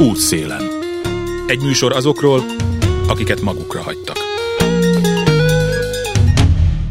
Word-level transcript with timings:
Útszélen. 0.00 0.62
Egy 1.46 1.60
műsor 1.62 1.92
azokról, 1.92 2.44
akiket 3.08 3.40
magukra 3.40 3.82
hagytak. 3.82 4.16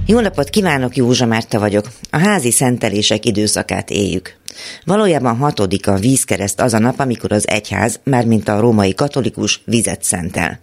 Jó 0.06 0.20
napot 0.20 0.50
kívánok, 0.50 0.96
Józsa 0.96 1.26
Márta 1.26 1.60
vagyok. 1.60 1.88
A 2.10 2.18
házi 2.18 2.52
szentelések 2.52 3.26
időszakát 3.26 3.90
éljük. 3.90 4.36
Valójában 4.86 5.38
hatodik 5.38 5.88
a 5.88 5.96
vízkereszt 5.96 6.62
az 6.62 6.74
a 6.74 6.80
nap, 6.80 7.00
amikor 7.00 7.32
az 7.32 7.48
egyház, 7.48 8.00
mármint 8.04 8.48
a 8.48 8.60
római 8.60 8.94
katolikus, 8.94 9.62
vizet 9.66 10.04
szentel. 10.04 10.60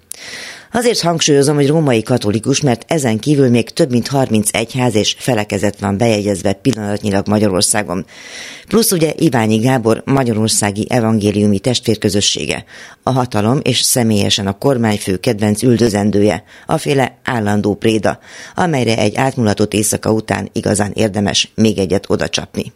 Azért 0.74 1.00
hangsúlyozom, 1.00 1.54
hogy 1.54 1.66
római 1.66 2.02
katolikus, 2.02 2.60
mert 2.60 2.84
ezen 2.86 3.18
kívül 3.18 3.48
még 3.48 3.70
több 3.70 3.90
mint 3.90 4.08
30 4.08 4.48
egyház 4.52 4.94
és 4.94 5.14
felekezet 5.18 5.78
van 5.80 5.96
bejegyezve 5.96 6.52
pillanatnyilag 6.52 7.28
Magyarországon. 7.28 8.06
Plusz 8.68 8.92
ugye 8.92 9.12
Iványi 9.16 9.56
Gábor 9.56 10.02
Magyarországi 10.04 10.86
Evangéliumi 10.88 11.58
Testvérközössége, 11.58 12.64
a 13.02 13.10
hatalom 13.10 13.60
és 13.62 13.80
személyesen 13.80 14.46
a 14.46 14.58
kormányfő 14.58 15.16
kedvenc 15.16 15.62
üldözendője, 15.62 16.44
a 16.66 16.78
féle 16.78 17.18
állandó 17.24 17.74
préda, 17.74 18.18
amelyre 18.54 18.98
egy 18.98 19.16
átmulatott 19.16 19.74
éjszaka 19.74 20.12
után 20.12 20.48
igazán 20.52 20.90
érdemes 20.94 21.52
még 21.54 21.78
egyet 21.78 22.04
odacsapni. 22.08 22.72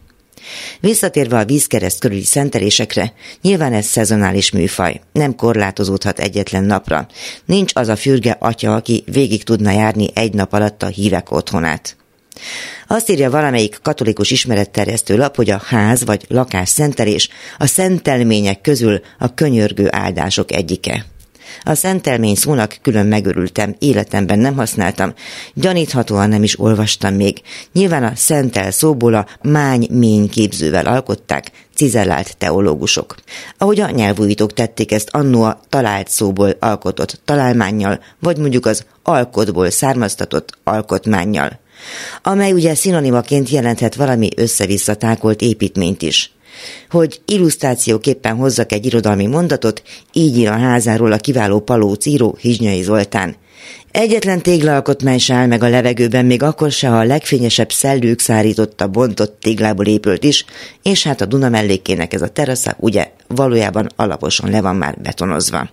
Visszatérve 0.79 1.37
a 1.37 1.45
vízkereszt 1.45 1.99
körüli 1.99 2.23
szentelésekre, 2.23 3.13
nyilván 3.41 3.73
ez 3.73 3.85
szezonális 3.85 4.51
műfaj, 4.51 5.01
nem 5.11 5.35
korlátozódhat 5.35 6.19
egyetlen 6.19 6.63
napra. 6.63 7.07
Nincs 7.45 7.71
az 7.75 7.87
a 7.87 7.95
fürge 7.95 8.37
atya, 8.39 8.75
aki 8.75 9.03
végig 9.05 9.43
tudna 9.43 9.71
járni 9.71 10.07
egy 10.13 10.33
nap 10.33 10.53
alatt 10.53 10.83
a 10.83 10.87
hívek 10.87 11.31
otthonát. 11.31 11.95
Azt 12.87 13.09
írja 13.09 13.29
valamelyik 13.29 13.79
katolikus 13.81 14.31
ismeretterjesztő 14.31 15.17
lap, 15.17 15.35
hogy 15.35 15.49
a 15.49 15.61
ház 15.65 16.05
vagy 16.05 16.25
lakás 16.27 16.69
szentelés 16.69 17.29
a 17.57 17.65
szentelmények 17.65 18.61
közül 18.61 19.01
a 19.19 19.33
könyörgő 19.33 19.87
áldások 19.91 20.51
egyike. 20.51 21.05
A 21.61 21.73
szentelmény 21.73 22.35
szónak 22.35 22.77
külön 22.81 23.05
megörültem, 23.05 23.75
életemben 23.79 24.39
nem 24.39 24.55
használtam, 24.55 25.13
gyaníthatóan 25.53 26.29
nem 26.29 26.43
is 26.43 26.59
olvastam 26.59 27.13
még. 27.13 27.41
Nyilván 27.73 28.03
a 28.03 28.15
szentel 28.15 28.71
szóból 28.71 29.13
a 29.13 29.25
mány 29.41 30.29
képzővel 30.29 30.85
alkották, 30.85 31.51
cizellált 31.75 32.37
teológusok. 32.37 33.15
Ahogy 33.57 33.79
a 33.79 33.89
nyelvújítók 33.89 34.53
tették 34.53 34.91
ezt 34.91 35.09
annó 35.11 35.43
a 35.43 35.59
talált 35.69 36.09
szóból 36.09 36.55
alkotott 36.59 37.21
találmánnyal, 37.25 37.99
vagy 38.19 38.37
mondjuk 38.37 38.65
az 38.65 38.85
alkotból 39.03 39.69
származtatott 39.69 40.57
alkotmánnyal 40.63 41.59
amely 42.23 42.51
ugye 42.51 42.75
szinonimaként 42.75 43.49
jelenthet 43.49 43.95
valami 43.95 44.29
össze-vissza 44.35 44.95
tákolt 44.95 45.41
építményt 45.41 46.01
is. 46.01 46.31
Hogy 46.89 47.21
illusztrációképpen 47.25 48.35
hozzak 48.35 48.71
egy 48.71 48.85
irodalmi 48.85 49.25
mondatot, 49.25 49.81
így 50.13 50.37
ír 50.37 50.47
a 50.47 50.57
házáról 50.57 51.11
a 51.11 51.17
kiváló 51.17 51.59
palóc 51.59 52.05
író 52.05 52.37
Hizsnyai 52.39 52.81
Zoltán. 52.81 53.35
Egyetlen 53.91 54.41
téglalkotmány 54.41 55.17
se 55.17 55.33
áll 55.33 55.47
meg 55.47 55.63
a 55.63 55.69
levegőben, 55.69 56.25
még 56.25 56.43
akkor 56.43 56.71
se, 56.71 56.87
ha 56.87 56.97
a 56.97 57.03
legfényesebb 57.03 57.71
szellők 57.71 58.19
szárította 58.19 58.87
bontott 58.87 59.39
téglából 59.39 59.85
épült 59.85 60.23
is, 60.23 60.45
és 60.83 61.03
hát 61.03 61.21
a 61.21 61.25
Duna 61.25 61.49
mellékének 61.49 62.13
ez 62.13 62.21
a 62.21 62.27
terasza 62.27 62.75
ugye 62.79 63.11
valójában 63.27 63.89
alaposan 63.95 64.49
le 64.49 64.61
van 64.61 64.75
már 64.75 64.97
betonozva. 65.01 65.69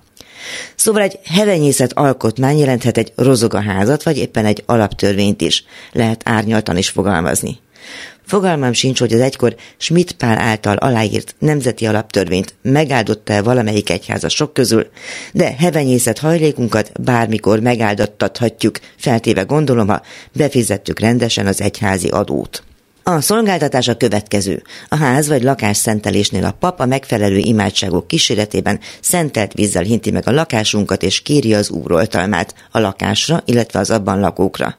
Szóval 0.76 1.02
egy 1.02 1.18
hevenyészet 1.24 1.92
alkotmány 1.92 2.58
jelenthet 2.58 2.98
egy 2.98 3.12
rozogaházat, 3.16 4.02
vagy 4.02 4.18
éppen 4.18 4.44
egy 4.44 4.62
alaptörvényt 4.66 5.40
is. 5.40 5.64
Lehet 5.92 6.20
árnyaltan 6.24 6.76
is 6.76 6.88
fogalmazni. 6.88 7.58
Fogalmam 8.26 8.72
sincs, 8.72 8.98
hogy 8.98 9.12
az 9.12 9.20
egykor 9.20 9.54
Schmidt 9.76 10.12
Pál 10.12 10.38
által 10.38 10.76
aláírt 10.76 11.34
nemzeti 11.38 11.86
alaptörvényt 11.86 12.54
megáldotta-e 12.62 13.42
valamelyik 13.42 13.90
egyháza 13.90 14.28
sok 14.28 14.52
közül, 14.52 14.86
de 15.32 15.54
hevenyészet 15.58 16.18
hajlékunkat 16.18 16.92
bármikor 17.00 17.60
megáldattathatjuk, 17.60 18.78
feltéve 18.96 19.42
gondolom, 19.42 19.88
ha 19.88 20.02
befizettük 20.32 21.00
rendesen 21.00 21.46
az 21.46 21.60
egyházi 21.60 22.08
adót. 22.08 22.62
A 23.06 23.20
szolgáltatás 23.20 23.88
a 23.88 23.96
következő. 23.96 24.62
A 24.88 24.96
ház 24.96 25.28
vagy 25.28 25.42
lakás 25.42 25.76
szentelésnél 25.76 26.44
a 26.44 26.56
pap 26.58 26.80
a 26.80 26.86
megfelelő 26.86 27.36
imádságok 27.36 28.08
kíséretében 28.08 28.80
szentelt 29.00 29.52
vízzel 29.52 29.82
hinti 29.82 30.10
meg 30.10 30.28
a 30.28 30.32
lakásunkat 30.32 31.02
és 31.02 31.22
kéri 31.22 31.54
az 31.54 31.70
úroltalmát 31.70 32.54
a 32.70 32.78
lakásra, 32.78 33.42
illetve 33.44 33.78
az 33.78 33.90
abban 33.90 34.20
lakókra. 34.20 34.76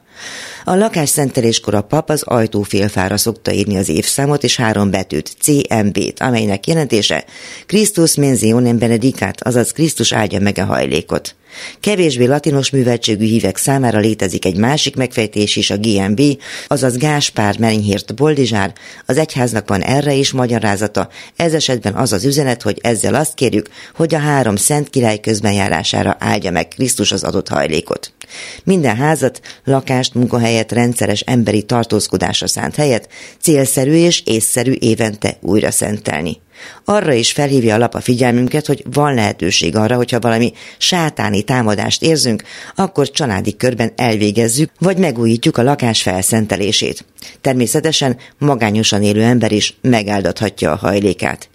A 0.64 0.74
lakás 0.74 1.08
szenteléskor 1.08 1.74
a 1.74 1.80
pap 1.82 2.10
az 2.10 2.22
ajtófélfára 2.22 3.16
szokta 3.16 3.52
írni 3.52 3.76
az 3.76 3.88
évszámot 3.88 4.44
és 4.44 4.56
három 4.56 4.90
betűt, 4.90 5.36
CMB-t, 5.40 6.20
amelynek 6.20 6.66
jelentése 6.66 7.24
Christus 7.66 8.14
mensionem 8.14 8.78
benedicat, 8.78 9.42
azaz 9.42 9.70
Krisztus 9.70 10.12
áldja 10.12 10.40
meg 10.40 10.58
a 10.58 10.64
hajlékot. 10.64 11.34
Kevésbé 11.80 12.24
latinos 12.24 12.70
műveltségű 12.70 13.24
hívek 13.24 13.56
számára 13.56 13.98
létezik 13.98 14.44
egy 14.44 14.56
másik 14.56 14.96
megfejtés 14.96 15.56
is, 15.56 15.70
a 15.70 15.76
GMB, 15.78 16.20
azaz 16.66 16.96
Gáspár 16.96 17.58
Menyhért 17.58 18.14
Boldizsár. 18.14 18.72
Az 19.06 19.18
egyháznak 19.18 19.68
van 19.68 19.82
erre 19.82 20.12
is 20.12 20.32
magyarázata, 20.32 21.08
ez 21.36 21.54
esetben 21.54 21.94
az 21.94 22.12
az 22.12 22.24
üzenet, 22.24 22.62
hogy 22.62 22.78
ezzel 22.82 23.14
azt 23.14 23.34
kérjük, 23.34 23.68
hogy 23.94 24.14
a 24.14 24.18
három 24.18 24.56
szent 24.56 24.90
király 24.90 25.20
közbenjárására 25.20 26.16
áldja 26.18 26.50
meg 26.50 26.68
Krisztus 26.68 27.12
az 27.12 27.24
adott 27.24 27.48
hajlékot. 27.48 28.12
Minden 28.64 28.96
házat, 28.96 29.40
lakást, 29.64 30.14
munkahelyet, 30.14 30.72
rendszeres 30.72 31.20
emberi 31.20 31.62
tartózkodásra 31.62 32.46
szánt 32.46 32.74
helyet 32.74 33.08
célszerű 33.40 33.94
és 33.94 34.22
észszerű 34.24 34.72
évente 34.78 35.36
újra 35.40 35.70
szentelni. 35.70 36.40
Arra 36.84 37.12
is 37.12 37.32
felhívja 37.32 37.74
a 37.74 37.78
lap 37.78 37.94
a 37.94 38.00
figyelmünket, 38.00 38.66
hogy 38.66 38.84
van 38.92 39.14
lehetőség 39.14 39.76
arra, 39.76 39.96
hogyha 39.96 40.20
valami 40.20 40.52
sátáni 40.78 41.42
támadást 41.42 42.02
érzünk, 42.02 42.42
akkor 42.74 43.10
családi 43.10 43.56
körben 43.56 43.92
elvégezzük, 43.96 44.70
vagy 44.78 44.98
megújítjuk 44.98 45.56
a 45.56 45.62
lakás 45.62 46.02
felszentelését. 46.02 47.04
Természetesen 47.40 48.16
magányosan 48.38 49.02
élő 49.02 49.22
ember 49.22 49.52
is 49.52 49.76
megáldathatja 49.80 50.72
a 50.72 50.76
hajlékát. 50.76 51.48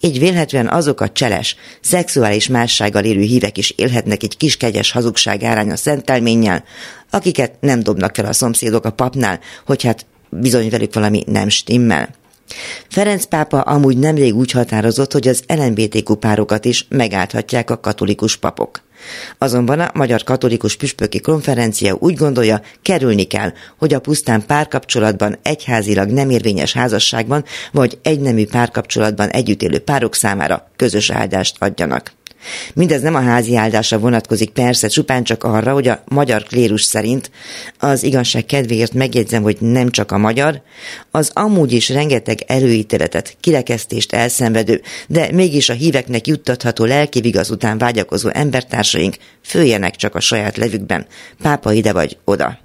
Így 0.00 0.18
vélhetően 0.18 0.68
azok 0.68 1.00
a 1.00 1.08
cseles, 1.08 1.56
szexuális 1.80 2.48
mássággal 2.48 3.04
élő 3.04 3.20
hívek 3.20 3.58
is 3.58 3.70
élhetnek 3.70 4.22
egy 4.22 4.36
kis 4.36 4.56
kegyes 4.56 4.90
hazugság 4.90 5.42
árán 5.42 5.70
a 5.70 5.76
szentelménnyel, 5.76 6.64
akiket 7.10 7.52
nem 7.60 7.82
dobnak 7.82 8.14
fel 8.14 8.26
a 8.26 8.32
szomszédok 8.32 8.84
a 8.84 8.90
papnál, 8.90 9.40
hogy 9.66 9.82
hát 9.82 10.06
bizony 10.30 10.70
velük 10.70 10.94
valami 10.94 11.22
nem 11.26 11.48
stimmel. 11.48 12.14
Ferenc 12.88 13.24
pápa 13.24 13.60
amúgy 13.60 13.98
nemrég 13.98 14.34
úgy 14.34 14.50
határozott, 14.50 15.12
hogy 15.12 15.28
az 15.28 15.42
LMBTQ 15.46 16.14
párokat 16.14 16.64
is 16.64 16.86
megállthatják 16.88 17.70
a 17.70 17.80
katolikus 17.80 18.36
papok. 18.36 18.82
Azonban 19.38 19.80
a 19.80 19.90
Magyar 19.94 20.24
Katolikus 20.24 20.76
Püspöki 20.76 21.20
Konferencia 21.20 21.96
úgy 21.98 22.14
gondolja, 22.14 22.60
kerülni 22.82 23.24
kell, 23.24 23.52
hogy 23.78 23.94
a 23.94 24.00
pusztán 24.00 24.46
párkapcsolatban 24.46 25.38
egyházilag 25.42 26.08
nem 26.08 26.30
érvényes 26.30 26.72
házasságban 26.72 27.44
vagy 27.72 27.98
egynemű 28.02 28.46
párkapcsolatban 28.46 29.28
együtt 29.28 29.62
élő 29.62 29.78
párok 29.78 30.14
számára 30.14 30.70
közös 30.76 31.10
áldást 31.10 31.56
adjanak. 31.58 32.17
Mindez 32.74 33.00
nem 33.00 33.14
a 33.14 33.20
házi 33.20 33.56
áldásra 33.56 33.98
vonatkozik, 33.98 34.50
persze, 34.50 34.88
csupán 34.88 35.24
csak 35.24 35.44
arra, 35.44 35.72
hogy 35.72 35.88
a 35.88 36.02
magyar 36.08 36.42
klérus 36.42 36.82
szerint 36.82 37.30
az 37.78 38.02
igazság 38.02 38.46
kedvéért 38.46 38.92
megjegyzem, 38.92 39.42
hogy 39.42 39.56
nem 39.60 39.90
csak 39.90 40.12
a 40.12 40.18
magyar, 40.18 40.62
az 41.10 41.30
amúgy 41.34 41.72
is 41.72 41.88
rengeteg 41.88 42.38
előítéletet, 42.46 43.36
kirekesztést 43.40 44.12
elszenvedő, 44.12 44.82
de 45.08 45.32
mégis 45.32 45.68
a 45.68 45.72
híveknek 45.72 46.26
juttatható 46.26 46.84
lelki 46.84 47.20
vigaz 47.20 47.50
után 47.50 47.78
vágyakozó 47.78 48.28
embertársaink 48.28 49.16
följenek 49.42 49.96
csak 49.96 50.14
a 50.14 50.20
saját 50.20 50.56
levükben, 50.56 51.06
pápa 51.42 51.72
ide 51.72 51.92
vagy 51.92 52.16
oda. 52.24 52.58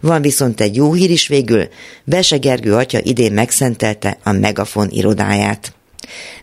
Van 0.00 0.22
viszont 0.22 0.60
egy 0.60 0.76
jó 0.76 0.92
hír 0.92 1.10
is 1.10 1.28
végül, 1.28 1.68
Bese 2.04 2.36
Gergő 2.36 2.74
atya 2.74 2.98
idén 3.02 3.32
megszentelte 3.32 4.18
a 4.22 4.32
Megafon 4.32 4.88
irodáját. 4.90 5.75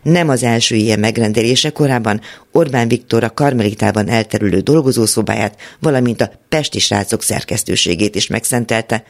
Nem 0.02 0.28
az 0.28 0.42
első 0.42 0.74
ilyen 0.74 0.98
megrendelése 0.98 1.70
korábban 1.70 2.20
Orbán 2.52 2.88
Viktor 2.88 3.24
a 3.24 3.34
Karmelitában 3.34 4.08
elterülő 4.08 4.60
dolgozószobáját, 4.60 5.60
valamint 5.80 6.20
a 6.20 6.30
Pesti 6.48 6.78
srácok 6.78 7.22
szerkesztőségét 7.22 8.14
is 8.14 8.26
megszentelte. 8.26 9.04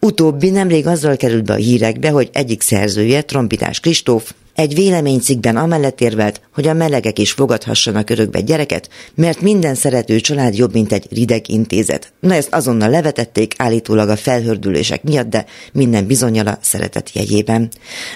Utóbbi 0.00 0.50
nemrég 0.50 0.86
azzal 0.86 1.16
került 1.16 1.44
be 1.44 1.52
a 1.52 1.56
hírekbe, 1.56 2.10
hogy 2.10 2.30
egyik 2.32 2.62
szerzője, 2.62 3.22
Trombitás 3.22 3.80
Kristóf, 3.80 4.32
egy 4.56 4.74
véleménycikkben 4.74 5.56
amellett 5.56 6.00
érvelt, 6.00 6.40
hogy 6.54 6.66
a 6.66 6.72
melegek 6.72 7.18
is 7.18 7.32
fogadhassanak 7.32 8.10
örökbe 8.10 8.40
gyereket, 8.40 8.88
mert 9.14 9.40
minden 9.40 9.74
szerető 9.74 10.20
család 10.20 10.56
jobb, 10.56 10.72
mint 10.72 10.92
egy 10.92 11.06
rideg 11.10 11.48
intézet. 11.48 12.12
Na 12.20 12.34
ezt 12.34 12.54
azonnal 12.54 12.90
levetették, 12.90 13.54
állítólag 13.58 14.08
a 14.08 14.16
felhördülések 14.16 15.02
miatt, 15.02 15.28
de 15.28 15.44
minden 15.72 16.06
bizonyala 16.06 16.58
szeretet 16.60 17.10
jegyében. 17.12 17.70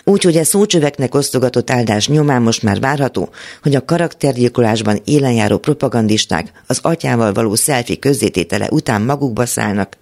Úgyhogy 0.05 0.37
a 0.37 0.45
szócsöveknek 0.45 1.15
osztogatott 1.15 1.71
áldás 1.71 2.09
nyomán 2.09 2.43
most 2.43 2.63
már 2.63 2.81
várható, 2.81 3.29
hogy 3.63 3.75
a 3.75 3.85
karaktergyilkolásban 3.85 5.01
élenjáró 5.05 5.59
propagandisták 5.59 6.53
az 6.67 6.79
atyával 6.83 7.33
való 7.33 7.55
szelfi 7.55 7.99
közzététele 7.99 8.69
után 8.71 9.03
magukba 9.03 9.47
szállnak, 9.47 9.97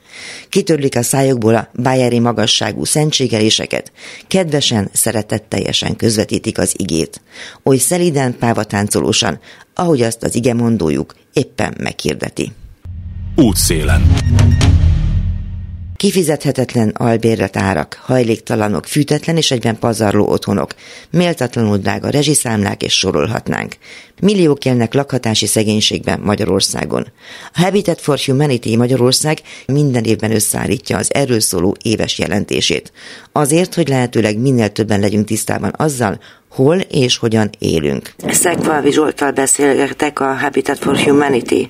kitörlik 0.48 0.96
a 0.96 1.02
szájukból 1.02 1.54
a 1.54 1.68
bájeri 1.74 2.18
magasságú 2.18 2.84
szentségeléseket, 2.84 3.92
kedvesen, 4.28 4.90
szeretetteljesen 4.92 5.96
közvetítően 5.96 6.26
közvetítik 6.28 6.58
az 6.58 6.74
igét. 6.76 7.20
Oly 7.64 7.76
szeliden, 7.76 8.38
pávatáncolosan, 8.38 9.38
ahogy 9.74 10.02
azt 10.02 10.22
az 10.22 10.34
ige 10.34 10.54
mondójuk 10.54 11.14
éppen 11.32 11.74
meghirdeti. 11.78 12.52
Útszélen. 13.36 14.02
Kifizethetetlen 15.98 16.88
albérlet 16.88 17.56
árak, 17.56 18.00
hajléktalanok, 18.02 18.86
fűtetlen 18.86 19.36
és 19.36 19.50
egyben 19.50 19.78
pazarló 19.78 20.28
otthonok, 20.28 20.74
méltatlanul 21.10 21.76
drága 21.76 22.10
rezsiszámlák 22.10 22.82
és 22.82 22.98
sorolhatnánk. 22.98 23.76
Milliók 24.20 24.64
élnek 24.64 24.94
lakhatási 24.94 25.46
szegénységben 25.46 26.20
Magyarországon. 26.20 27.06
A 27.52 27.60
Habitat 27.60 28.00
for 28.00 28.18
Humanity 28.18 28.76
Magyarország 28.76 29.40
minden 29.66 30.04
évben 30.04 30.30
összeállítja 30.30 30.96
az 30.96 31.14
erről 31.14 31.40
szóló 31.40 31.76
éves 31.82 32.18
jelentését. 32.18 32.92
Azért, 33.32 33.74
hogy 33.74 33.88
lehetőleg 33.88 34.38
minél 34.38 34.72
többen 34.72 35.00
legyünk 35.00 35.26
tisztában 35.26 35.72
azzal, 35.76 36.20
hol 36.58 36.78
és 36.78 37.16
hogyan 37.16 37.50
élünk. 37.58 38.10
Szekvalvi 38.28 38.92
Zsoltal 38.92 39.30
beszélgetek 39.30 40.20
a 40.20 40.34
Habitat 40.34 40.78
for 40.78 40.96
Humanity, 40.96 41.68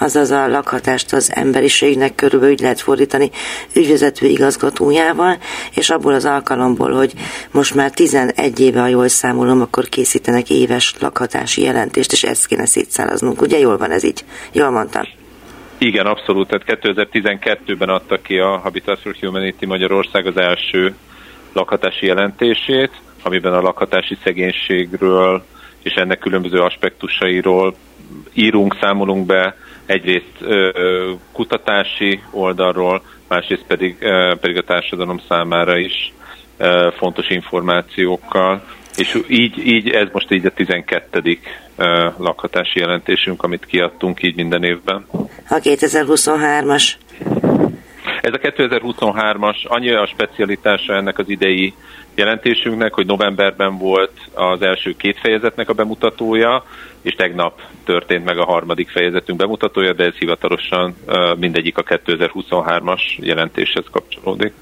azaz 0.00 0.30
a 0.30 0.48
lakhatást 0.48 1.12
az 1.12 1.32
emberiségnek 1.34 2.14
körülbelül 2.14 2.54
úgy 2.54 2.60
lehet 2.60 2.80
fordítani 2.80 3.30
ügyvezető 3.74 4.26
igazgatójával, 4.26 5.38
és 5.74 5.90
abból 5.90 6.14
az 6.14 6.24
alkalomból, 6.24 6.92
hogy 6.92 7.12
most 7.50 7.74
már 7.74 7.90
11 7.90 8.60
éve, 8.60 8.80
ha 8.80 8.86
jól 8.86 9.08
számolom, 9.08 9.60
akkor 9.60 9.88
készítenek 9.88 10.50
éves 10.50 10.94
lakhatási 11.00 11.62
jelentést, 11.62 12.12
és 12.12 12.22
ezt 12.22 12.46
kéne 12.46 12.66
szétszálaznunk. 12.66 13.42
Ugye 13.42 13.58
jól 13.58 13.76
van 13.76 13.90
ez 13.90 14.04
így? 14.04 14.24
Jól 14.52 14.70
mondtam. 14.70 15.02
Igen, 15.78 16.06
abszolút. 16.06 16.48
Tehát 16.48 16.80
2012-ben 16.82 17.88
adta 17.88 18.16
ki 18.16 18.38
a 18.38 18.58
Habitat 18.58 19.00
for 19.00 19.16
Humanity 19.20 19.64
Magyarország 19.66 20.26
az 20.26 20.36
első 20.36 20.94
lakhatási 21.52 22.06
jelentését, 22.06 22.90
amiben 23.22 23.52
a 23.52 23.60
lakhatási 23.60 24.18
szegénységről 24.24 25.44
és 25.82 25.94
ennek 25.94 26.18
különböző 26.18 26.58
aspektusairól 26.58 27.74
írunk, 28.32 28.76
számolunk 28.80 29.26
be 29.26 29.56
egyrészt 29.86 30.44
kutatási 31.32 32.22
oldalról, 32.30 33.02
másrészt 33.28 33.64
pedig, 33.66 33.96
pedig 34.40 34.56
a 34.56 34.62
társadalom 34.62 35.20
számára 35.28 35.76
is 35.76 36.12
fontos 36.96 37.28
információkkal. 37.28 38.62
És 38.96 39.18
így, 39.28 39.66
így 39.66 39.88
ez 39.88 40.08
most 40.12 40.30
így 40.30 40.46
a 40.46 40.50
12. 40.50 41.38
Ö, 41.76 42.08
lakhatási 42.16 42.78
jelentésünk, 42.78 43.42
amit 43.42 43.66
kiadtunk 43.66 44.22
így 44.22 44.34
minden 44.34 44.64
évben. 44.64 45.06
A 45.48 45.54
2023-as. 45.54 46.92
Ez 48.28 48.34
a 48.34 48.48
2023-as 48.48 49.66
annyi 49.66 49.90
a 49.90 50.06
specialitása 50.06 50.94
ennek 50.94 51.18
az 51.18 51.28
idei 51.28 51.74
jelentésünknek, 52.14 52.94
hogy 52.94 53.06
novemberben 53.06 53.78
volt 53.78 54.12
az 54.34 54.62
első 54.62 54.96
két 54.96 55.18
fejezetnek 55.18 55.68
a 55.68 55.72
bemutatója, 55.72 56.64
és 57.02 57.14
tegnap 57.14 57.60
történt 57.84 58.24
meg 58.24 58.38
a 58.38 58.44
harmadik 58.44 58.90
fejezetünk 58.90 59.38
bemutatója, 59.38 59.92
de 59.92 60.04
ez 60.04 60.14
hivatalosan 60.14 60.96
mindegyik 61.36 61.78
a 61.78 61.82
2023-as 61.82 63.00
jelentéshez 63.16 63.84
kapcsolódik. 63.90 64.52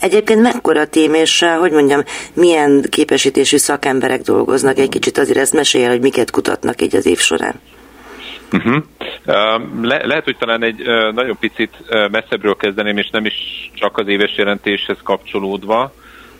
Egyébként 0.00 0.40
mekkora 0.40 0.86
tím, 0.86 1.14
és 1.14 1.44
hogy 1.58 1.72
mondjam, 1.72 2.02
milyen 2.32 2.84
képesítésű 2.90 3.56
szakemberek 3.56 4.20
dolgoznak? 4.20 4.78
Egy 4.78 4.88
kicsit 4.88 5.18
azért 5.18 5.38
ezt 5.38 5.52
mesélj 5.52 5.84
hogy 5.84 6.00
miket 6.00 6.30
kutatnak 6.30 6.82
így 6.82 6.96
az 6.96 7.06
év 7.06 7.18
során. 7.18 7.60
Uh-huh. 8.52 8.82
Le- 9.82 10.06
lehet, 10.06 10.24
hogy 10.24 10.36
talán 10.36 10.62
egy 10.62 10.82
nagyon 11.14 11.36
picit 11.40 11.76
messzebbről 12.10 12.56
kezdeném, 12.56 12.96
és 12.96 13.10
nem 13.10 13.24
is 13.24 13.70
csak 13.74 13.98
az 13.98 14.08
éves 14.08 14.36
jelentéshez 14.36 14.98
kapcsolódva. 15.02 15.92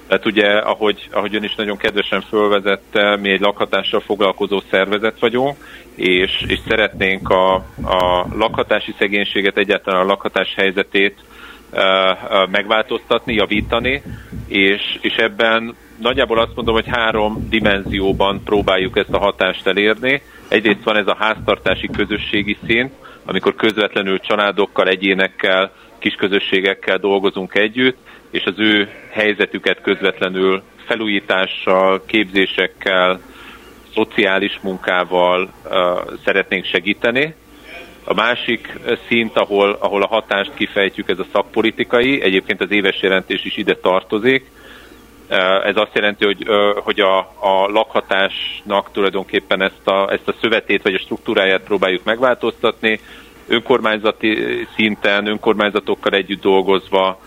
Tehát 0.09 0.27
ugye, 0.27 0.47
ahogy, 0.47 1.09
ahogy 1.13 1.35
ön 1.35 1.45
is 1.45 1.55
nagyon 1.55 1.77
kedvesen 1.77 2.21
fölvezette, 2.21 3.17
mi 3.17 3.31
egy 3.31 3.41
lakhatással 3.41 4.01
foglalkozó 4.01 4.63
szervezet 4.71 5.21
vagyunk, 5.21 5.57
és, 5.95 6.45
és 6.47 6.59
szeretnénk 6.69 7.29
a, 7.31 7.55
a 7.83 8.27
lakhatási 8.35 8.95
szegénységet, 8.99 9.57
egyáltalán 9.57 10.01
a 10.01 10.07
lakhatás 10.07 10.55
helyzetét 10.55 11.25
megváltoztatni, 12.51 13.35
javítani, 13.35 14.03
és, 14.47 14.99
és 15.01 15.15
ebben 15.15 15.75
nagyjából 16.01 16.39
azt 16.39 16.55
mondom, 16.55 16.75
hogy 16.75 16.89
három 16.89 17.47
dimenzióban 17.49 18.43
próbáljuk 18.45 18.97
ezt 18.97 19.13
a 19.13 19.19
hatást 19.19 19.67
elérni. 19.67 20.23
Egyrészt 20.49 20.83
van 20.85 20.97
ez 20.97 21.07
a 21.07 21.17
háztartási 21.19 21.89
közösségi 21.89 22.57
szint, 22.67 22.93
amikor 23.25 23.55
közvetlenül 23.55 24.21
családokkal, 24.21 24.89
egyénekkel, 24.89 25.73
kisközösségekkel 25.99 26.99
dolgozunk 26.99 27.55
együtt, 27.55 27.97
és 28.31 28.45
az 28.45 28.59
ő 28.59 28.89
helyzetüket 29.11 29.81
közvetlenül 29.81 30.63
felújítással, 30.87 32.03
képzésekkel, 32.07 33.21
szociális 33.95 34.59
munkával 34.63 35.43
uh, 35.43 35.71
szeretnénk 36.25 36.65
segíteni. 36.65 37.35
A 38.05 38.15
másik 38.15 38.79
szint, 39.09 39.37
ahol, 39.37 39.77
ahol 39.81 40.03
a 40.03 40.07
hatást 40.07 40.55
kifejtjük, 40.55 41.09
ez 41.09 41.19
a 41.19 41.27
szakpolitikai, 41.33 42.23
egyébként 42.23 42.61
az 42.61 42.71
éves 42.71 43.03
jelentés 43.03 43.45
is 43.45 43.57
ide 43.57 43.75
tartozik. 43.75 44.51
Ez 45.65 45.77
azt 45.77 45.95
jelenti, 45.95 46.25
hogy, 46.25 46.47
hogy 46.75 47.01
a, 47.01 47.19
a 47.19 47.69
lakhatásnak 47.69 48.91
tulajdonképpen 48.93 49.63
ezt 49.63 49.87
a, 49.87 50.13
ezt 50.13 50.29
a 50.29 50.35
szövetét 50.41 50.83
vagy 50.83 50.95
a 50.95 50.99
struktúráját 50.99 51.63
próbáljuk 51.63 52.05
megváltoztatni, 52.05 53.01
önkormányzati 53.47 54.67
szinten, 54.75 55.27
önkormányzatokkal 55.27 56.13
együtt 56.13 56.41
dolgozva, 56.41 57.21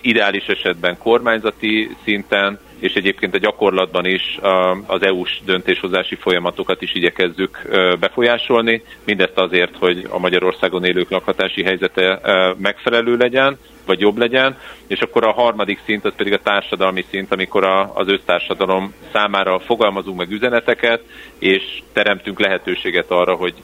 ideális 0.00 0.46
esetben 0.46 0.98
kormányzati 0.98 1.96
szinten, 2.04 2.58
és 2.78 2.94
egyébként 2.94 3.34
a 3.34 3.38
gyakorlatban 3.38 4.06
is 4.06 4.38
az 4.86 5.02
EU-s 5.02 5.40
döntéshozási 5.44 6.14
folyamatokat 6.14 6.82
is 6.82 6.94
igyekezzük 6.94 7.60
befolyásolni, 8.00 8.82
mindezt 9.04 9.38
azért, 9.38 9.76
hogy 9.76 10.06
a 10.10 10.18
Magyarországon 10.18 10.84
élők 10.84 11.10
lakhatási 11.10 11.62
helyzete 11.62 12.20
megfelelő 12.56 13.16
legyen, 13.16 13.58
vagy 13.88 14.00
jobb 14.00 14.18
legyen, 14.18 14.58
és 14.86 15.00
akkor 15.00 15.26
a 15.26 15.32
harmadik 15.32 15.80
szint 15.84 16.04
az 16.04 16.12
pedig 16.16 16.32
a 16.32 16.42
társadalmi 16.42 17.04
szint, 17.10 17.32
amikor 17.32 17.64
a, 17.64 17.92
az 17.94 18.08
össztársadalom 18.08 18.94
számára 19.12 19.58
fogalmazunk 19.58 20.18
meg 20.18 20.30
üzeneteket, 20.30 21.02
és 21.38 21.62
teremtünk 21.92 22.40
lehetőséget 22.40 23.10
arra, 23.10 23.34
hogy 23.34 23.54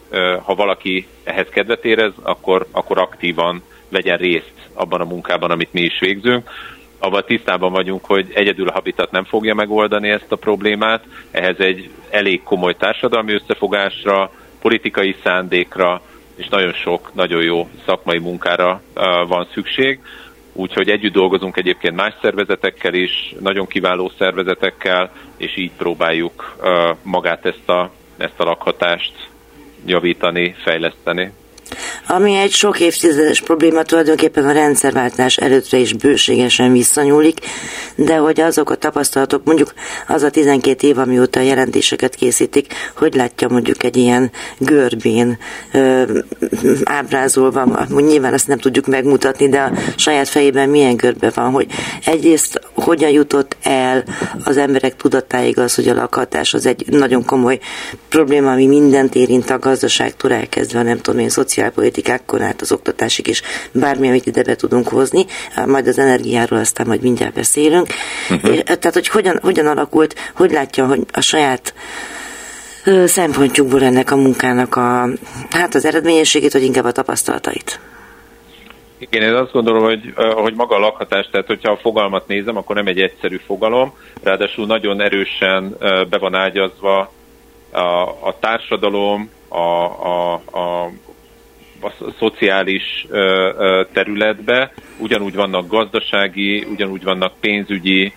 ha 0.42 0.54
valaki 0.54 1.06
ehhez 1.24 1.48
kedvet 1.48 1.84
érez, 1.84 2.12
akkor, 2.22 2.66
akkor 2.70 2.98
aktívan 2.98 3.62
vegyen 3.88 4.16
részt 4.16 4.52
abban 4.72 5.00
a 5.00 5.04
munkában, 5.04 5.50
amit 5.50 5.72
mi 5.72 5.80
is 5.80 5.98
végzünk. 6.00 6.50
Abban 6.98 7.24
tisztában 7.26 7.72
vagyunk, 7.72 8.04
hogy 8.04 8.30
egyedül 8.34 8.68
a 8.68 8.72
Habitat 8.72 9.10
nem 9.10 9.24
fogja 9.24 9.54
megoldani 9.54 10.08
ezt 10.08 10.32
a 10.32 10.36
problémát, 10.36 11.04
ehhez 11.30 11.58
egy 11.58 11.90
elég 12.10 12.42
komoly 12.42 12.74
társadalmi 12.74 13.32
összefogásra, 13.32 14.30
politikai 14.60 15.16
szándékra, 15.24 16.02
és 16.36 16.48
nagyon 16.48 16.72
sok, 16.72 17.14
nagyon 17.14 17.42
jó 17.42 17.68
szakmai 17.86 18.18
munkára 18.18 18.82
van 19.26 19.46
szükség. 19.52 20.00
Úgyhogy 20.52 20.88
együtt 20.88 21.12
dolgozunk 21.12 21.56
egyébként 21.56 21.94
más 21.94 22.14
szervezetekkel 22.22 22.94
is, 22.94 23.34
nagyon 23.40 23.66
kiváló 23.66 24.12
szervezetekkel, 24.18 25.12
és 25.36 25.56
így 25.56 25.70
próbáljuk 25.76 26.56
magát 27.02 27.46
ezt 27.46 27.68
a, 27.68 27.90
ezt 28.16 28.40
a 28.40 28.44
lakhatást 28.44 29.28
javítani, 29.86 30.54
fejleszteni. 30.62 31.32
Ami 32.06 32.34
egy 32.34 32.52
sok 32.52 32.80
évtizedes 32.80 33.40
probléma 33.40 33.82
tulajdonképpen 33.82 34.44
a 34.44 34.52
rendszerváltás 34.52 35.36
előttre 35.36 35.78
is 35.78 35.92
bőségesen 35.92 36.72
visszanyúlik, 36.72 37.38
de 37.94 38.16
hogy 38.16 38.40
azok 38.40 38.70
a 38.70 38.74
tapasztalatok, 38.74 39.44
mondjuk 39.44 39.74
az 40.06 40.22
a 40.22 40.30
12 40.30 40.86
év, 40.86 40.98
amióta 40.98 41.40
jelentéseket 41.40 42.14
készítik, 42.14 42.72
hogy 42.96 43.14
látja 43.14 43.48
mondjuk 43.48 43.84
egy 43.84 43.96
ilyen 43.96 44.30
görbén 44.58 45.38
ö, 45.72 46.02
ábrázolva, 46.84 47.86
nyilván 47.88 48.32
azt 48.32 48.48
nem 48.48 48.58
tudjuk 48.58 48.86
megmutatni, 48.86 49.48
de 49.48 49.60
a 49.60 49.72
saját 49.96 50.28
fejében 50.28 50.68
milyen 50.68 50.96
görbe 50.96 51.30
van, 51.34 51.50
hogy 51.50 51.66
egyrészt 52.04 52.60
hogyan 52.84 53.10
jutott 53.10 53.56
el 53.62 54.04
az 54.44 54.56
emberek 54.56 54.96
tudatáig 54.96 55.58
az, 55.58 55.74
hogy 55.74 55.88
a 55.88 55.94
lakhatás 55.94 56.54
az 56.54 56.66
egy 56.66 56.84
nagyon 56.90 57.24
komoly 57.24 57.58
probléma, 58.08 58.52
ami 58.52 58.66
mindent 58.66 59.14
érint 59.14 59.50
a 59.50 59.58
gazdaságtól 59.58 60.32
elkezdve, 60.32 60.82
nem 60.82 61.00
tudom 61.00 61.20
én, 61.20 61.28
szociálpolitikát, 61.28 62.02
politikákkor 62.04 62.42
át 62.42 62.60
az 62.60 62.72
oktatásig 62.72 63.26
is 63.26 63.42
bármi, 63.72 64.08
amit 64.08 64.26
ide 64.26 64.42
be 64.42 64.56
tudunk 64.56 64.88
hozni, 64.88 65.26
majd 65.66 65.86
az 65.86 65.98
energiáról 65.98 66.58
aztán 66.58 66.86
majd 66.86 67.00
mindjárt 67.00 67.34
beszélünk. 67.34 67.86
Uh-huh. 68.30 68.54
És, 68.54 68.62
tehát, 68.64 68.92
hogy 68.92 69.08
hogyan, 69.08 69.38
hogyan 69.42 69.66
alakult, 69.66 70.14
hogy 70.34 70.50
látja, 70.50 70.86
hogy 70.86 71.04
a 71.12 71.20
saját 71.20 71.74
szempontjukból 73.06 73.82
ennek 73.82 74.10
a 74.10 74.16
munkának 74.16 74.76
a, 74.76 75.08
hát 75.50 75.74
az 75.74 75.84
eredményességét, 75.84 76.52
vagy 76.52 76.62
inkább 76.62 76.84
a 76.84 76.92
tapasztalatait? 76.92 77.80
Igen, 78.98 79.22
én 79.22 79.34
azt 79.34 79.52
gondolom, 79.52 79.82
hogy, 79.82 80.12
hogy 80.34 80.54
maga 80.54 80.76
a 80.76 80.78
lakhatás, 80.78 81.28
tehát 81.30 81.46
hogyha 81.46 81.72
a 81.72 81.76
fogalmat 81.76 82.26
nézem, 82.26 82.56
akkor 82.56 82.76
nem 82.76 82.86
egy 82.86 83.00
egyszerű 83.00 83.36
fogalom, 83.36 83.94
ráadásul 84.22 84.66
nagyon 84.66 85.00
erősen 85.00 85.76
be 86.10 86.18
van 86.18 86.34
ágyazva 86.34 87.12
a, 87.70 87.78
a 88.20 88.36
társadalom, 88.40 89.30
a, 89.48 89.56
a, 89.58 90.32
a 90.34 90.90
a 91.84 91.92
szociális 92.18 93.06
területbe, 93.92 94.72
ugyanúgy 94.98 95.34
vannak 95.34 95.68
gazdasági, 95.68 96.64
ugyanúgy 96.70 97.02
vannak 97.02 97.32
pénzügyi 97.40 98.12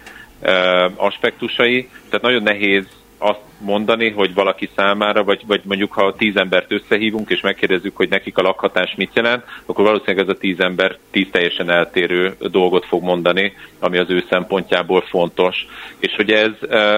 aspektusai, 0.96 1.90
tehát 2.10 2.22
nagyon 2.22 2.44
nehéz 2.44 2.86
azt 3.18 3.40
mondani, 3.60 4.10
hogy 4.10 4.34
valaki 4.34 4.70
számára, 4.76 5.24
vagy, 5.24 5.42
vagy 5.48 5.62
mondjuk 5.64 5.94
ha 5.94 6.16
tíz 6.16 6.36
embert 6.36 6.72
összehívunk, 6.72 7.30
és 7.30 7.42
megkérdezzük, 7.42 7.96
hogy 7.96 8.10
nekik 8.10 8.38
a 8.38 8.42
lakhatás 8.42 8.96
mit 8.96 9.12
jelent, 9.14 9.44
akkor 9.66 9.86
valószínűleg 9.86 10.28
ez 10.28 10.36
a 10.36 10.40
tíz 10.40 10.60
ember 10.60 10.98
tíz 11.12 11.28
teljesen 11.32 11.70
eltérő 11.70 12.36
dolgot 12.40 12.86
fog 12.86 13.04
mondani, 13.04 13.54
ami 13.80 13.98
az 13.98 14.10
ő 14.10 14.26
szempontjából 14.30 15.02
fontos. 15.02 15.68
És 16.00 16.16
hogy 16.16 16.32
ez, 16.32 16.52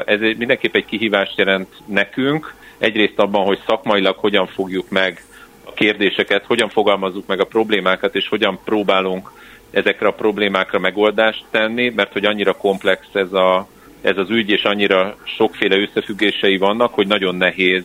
ez 0.05 0.19
mindenképp 0.19 0.75
egy 0.75 0.85
kihívást 0.85 1.37
jelent 1.37 1.67
nekünk, 1.85 2.53
egyrészt 2.77 3.19
abban, 3.19 3.45
hogy 3.45 3.59
szakmailag 3.65 4.15
hogyan 4.17 4.47
fogjuk 4.47 4.89
meg 4.89 5.23
a 5.63 5.73
kérdéseket, 5.73 6.45
hogyan 6.45 6.69
fogalmazzuk 6.69 7.27
meg 7.27 7.39
a 7.39 7.45
problémákat, 7.45 8.15
és 8.15 8.27
hogyan 8.27 8.59
próbálunk 8.65 9.31
ezekre 9.71 10.07
a 10.07 10.13
problémákra 10.13 10.79
megoldást 10.79 11.45
tenni, 11.51 11.89
mert 11.89 12.13
hogy 12.13 12.25
annyira 12.25 12.53
komplex 12.53 13.07
ez, 13.13 13.33
a, 13.33 13.67
ez 14.01 14.17
az 14.17 14.29
ügy, 14.29 14.49
és 14.49 14.63
annyira 14.63 15.17
sokféle 15.23 15.77
összefüggései 15.77 16.57
vannak, 16.57 16.93
hogy 16.93 17.07
nagyon 17.07 17.35
nehéz 17.35 17.83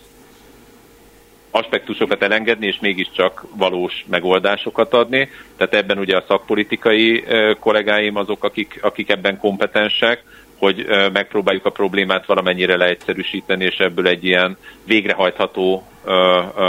aspektusokat 1.51 2.23
elengedni, 2.23 2.67
és 2.67 2.79
mégiscsak 2.81 3.45
valós 3.57 4.05
megoldásokat 4.09 4.93
adni. 4.93 5.31
Tehát 5.57 5.75
ebben 5.75 5.99
ugye 5.99 6.17
a 6.17 6.25
szakpolitikai 6.29 7.25
kollégáim 7.61 8.17
azok, 8.17 8.45
akik, 8.45 8.79
akik 8.83 9.11
ebben 9.11 9.39
kompetensek, 9.39 10.23
hogy 10.57 10.87
megpróbáljuk 11.13 11.65
a 11.65 11.71
problémát 11.71 12.27
valamennyire 12.27 12.77
leegyszerűsíteni, 12.77 13.65
és 13.65 13.77
ebből 13.77 14.07
egy 14.07 14.25
ilyen 14.25 14.57
végrehajtható 14.85 15.87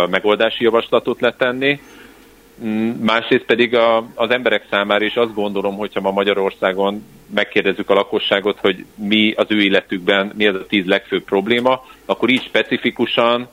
megoldási 0.10 0.64
javaslatot 0.64 1.22
letenni. 1.22 1.80
Mm, 2.64 2.90
másrészt 2.90 3.46
pedig 3.46 3.76
a, 3.76 3.98
az 4.16 4.30
emberek 4.30 4.66
számára 4.70 5.06
is 5.06 5.16
azt 5.16 5.34
gondolom, 5.34 5.76
hogyha 5.76 6.02
ma 6.02 6.12
Magyarországon 6.12 7.06
megkérdezzük 7.34 7.90
a 7.90 7.94
lakosságot, 7.94 8.60
hogy 8.60 8.86
mi 8.96 9.34
az 9.38 9.46
ő 9.50 9.62
életükben, 9.62 10.32
mi 10.36 10.48
az 10.48 10.56
a 10.56 10.66
tíz 10.66 10.86
legfőbb 10.86 11.24
probléma, 11.24 11.86
akkor 12.06 12.30
így 12.30 12.44
specifikusan 12.44 13.48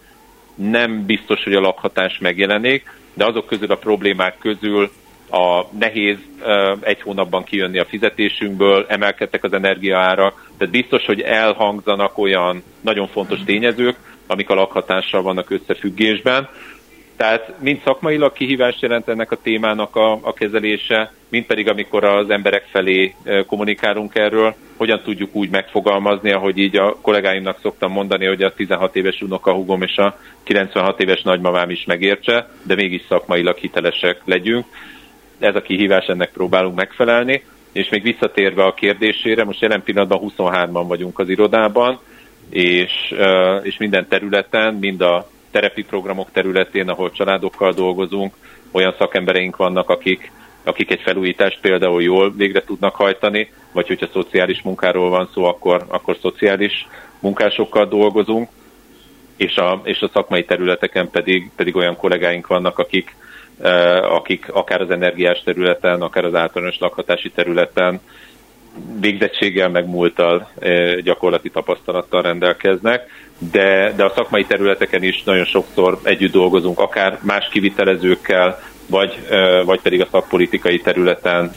nem 0.54 1.06
biztos, 1.06 1.44
hogy 1.44 1.54
a 1.54 1.60
lakhatás 1.60 2.18
megjelenik, 2.18 2.98
de 3.14 3.24
azok 3.24 3.46
közül 3.46 3.70
a 3.70 3.76
problémák 3.76 4.38
közül 4.38 4.90
a 5.30 5.64
nehéz 5.78 6.16
egy 6.80 7.00
hónapban 7.02 7.44
kijönni 7.44 7.78
a 7.78 7.84
fizetésünkből, 7.84 8.86
emelkedtek 8.88 9.44
az 9.44 9.52
energiaárak, 9.52 10.50
tehát 10.58 10.72
biztos, 10.72 11.04
hogy 11.04 11.20
elhangzanak 11.20 12.18
olyan 12.18 12.62
nagyon 12.80 13.08
fontos 13.08 13.38
tényezők, 13.44 13.96
amik 14.26 14.50
a 14.50 14.54
lakhatással 14.54 15.22
vannak 15.22 15.50
összefüggésben. 15.50 16.48
Tehát 17.22 17.60
mind 17.60 17.80
szakmailag 17.84 18.32
kihívást 18.32 18.80
jelent 18.82 19.08
ennek 19.08 19.30
a 19.30 19.36
témának 19.42 19.96
a, 19.96 20.12
a 20.12 20.32
kezelése, 20.32 21.12
mind 21.28 21.44
pedig 21.44 21.68
amikor 21.68 22.04
az 22.04 22.30
emberek 22.30 22.66
felé 22.70 23.14
kommunikálunk 23.46 24.14
erről, 24.14 24.54
hogyan 24.76 25.00
tudjuk 25.04 25.34
úgy 25.34 25.50
megfogalmazni, 25.50 26.32
ahogy 26.32 26.58
így 26.58 26.76
a 26.76 26.96
kollégáimnak 27.00 27.58
szoktam 27.62 27.92
mondani, 27.92 28.26
hogy 28.26 28.42
a 28.42 28.54
16 28.54 28.96
éves 28.96 29.20
unokahúgom 29.20 29.82
és 29.82 29.96
a 29.96 30.18
96 30.42 31.00
éves 31.00 31.22
nagymamám 31.22 31.70
is 31.70 31.84
megértse, 31.84 32.48
de 32.62 32.74
mégis 32.74 33.02
szakmailag 33.08 33.56
hitelesek 33.56 34.20
legyünk 34.24 34.66
ez 35.38 35.54
a 35.54 35.62
kihívás, 35.62 36.06
ennek 36.06 36.32
próbálunk 36.32 36.76
megfelelni. 36.76 37.44
És 37.72 37.88
még 37.88 38.02
visszatérve 38.02 38.64
a 38.64 38.74
kérdésére, 38.74 39.44
most 39.44 39.60
jelen 39.60 39.82
pillanatban 39.82 40.32
23-an 40.36 40.84
vagyunk 40.86 41.18
az 41.18 41.28
irodában, 41.28 42.00
és, 42.50 43.14
és 43.62 43.76
minden 43.78 44.08
területen, 44.08 44.74
mind 44.74 45.00
a 45.00 45.30
terepi 45.52 45.82
programok 45.84 46.30
területén, 46.32 46.88
ahol 46.88 47.10
családokkal 47.10 47.72
dolgozunk, 47.72 48.34
olyan 48.70 48.94
szakembereink 48.98 49.56
vannak, 49.56 49.90
akik, 49.90 50.32
akik 50.64 50.90
egy 50.90 51.00
felújítást 51.00 51.60
például 51.60 52.02
jól 52.02 52.32
végre 52.36 52.62
tudnak 52.64 52.94
hajtani, 52.94 53.50
vagy 53.72 53.86
hogyha 53.86 54.08
szociális 54.12 54.62
munkáról 54.62 55.10
van 55.10 55.28
szó, 55.34 55.44
akkor, 55.44 55.84
akkor 55.88 56.16
szociális 56.20 56.86
munkásokkal 57.20 57.86
dolgozunk, 57.86 58.48
és 59.36 59.56
a, 59.56 59.80
és 59.84 60.00
a 60.00 60.10
szakmai 60.12 60.44
területeken 60.44 61.10
pedig, 61.10 61.50
pedig 61.56 61.76
olyan 61.76 61.96
kollégáink 61.96 62.46
vannak, 62.46 62.78
akik, 62.78 63.14
Eh, 63.62 64.14
akik 64.14 64.48
akár 64.52 64.80
az 64.80 64.90
energiás 64.90 65.42
területen, 65.42 66.02
akár 66.02 66.24
az 66.24 66.34
általános 66.34 66.78
lakhatási 66.78 67.30
területen 67.30 68.00
végzettséggel, 69.00 69.68
meg 69.68 69.86
múltal 69.86 70.50
gyakorlati 71.02 71.50
tapasztalattal 71.50 72.22
rendelkeznek, 72.22 73.10
de, 73.50 73.92
de 73.96 74.04
a 74.04 74.12
szakmai 74.14 74.44
területeken 74.44 75.02
is 75.02 75.22
nagyon 75.22 75.44
sokszor 75.44 76.00
együtt 76.02 76.32
dolgozunk, 76.32 76.78
akár 76.78 77.18
más 77.22 77.48
kivitelezőkkel, 77.50 78.60
vagy, 78.86 79.26
vagy 79.64 79.80
pedig 79.80 80.00
a 80.00 80.08
szakpolitikai 80.10 80.80
területen, 80.80 81.50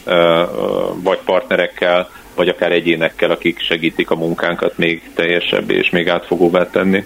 vagy 1.02 1.18
partnerekkel, 1.24 2.10
vagy 2.34 2.48
akár 2.48 2.72
egyénekkel, 2.72 3.30
akik 3.30 3.60
segítik 3.60 4.10
a 4.10 4.14
munkánkat 4.14 4.78
még 4.78 5.02
teljesebb 5.14 5.70
és 5.70 5.90
még 5.90 6.08
átfogóvá 6.08 6.70
tenni. 6.70 7.04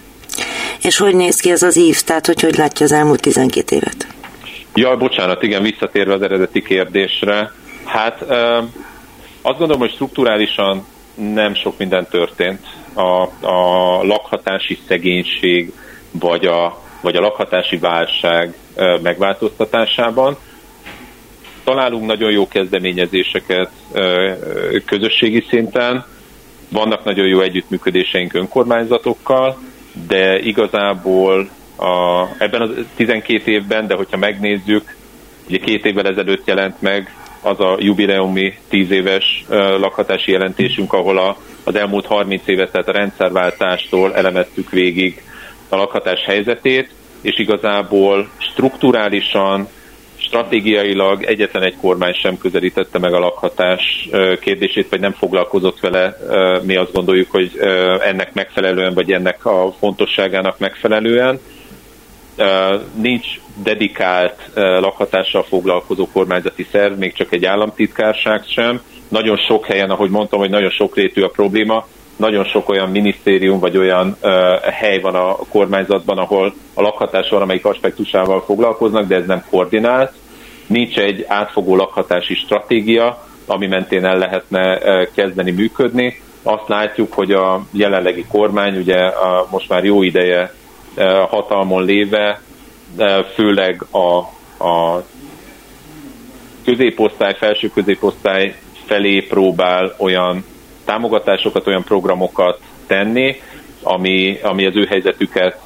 És 0.82 0.98
hogy 0.98 1.14
néz 1.14 1.40
ki 1.40 1.50
ez 1.50 1.62
az 1.62 1.76
ív, 1.76 2.00
tehát 2.00 2.26
hogy 2.26 2.40
hogy 2.40 2.56
látja 2.56 2.86
az 2.86 2.92
elmúlt 2.92 3.20
12 3.20 3.76
évet? 3.76 4.06
Jaj, 4.74 4.96
bocsánat, 4.96 5.42
igen, 5.42 5.62
visszatérve 5.62 6.14
az 6.14 6.22
eredeti 6.22 6.62
kérdésre. 6.62 7.52
Hát 7.84 8.24
azt 9.42 9.58
gondolom, 9.58 9.80
hogy 9.80 9.92
strukturálisan 9.92 10.84
nem 11.14 11.54
sok 11.54 11.78
minden 11.78 12.06
történt. 12.10 12.66
A, 12.94 13.22
a 13.46 14.02
lakhatási 14.02 14.78
szegénység 14.88 15.72
vagy 16.10 16.44
a, 16.44 16.82
vagy 17.00 17.16
a 17.16 17.20
lakhatási 17.20 17.76
válság 17.76 18.54
megváltoztatásában. 19.02 20.36
Találunk 21.64 22.06
nagyon 22.06 22.30
jó 22.30 22.48
kezdeményezéseket 22.48 23.70
közösségi 24.84 25.44
szinten, 25.48 26.04
vannak 26.68 27.04
nagyon 27.04 27.26
jó 27.26 27.40
együttműködéseink 27.40 28.34
önkormányzatokkal, 28.34 29.58
de 30.08 30.38
igazából 30.38 31.48
a, 31.76 32.26
ebben 32.38 32.60
a 32.60 32.68
12 32.96 33.50
évben, 33.50 33.86
de 33.86 33.94
hogyha 33.94 34.16
megnézzük, 34.16 34.96
ugye 35.48 35.58
két 35.58 35.84
évvel 35.84 36.06
ezelőtt 36.06 36.46
jelent 36.46 36.82
meg 36.82 37.14
az 37.42 37.60
a 37.60 37.76
jubileumi 37.78 38.54
10 38.68 38.90
éves 38.90 39.44
lakhatási 39.78 40.32
jelentésünk, 40.32 40.92
ahol 40.92 41.18
a, 41.18 41.36
az 41.64 41.74
elmúlt 41.74 42.06
30 42.06 42.46
évet, 42.46 42.70
tehát 42.72 42.88
a 42.88 42.92
rendszerváltástól 42.92 44.14
elemeztük 44.14 44.70
végig 44.70 45.22
a 45.68 45.76
lakhatás 45.76 46.24
helyzetét, 46.24 46.90
és 47.20 47.38
igazából 47.38 48.28
strukturálisan, 48.38 49.68
stratégiailag 50.16 51.22
egyetlen 51.22 51.62
egy 51.62 51.76
kormány 51.76 52.12
sem 52.12 52.38
közelítette 52.38 52.98
meg 52.98 53.12
a 53.12 53.18
lakhatás 53.18 54.08
kérdését, 54.40 54.88
vagy 54.88 55.00
nem 55.00 55.12
foglalkozott 55.12 55.80
vele. 55.80 56.16
Mi 56.62 56.76
azt 56.76 56.92
gondoljuk, 56.92 57.30
hogy 57.30 57.58
ennek 58.00 58.32
megfelelően, 58.34 58.94
vagy 58.94 59.12
ennek 59.12 59.46
a 59.46 59.74
fontosságának 59.78 60.58
megfelelően 60.58 61.40
nincs 62.94 63.26
dedikált 63.62 64.50
lakhatással 64.54 65.42
foglalkozó 65.42 66.08
kormányzati 66.12 66.66
szerv, 66.72 66.98
még 66.98 67.12
csak 67.12 67.32
egy 67.32 67.44
államtitkárság 67.44 68.44
sem. 68.46 68.80
Nagyon 69.08 69.36
sok 69.36 69.66
helyen, 69.66 69.90
ahogy 69.90 70.10
mondtam, 70.10 70.38
hogy 70.38 70.50
nagyon 70.50 70.70
sok 70.70 70.96
rétű 70.96 71.22
a 71.22 71.28
probléma, 71.28 71.86
nagyon 72.16 72.44
sok 72.44 72.68
olyan 72.68 72.90
minisztérium 72.90 73.58
vagy 73.58 73.76
olyan 73.76 74.16
hely 74.62 75.00
van 75.00 75.14
a 75.14 75.36
kormányzatban, 75.36 76.18
ahol 76.18 76.54
a 76.74 76.82
lakhatás 76.82 77.28
valamelyik 77.28 77.64
aspektusával 77.64 78.42
foglalkoznak, 78.44 79.06
de 79.06 79.16
ez 79.16 79.26
nem 79.26 79.44
koordinált. 79.50 80.12
Nincs 80.66 80.98
egy 80.98 81.24
átfogó 81.28 81.76
lakhatási 81.76 82.34
stratégia, 82.34 83.26
ami 83.46 83.66
mentén 83.66 84.04
el 84.04 84.18
lehetne 84.18 84.78
kezdeni 85.14 85.50
működni. 85.50 86.20
Azt 86.42 86.68
látjuk, 86.68 87.12
hogy 87.12 87.32
a 87.32 87.62
jelenlegi 87.70 88.24
kormány 88.28 88.76
ugye 88.76 88.96
a, 88.96 89.46
most 89.50 89.68
már 89.68 89.84
jó 89.84 90.02
ideje 90.02 90.54
hatalmon 91.28 91.84
léve, 91.84 92.40
főleg 93.34 93.84
a, 93.90 94.16
a 94.64 95.04
középosztály, 96.64 97.34
felső 97.34 97.68
középosztály 97.68 98.54
felé 98.86 99.20
próbál 99.20 99.94
olyan 99.98 100.44
támogatásokat, 100.84 101.66
olyan 101.66 101.84
programokat 101.84 102.60
tenni, 102.86 103.40
ami, 103.82 104.38
ami 104.42 104.66
az 104.66 104.76
ő 104.76 104.84
helyzetüket 104.84 105.58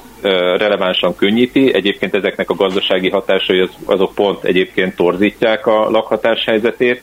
relevánsan 0.57 1.15
könnyíti. 1.15 1.73
Egyébként 1.73 2.15
ezeknek 2.15 2.49
a 2.49 2.55
gazdasági 2.55 3.09
hatásai 3.09 3.59
az, 3.59 3.69
azok 3.85 4.15
pont 4.15 4.43
egyébként 4.43 4.95
torzítják 4.95 5.67
a 5.67 5.89
lakhatás 5.89 6.45
helyzetét, 6.45 7.01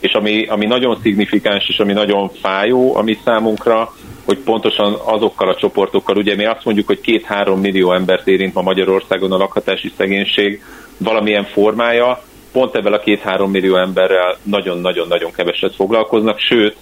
és 0.00 0.12
ami, 0.12 0.46
ami 0.46 0.66
nagyon 0.66 0.98
szignifikáns, 1.02 1.68
és 1.68 1.78
ami 1.78 1.92
nagyon 1.92 2.28
fájó, 2.28 2.96
ami 2.96 3.18
számunkra, 3.24 3.94
hogy 4.26 4.38
pontosan 4.38 4.96
azokkal 5.04 5.48
a 5.48 5.56
csoportokkal, 5.56 6.16
ugye 6.16 6.36
mi 6.36 6.44
azt 6.44 6.64
mondjuk, 6.64 6.86
hogy 6.86 7.00
két-három 7.00 7.60
millió 7.60 7.92
embert 7.92 8.26
érint 8.26 8.54
ma 8.54 8.62
Magyarországon 8.62 9.32
a 9.32 9.36
lakhatási 9.36 9.92
szegénység 9.96 10.62
valamilyen 10.98 11.44
formája, 11.44 12.22
pont 12.52 12.74
ebben 12.74 12.92
a 12.92 12.98
két-három 12.98 13.50
millió 13.50 13.76
emberrel 13.76 14.36
nagyon-nagyon-nagyon 14.42 15.32
keveset 15.32 15.74
foglalkoznak, 15.74 16.38
sőt, 16.38 16.76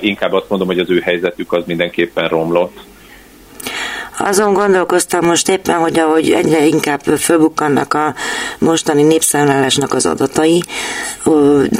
inkább 0.00 0.32
azt 0.32 0.48
mondom, 0.48 0.68
hogy 0.68 0.78
az 0.78 0.90
ő 0.90 1.00
helyzetük 1.00 1.52
az 1.52 1.62
mindenképpen 1.66 2.28
romlott. 2.28 2.76
Azon 4.18 4.52
gondolkoztam 4.52 5.26
most 5.26 5.48
éppen, 5.48 5.76
hogy 5.76 5.98
ahogy 5.98 6.30
egyre 6.30 6.66
inkább 6.66 7.00
fölbukkannak 7.18 7.94
a 7.94 8.14
mostani 8.58 9.02
népszámlálásnak 9.02 9.94
az 9.94 10.06
adatai, 10.06 10.62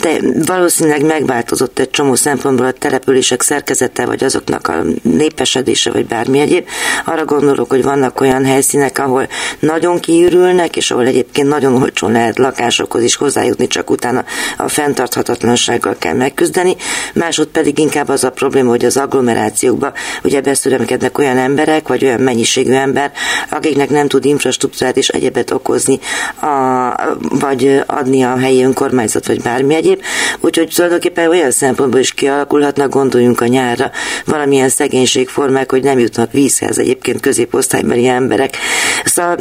de 0.00 0.20
valószínűleg 0.46 1.04
megváltozott 1.04 1.78
egy 1.78 1.90
csomó 1.90 2.14
szempontból 2.14 2.66
a 2.66 2.72
települések 2.72 3.42
szerkezete, 3.42 4.06
vagy 4.06 4.24
azoknak 4.24 4.68
a 4.68 4.82
népesedése, 5.02 5.90
vagy 5.90 6.06
bármi 6.06 6.38
egyéb. 6.38 6.66
Arra 7.04 7.24
gondolok, 7.24 7.70
hogy 7.70 7.82
vannak 7.82 8.20
olyan 8.20 8.44
helyszínek, 8.44 8.98
ahol 8.98 9.28
nagyon 9.58 10.00
kiürülnek, 10.00 10.76
és 10.76 10.90
ahol 10.90 11.06
egyébként 11.06 11.48
nagyon 11.48 11.82
olcsón 11.82 12.12
lehet 12.12 12.38
lakásokhoz 12.38 13.02
is 13.02 13.16
hozzájutni, 13.16 13.66
csak 13.66 13.90
utána 13.90 14.24
a 14.56 14.68
fenntarthatatlansággal 14.68 15.96
kell 15.98 16.14
megküzdeni. 16.14 16.76
Másod 17.14 17.46
pedig 17.46 17.78
inkább 17.78 18.08
az 18.08 18.24
a 18.24 18.30
probléma, 18.30 18.70
hogy 18.70 18.84
az 18.84 18.96
agglomerációkba 18.96 19.92
ugye 20.22 20.40
beszüremkednek 20.40 21.18
olyan 21.18 21.36
emberek, 21.36 21.88
vagy 21.88 22.04
olyan 22.04 22.20
mennyiségű 22.28 22.72
ember, 22.72 23.12
akiknek 23.50 23.90
nem 23.90 24.08
tud 24.08 24.24
infrastruktúrát 24.24 24.96
és 24.96 25.08
egyebet 25.08 25.50
okozni, 25.50 25.98
a, 26.40 27.16
vagy 27.20 27.82
adni 27.86 28.22
a 28.22 28.36
helyi 28.36 28.62
önkormányzat, 28.62 29.26
vagy 29.26 29.42
bármi 29.42 29.74
egyéb. 29.74 30.02
Úgyhogy 30.40 30.72
tulajdonképpen 30.74 31.28
olyan 31.28 31.50
szempontból 31.50 32.00
is 32.00 32.12
kialakulhatnak, 32.12 32.90
gondoljunk 32.90 33.40
a 33.40 33.46
nyárra, 33.46 33.90
valamilyen 34.24 34.68
szegénységformák, 34.68 35.70
hogy 35.70 35.82
nem 35.82 35.98
jutnak 35.98 36.32
vízhez 36.32 36.78
egyébként 36.78 37.20
középosztálybeli 37.20 38.06
emberek. 38.06 38.56
Szóval 39.04 39.36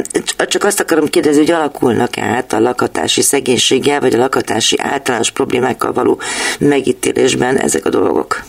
csak 0.46 0.64
azt 0.64 0.80
akarom 0.80 1.08
kérdezni, 1.08 1.40
hogy 1.40 1.50
alakulnak 1.50 2.18
át 2.18 2.52
a 2.52 2.60
lakatási 2.60 3.22
szegénységgel, 3.22 4.00
vagy 4.00 4.14
a 4.14 4.18
lakatási 4.18 4.78
általános 4.78 5.30
problémákkal 5.30 5.92
való 5.92 6.20
megítélésben 6.58 7.56
ezek 7.56 7.86
a 7.86 7.90
dolgok. 7.90 8.42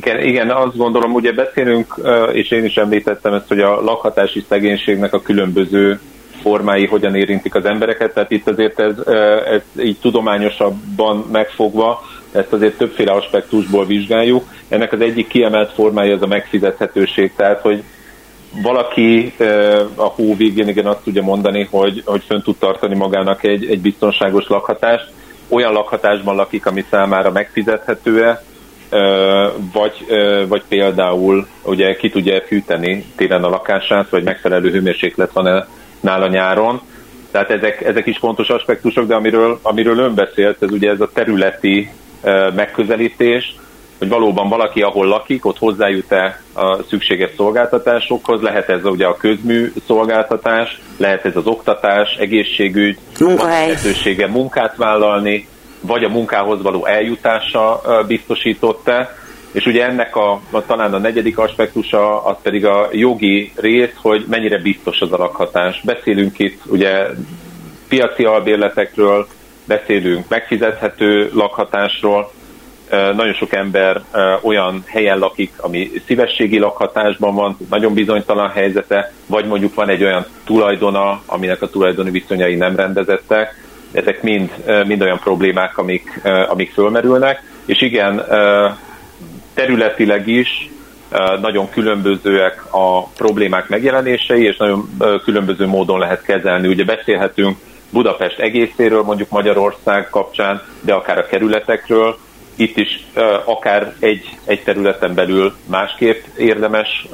Igen, 0.00 0.22
igen, 0.22 0.50
azt 0.50 0.76
gondolom, 0.76 1.14
ugye 1.14 1.32
beszélünk, 1.32 1.94
és 2.32 2.50
én 2.50 2.64
is 2.64 2.76
említettem 2.76 3.32
ezt, 3.32 3.48
hogy 3.48 3.60
a 3.60 3.80
lakhatási 3.80 4.44
szegénységnek 4.48 5.12
a 5.12 5.22
különböző 5.22 6.00
formái 6.42 6.86
hogyan 6.86 7.14
érintik 7.14 7.54
az 7.54 7.64
embereket, 7.64 8.14
tehát 8.14 8.30
itt 8.30 8.48
azért 8.48 8.80
ez, 8.80 8.98
ez 9.44 9.60
így 9.84 9.96
tudományosabban 10.00 11.26
megfogva, 11.32 12.02
ezt 12.32 12.52
azért 12.52 12.76
többféle 12.76 13.12
aspektusból 13.12 13.86
vizsgáljuk. 13.86 14.44
Ennek 14.68 14.92
az 14.92 15.00
egyik 15.00 15.26
kiemelt 15.26 15.72
formája 15.72 16.14
az 16.14 16.22
a 16.22 16.26
megfizethetőség, 16.26 17.32
tehát 17.36 17.60
hogy 17.60 17.82
valaki 18.62 19.34
a 19.94 20.02
hó 20.02 20.34
végén 20.36 20.68
igen 20.68 20.86
azt 20.86 21.02
tudja 21.04 21.22
mondani, 21.22 21.68
hogy, 21.70 22.02
hogy 22.04 22.22
fönn 22.26 22.40
tud 22.40 22.56
tartani 22.56 22.94
magának 22.94 23.44
egy, 23.44 23.70
egy 23.70 23.80
biztonságos 23.80 24.48
lakhatást, 24.48 25.10
olyan 25.48 25.72
lakhatásban 25.72 26.36
lakik, 26.36 26.66
ami 26.66 26.84
számára 26.90 27.30
megfizethető-e, 27.30 28.42
vagy, 29.72 30.06
vagy 30.48 30.62
például 30.68 31.46
ugye 31.62 31.96
ki 31.96 32.10
tudja 32.10 32.42
fűteni 32.46 33.04
télen 33.16 33.44
a 33.44 33.48
lakását, 33.48 34.10
vagy 34.10 34.22
megfelelő 34.22 34.70
hőmérséklet 34.70 35.32
van-e 35.32 35.66
nála 36.00 36.26
nyáron. 36.28 36.80
Tehát 37.30 37.50
ezek, 37.50 37.80
ezek 37.80 38.06
is 38.06 38.18
fontos 38.18 38.48
aspektusok, 38.48 39.06
de 39.06 39.14
amiről, 39.14 39.58
amiről 39.62 39.98
ön 39.98 40.14
beszélt, 40.14 40.62
ez 40.62 40.70
ugye 40.70 40.90
ez 40.90 41.00
a 41.00 41.10
területi 41.12 41.90
megközelítés, 42.54 43.54
hogy 43.98 44.08
valóban 44.08 44.48
valaki, 44.48 44.82
ahol 44.82 45.06
lakik, 45.06 45.44
ott 45.44 45.58
hozzájut-e 45.58 46.42
a 46.54 46.82
szükséges 46.88 47.30
szolgáltatásokhoz, 47.36 48.40
lehet 48.40 48.68
ez 48.68 48.84
ugye 48.84 49.06
a 49.06 49.16
közmű 49.16 49.72
szolgáltatás, 49.86 50.80
lehet 50.96 51.24
ez 51.24 51.36
az 51.36 51.46
oktatás, 51.46 52.16
egészségügy, 52.16 52.98
lehetősége 53.18 54.26
munkát 54.26 54.76
vállalni, 54.76 55.48
vagy 55.80 56.04
a 56.04 56.08
munkához 56.08 56.62
való 56.62 56.86
eljutása 56.86 57.80
biztosított-e, 58.06 59.16
és 59.52 59.66
ugye 59.66 59.86
ennek 59.86 60.16
a, 60.16 60.40
a 60.50 60.66
talán 60.66 60.94
a 60.94 60.98
negyedik 60.98 61.38
aspektusa 61.38 62.24
az 62.24 62.36
pedig 62.42 62.66
a 62.66 62.88
jogi 62.92 63.52
rész, 63.56 63.94
hogy 63.96 64.24
mennyire 64.28 64.58
biztos 64.58 65.00
az 65.00 65.12
a 65.12 65.16
lakhatás. 65.16 65.80
Beszélünk 65.84 66.38
itt 66.38 66.62
ugye 66.66 67.06
piaci 67.88 68.24
albérletekről, 68.24 69.26
beszélünk 69.64 70.28
megfizethető 70.28 71.30
lakhatásról, 71.34 72.30
nagyon 72.90 73.32
sok 73.32 73.52
ember 73.52 74.02
olyan 74.42 74.82
helyen 74.86 75.18
lakik, 75.18 75.52
ami 75.56 75.90
szívességi 76.06 76.58
lakhatásban 76.58 77.34
van, 77.34 77.56
nagyon 77.70 77.94
bizonytalan 77.94 78.50
helyzete, 78.50 79.12
vagy 79.26 79.46
mondjuk 79.46 79.74
van 79.74 79.88
egy 79.88 80.04
olyan 80.04 80.26
tulajdona, 80.44 81.22
aminek 81.26 81.62
a 81.62 81.68
tulajdoni 81.70 82.10
viszonyai 82.10 82.54
nem 82.54 82.76
rendezettek. 82.76 83.67
Ezek 83.92 84.22
mind, 84.22 84.50
mind 84.86 85.02
olyan 85.02 85.18
problémák, 85.18 85.78
amik, 85.78 86.20
amik 86.48 86.72
fölmerülnek. 86.72 87.42
És 87.64 87.82
igen, 87.82 88.24
területileg 89.54 90.28
is 90.28 90.70
nagyon 91.40 91.70
különbözőek 91.70 92.74
a 92.74 93.06
problémák 93.06 93.68
megjelenései, 93.68 94.44
és 94.44 94.56
nagyon 94.56 94.98
különböző 95.24 95.66
módon 95.66 95.98
lehet 95.98 96.22
kezelni. 96.22 96.68
Ugye 96.68 96.84
beszélhetünk 96.84 97.56
Budapest 97.90 98.38
egészéről, 98.38 99.02
mondjuk 99.02 99.28
Magyarország 99.30 100.10
kapcsán, 100.10 100.62
de 100.80 100.92
akár 100.92 101.18
a 101.18 101.26
kerületekről, 101.26 102.18
itt 102.56 102.76
is 102.76 103.06
akár 103.44 103.94
egy, 103.98 104.38
egy 104.44 104.62
területen 104.62 105.14
belül 105.14 105.54
másképp 105.66 106.24
érdemes 106.36 107.06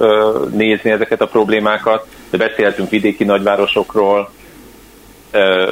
nézni 0.53 0.91
ezeket 0.91 1.21
a 1.21 1.27
problémákat, 1.27 2.07
de 2.31 2.37
beszéltünk 2.37 2.91
vidéki 2.91 3.25
nagyvárosokról, 3.25 4.31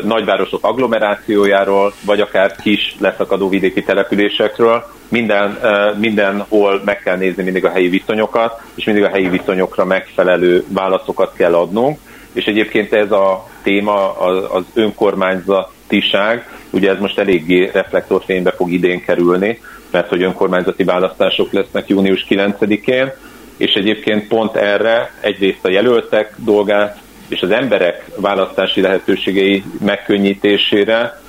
nagyvárosok 0.04 0.64
agglomerációjáról, 0.66 1.92
vagy 2.04 2.20
akár 2.20 2.56
kis 2.56 2.96
leszakadó 2.98 3.48
vidéki 3.48 3.82
településekről. 3.82 4.84
Minden, 5.08 5.58
mindenhol 5.98 6.80
meg 6.84 6.98
kell 6.98 7.16
nézni 7.16 7.42
mindig 7.42 7.64
a 7.64 7.70
helyi 7.70 7.88
viszonyokat, 7.88 8.60
és 8.74 8.84
mindig 8.84 9.04
a 9.04 9.08
helyi 9.08 9.28
viszonyokra 9.28 9.84
megfelelő 9.84 10.64
válaszokat 10.68 11.32
kell 11.36 11.54
adnunk. 11.54 11.98
És 12.32 12.44
egyébként 12.44 12.92
ez 12.92 13.10
a 13.10 13.48
téma 13.62 14.18
az 14.50 14.64
önkormányzatiság, 14.74 16.48
ugye 16.70 16.90
ez 16.90 16.98
most 16.98 17.18
eléggé 17.18 17.70
reflektorfénybe 17.72 18.50
fog 18.50 18.70
idén 18.70 19.04
kerülni, 19.04 19.60
mert 19.90 20.08
hogy 20.08 20.22
önkormányzati 20.22 20.84
választások 20.84 21.52
lesznek 21.52 21.88
június 21.88 22.26
9-én, 22.28 23.12
és 23.56 23.72
egyébként 23.72 24.28
pont 24.28 24.56
erre 24.56 25.12
egyrészt 25.20 25.64
a 25.64 25.70
jelöltek 25.70 26.34
dolgát 26.36 27.01
és 27.32 27.42
az 27.42 27.50
emberek 27.50 28.04
választási 28.16 28.80
lehetőségei 28.80 29.64
megkönnyítésére 29.80 31.20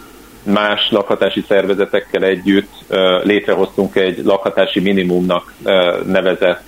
más 0.43 0.87
lakhatási 0.91 1.43
szervezetekkel 1.47 2.23
együtt 2.23 2.71
létrehoztunk 3.23 3.95
egy 3.95 4.23
lakhatási 4.23 4.79
minimumnak 4.79 5.53
nevezett 6.05 6.63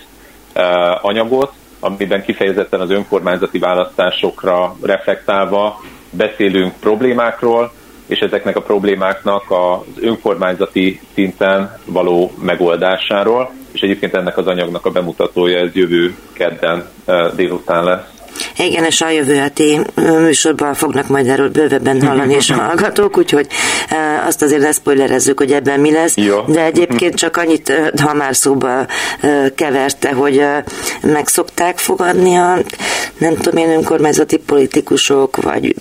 anyagot, 1.02 1.52
amiben 1.80 2.24
kifejezetten 2.24 2.80
az 2.80 2.90
önkormányzati 2.90 3.60
választásokra 3.60 4.76
reflektálva 4.82 5.82
beszélünk 6.10 6.74
problémákról, 6.80 7.72
és 8.06 8.20
ezeknek 8.20 8.56
a 8.56 8.62
problémáknak 8.62 9.44
az 9.52 10.02
önkormányzati 10.02 11.00
szinten 11.14 11.78
való 11.86 12.32
megoldásáról, 12.42 13.52
és 13.72 13.82
egyébként 13.82 14.16
ennek 14.16 14.38
az 14.38 14.48
anyagnak 14.48 14.86
a 14.86 14.92
bemutatója 14.92 15.60
ez 15.60 15.76
jövő 15.76 16.16
kedden 16.34 16.90
délután 17.36 17.84
lesz. 17.84 18.15
Igen, 18.58 18.84
és 18.84 19.02
a 19.02 19.10
jövő 19.10 19.36
heti 19.36 19.80
műsorban 19.96 20.74
fognak 20.74 21.08
majd 21.08 21.28
erről 21.28 21.50
bővebben 21.50 22.02
hallani 22.02 22.34
és 22.34 22.52
hallgatók, 22.52 23.18
úgyhogy 23.18 23.48
azt 24.26 24.42
azért 24.42 24.62
leszpoilerezzük, 24.62 25.40
hogy 25.40 25.52
ebben 25.52 25.80
mi 25.80 25.92
lesz. 25.92 26.18
Jó. 26.18 26.42
De 26.48 26.64
egyébként 26.64 27.16
csak 27.16 27.38
annyit, 27.38 27.92
ha 28.02 28.14
már 28.14 28.36
szóba 28.36 28.86
keverte, 29.56 30.14
hogy 30.14 30.42
meg 31.02 31.28
szokták 31.28 31.78
fogadni 31.78 32.36
a 32.36 32.58
nem 33.18 33.36
tudom 33.36 33.64
én 33.64 33.70
önkormányzati 33.70 34.38
politikusok, 34.38 35.42
vagy 35.42 35.76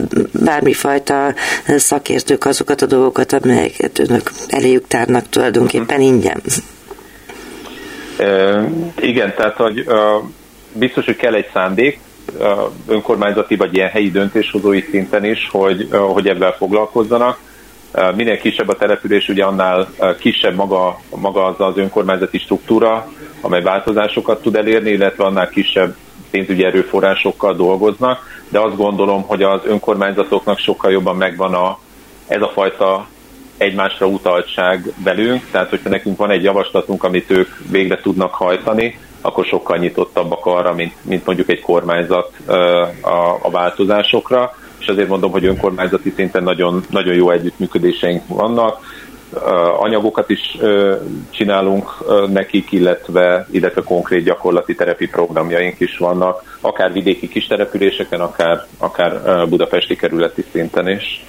bármifajta 0.44 1.34
szakértők 1.76 2.44
azokat 2.44 2.82
a 2.82 2.86
dolgokat, 2.86 3.32
amelyeket 3.32 3.98
önök 3.98 4.30
eléjük 4.48 4.86
tárnak 4.86 5.28
tulajdonképpen 5.28 6.00
ingyen. 6.00 6.42
E, 8.18 8.60
igen, 9.00 9.34
tehát 9.36 9.56
hogy 9.56 9.86
biztos, 10.72 11.04
hogy 11.04 11.16
kell 11.16 11.34
egy 11.34 11.48
szándék, 11.52 11.98
önkormányzati 12.86 13.56
vagy 13.56 13.74
ilyen 13.74 13.88
helyi 13.88 14.10
döntéshozói 14.10 14.80
szinten 14.90 15.24
is, 15.24 15.48
hogy, 15.50 15.88
hogy 15.90 16.28
ebben 16.28 16.52
foglalkozzanak. 16.52 17.38
Minél 18.16 18.38
kisebb 18.38 18.68
a 18.68 18.76
település, 18.76 19.28
ugye 19.28 19.44
annál 19.44 19.88
kisebb 20.18 20.54
maga, 20.54 21.00
maga 21.16 21.44
az 21.44 21.54
az 21.58 21.76
önkormányzati 21.76 22.38
struktúra, 22.38 23.08
amely 23.40 23.62
változásokat 23.62 24.42
tud 24.42 24.56
elérni, 24.56 24.90
illetve 24.90 25.24
annál 25.24 25.48
kisebb 25.48 25.96
pénzügyi 26.30 26.64
erőforrásokkal 26.64 27.54
dolgoznak, 27.54 28.42
de 28.48 28.60
azt 28.60 28.76
gondolom, 28.76 29.22
hogy 29.22 29.42
az 29.42 29.60
önkormányzatoknak 29.64 30.58
sokkal 30.58 30.90
jobban 30.90 31.16
megvan 31.16 31.54
a, 31.54 31.78
ez 32.26 32.42
a 32.42 32.48
fajta 32.48 33.06
egymásra 33.56 34.06
utaltság 34.06 34.92
velünk, 35.04 35.42
tehát 35.50 35.70
hogyha 35.70 35.88
nekünk 35.88 36.16
van 36.16 36.30
egy 36.30 36.42
javaslatunk, 36.42 37.04
amit 37.04 37.30
ők 37.30 37.48
végre 37.70 38.00
tudnak 38.00 38.34
hajtani, 38.34 38.98
akkor 39.24 39.44
sokkal 39.44 39.76
nyitottabbak 39.76 40.46
arra, 40.46 40.74
mint, 40.74 40.92
mint 41.02 41.26
mondjuk 41.26 41.50
egy 41.50 41.60
kormányzat 41.60 42.32
a, 43.00 43.38
a 43.42 43.50
változásokra, 43.50 44.54
és 44.78 44.86
azért 44.86 45.08
mondom, 45.08 45.30
hogy 45.30 45.44
önkormányzati 45.44 46.12
szinten 46.16 46.42
nagyon, 46.42 46.84
nagyon 46.90 47.14
jó 47.14 47.30
együttműködéseink 47.30 48.22
vannak. 48.26 48.78
anyagokat 49.78 50.30
is 50.30 50.58
csinálunk 51.30 51.90
nekik, 52.32 52.72
illetve, 52.72 53.46
illetve 53.50 53.82
konkrét 53.82 54.24
gyakorlati 54.24 54.74
terepi 54.74 55.08
programjaink 55.08 55.80
is 55.80 55.96
vannak, 55.96 56.58
akár 56.60 56.92
vidéki 56.92 57.28
kis 57.28 57.46
településeken, 57.46 58.20
akár, 58.20 58.66
akár 58.78 59.48
budapesti 59.48 59.96
kerületi 59.96 60.44
szinten 60.52 60.88
is. 60.88 61.24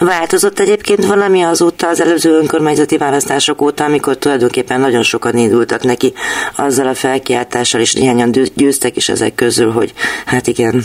Változott 0.00 0.58
egyébként 0.58 1.04
valami 1.04 1.42
azóta 1.42 1.88
az 1.88 2.00
előző 2.00 2.30
önkormányzati 2.30 2.96
választások 2.96 3.62
óta, 3.62 3.84
amikor 3.84 4.16
tulajdonképpen 4.16 4.80
nagyon 4.80 5.02
sokan 5.02 5.36
indultak 5.36 5.82
neki 5.82 6.12
azzal 6.56 6.86
a 6.86 6.94
felkiáltással, 6.94 7.80
és 7.80 7.92
néhányan 7.92 8.32
győztek 8.54 8.96
is 8.96 9.08
ezek 9.08 9.34
közül, 9.34 9.70
hogy 9.70 9.92
hát 10.26 10.46
igen, 10.46 10.84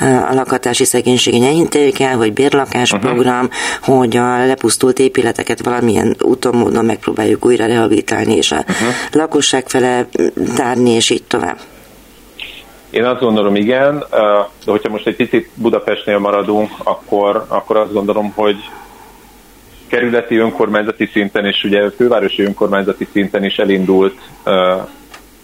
a 0.00 0.34
lakhatási 0.34 0.84
szegénység 0.84 1.34
enyhíteni 1.34 1.92
kell, 1.92 2.14
hogy 2.14 2.32
bérlakásprogram, 2.32 3.44
uh-huh. 3.44 3.96
hogy 3.96 4.16
a 4.16 4.46
lepusztult 4.46 4.98
épületeket 4.98 5.64
valamilyen 5.64 6.16
úton, 6.20 6.54
módon 6.54 6.84
megpróbáljuk 6.84 7.44
újra 7.44 7.66
rehabilitálni, 7.66 8.36
és 8.36 8.52
a 8.52 8.56
uh-huh. 8.68 8.88
lakosság 9.12 9.68
fele 9.68 10.08
tárni, 10.54 10.90
és 10.90 11.10
így 11.10 11.24
tovább. 11.24 11.58
Én 12.96 13.04
azt 13.04 13.20
gondolom, 13.20 13.54
igen, 13.54 14.04
de 14.64 14.70
hogyha 14.70 14.88
most 14.88 15.06
egy 15.06 15.16
picit 15.16 15.48
Budapestnél 15.54 16.18
maradunk, 16.18 16.70
akkor, 16.82 17.44
akkor 17.48 17.76
azt 17.76 17.92
gondolom, 17.92 18.32
hogy 18.34 18.56
kerületi 19.86 20.36
önkormányzati 20.36 21.06
szinten 21.06 21.44
és 21.44 21.64
ugye 21.64 21.90
fővárosi 21.90 22.42
önkormányzati 22.42 23.08
szinten 23.12 23.44
is 23.44 23.58
elindult 23.58 24.18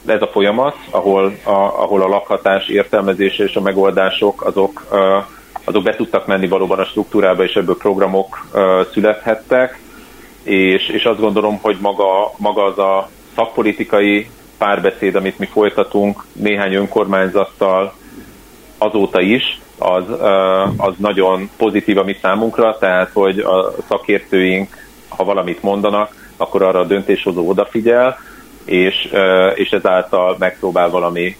ez 0.06 0.22
a 0.22 0.28
folyamat, 0.32 0.76
ahol 0.90 1.34
a, 1.44 1.50
ahol 1.50 2.02
a 2.02 2.08
lakhatás 2.08 2.68
értelmezése 2.68 3.44
és 3.44 3.56
a 3.56 3.60
megoldások 3.60 4.44
azok, 4.44 4.86
azok 5.64 5.82
be 5.82 5.96
tudtak 5.96 6.26
menni 6.26 6.48
valóban 6.48 6.78
a 6.78 6.84
struktúrába, 6.84 7.44
és 7.44 7.54
ebből 7.54 7.76
programok 7.76 8.46
születhettek, 8.92 9.80
és, 10.42 10.88
és 10.88 11.04
azt 11.04 11.20
gondolom, 11.20 11.58
hogy 11.62 11.76
maga, 11.80 12.32
maga 12.36 12.64
az 12.64 12.78
a 12.78 13.08
szakpolitikai 13.34 14.26
párbeszéd, 14.62 15.14
amit 15.14 15.38
mi 15.38 15.46
folytatunk 15.46 16.24
néhány 16.32 16.74
önkormányzattal 16.74 17.92
azóta 18.78 19.20
is, 19.20 19.60
az, 19.78 20.04
az 20.76 20.94
nagyon 20.96 21.50
pozitív 21.56 21.98
a 21.98 22.04
mi 22.04 22.16
számunkra, 22.22 22.76
tehát 22.78 23.10
hogy 23.12 23.38
a 23.38 23.74
szakértőink, 23.88 24.76
ha 25.08 25.24
valamit 25.24 25.62
mondanak, 25.62 26.14
akkor 26.36 26.62
arra 26.62 26.78
a 26.78 26.84
döntéshozó 26.84 27.48
odafigyel, 27.48 28.18
és, 28.64 29.12
és 29.54 29.70
ezáltal 29.70 30.36
megpróbál 30.38 30.90
valami 30.90 31.36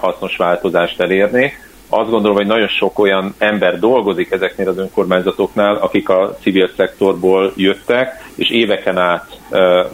hasznos 0.00 0.36
változást 0.36 1.00
elérni. 1.00 1.52
Azt 1.88 2.10
gondolom, 2.10 2.36
hogy 2.36 2.46
nagyon 2.46 2.68
sok 2.68 2.98
olyan 2.98 3.34
ember 3.38 3.78
dolgozik 3.78 4.30
ezeknél 4.30 4.68
az 4.68 4.78
önkormányzatoknál, 4.78 5.74
akik 5.74 6.08
a 6.08 6.36
civil 6.40 6.70
szektorból 6.76 7.52
jöttek, 7.56 8.30
és 8.34 8.50
éveken 8.50 8.98
át 8.98 9.38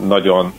nagyon 0.06 0.52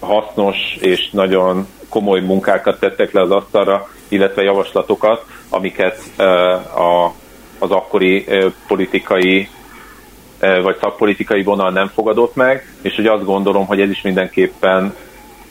hasznos 0.00 0.76
és 0.80 1.10
nagyon 1.10 1.66
komoly 1.88 2.20
munkákat 2.20 2.80
tettek 2.80 3.12
le 3.12 3.20
az 3.20 3.30
asztalra, 3.30 3.88
illetve 4.08 4.42
javaslatokat, 4.42 5.24
amiket 5.48 6.00
a, 6.76 7.12
az 7.58 7.70
akkori 7.70 8.26
politikai 8.66 9.48
vagy 10.38 10.76
szakpolitikai 10.80 11.42
vonal 11.42 11.70
nem 11.70 11.88
fogadott 11.88 12.34
meg, 12.34 12.74
és 12.82 12.94
hogy 12.96 13.06
azt 13.06 13.24
gondolom, 13.24 13.66
hogy 13.66 13.80
ez 13.80 13.90
is 13.90 14.02
mindenképpen 14.02 14.94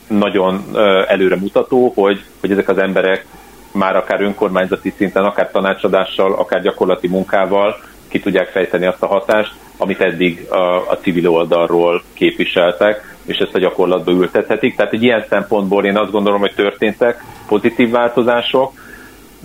nagyon 0.07 0.63
előremutató, 1.07 1.91
hogy, 1.95 2.23
hogy 2.39 2.51
ezek 2.51 2.69
az 2.69 2.77
emberek 2.77 3.25
már 3.71 3.95
akár 3.95 4.21
önkormányzati 4.21 4.93
szinten, 4.97 5.23
akár 5.23 5.51
tanácsadással, 5.51 6.33
akár 6.33 6.62
gyakorlati 6.62 7.07
munkával 7.07 7.75
ki 8.07 8.19
tudják 8.19 8.47
fejteni 8.47 8.86
azt 8.86 9.03
a 9.03 9.07
hatást, 9.07 9.53
amit 9.77 10.01
eddig 10.01 10.45
a, 10.49 10.89
a 10.89 10.97
civil 11.01 11.29
oldalról 11.29 12.03
képviseltek, 12.13 13.15
és 13.25 13.37
ezt 13.37 13.55
a 13.55 13.59
gyakorlatba 13.59 14.11
ültethetik. 14.11 14.75
Tehát 14.75 14.93
egy 14.93 15.03
ilyen 15.03 15.25
szempontból 15.29 15.85
én 15.85 15.97
azt 15.97 16.11
gondolom, 16.11 16.39
hogy 16.39 16.53
történtek 16.55 17.23
pozitív 17.47 17.89
változások, 17.89 18.73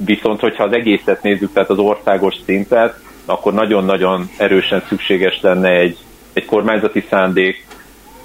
viszont 0.04 0.40
hogyha 0.40 0.64
az 0.64 0.72
egészet 0.72 1.22
nézzük, 1.22 1.52
tehát 1.52 1.70
az 1.70 1.78
országos 1.78 2.34
szintet, 2.44 2.98
akkor 3.24 3.52
nagyon-nagyon 3.52 4.30
erősen 4.36 4.82
szükséges 4.88 5.40
lenne 5.40 5.70
egy, 5.70 5.96
egy 6.32 6.44
kormányzati 6.44 7.04
szándék, 7.10 7.66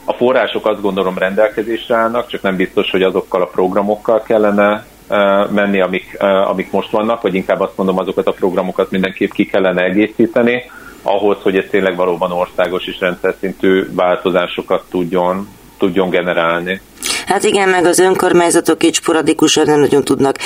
a 0.09 0.13
források 0.13 0.65
azt 0.65 0.81
gondolom 0.81 1.17
rendelkezésre 1.17 1.95
állnak, 1.95 2.27
csak 2.27 2.41
nem 2.41 2.55
biztos, 2.55 2.91
hogy 2.91 3.01
azokkal 3.01 3.41
a 3.41 3.45
programokkal 3.45 4.21
kellene 4.21 4.85
e, 5.07 5.47
menni, 5.51 5.81
amik, 5.81 6.15
e, 6.19 6.47
amik 6.47 6.71
most 6.71 6.91
vannak, 6.91 7.21
vagy 7.21 7.33
inkább 7.33 7.59
azt 7.59 7.77
mondom, 7.77 7.97
azokat 7.97 8.27
a 8.27 8.31
programokat 8.31 8.91
mindenképp 8.91 9.31
ki 9.31 9.45
kellene 9.45 9.83
egészíteni, 9.83 10.63
ahhoz, 11.01 11.37
hogy 11.41 11.57
ez 11.57 11.65
tényleg 11.69 11.95
valóban 11.95 12.31
országos 12.31 12.85
és 12.85 12.99
rendszer 12.99 13.35
szintű 13.39 13.85
változásokat 13.93 14.83
tudjon, 14.89 15.47
tudjon 15.77 16.09
generálni. 16.09 16.81
Hát 17.27 17.43
igen, 17.43 17.69
meg 17.69 17.85
az 17.85 17.99
önkormányzatok 17.99 18.83
így 18.83 18.93
sporadikusan 18.93 19.65
nem 19.65 19.79
nagyon 19.79 20.03
tudnak 20.03 20.37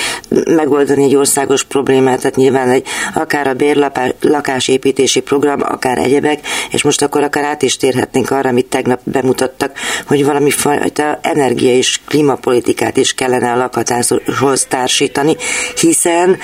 megoldani 0.44 1.04
egy 1.04 1.16
országos 1.16 1.64
problémát, 1.64 2.18
tehát 2.18 2.36
nyilván 2.36 2.68
egy, 2.68 2.86
akár 3.14 3.46
a 3.46 3.54
bérlakásépítési 3.54 5.20
program, 5.20 5.60
akár 5.62 5.98
egyebek, 5.98 6.40
és 6.70 6.82
most 6.82 7.02
akkor 7.02 7.22
akár 7.22 7.44
át 7.44 7.62
is 7.62 7.76
térhetnénk 7.76 8.30
arra, 8.30 8.48
amit 8.48 8.66
tegnap 8.66 9.00
bemutattak, 9.04 9.72
hogy 10.06 10.24
valami 10.24 10.50
fajta 10.50 11.18
energia 11.22 11.72
és 11.72 12.00
klímapolitikát 12.08 12.96
is 12.96 13.14
kellene 13.14 13.52
a 13.52 13.56
lakhatáshoz 13.56 14.64
társítani, 14.68 15.36
hiszen 15.80 16.38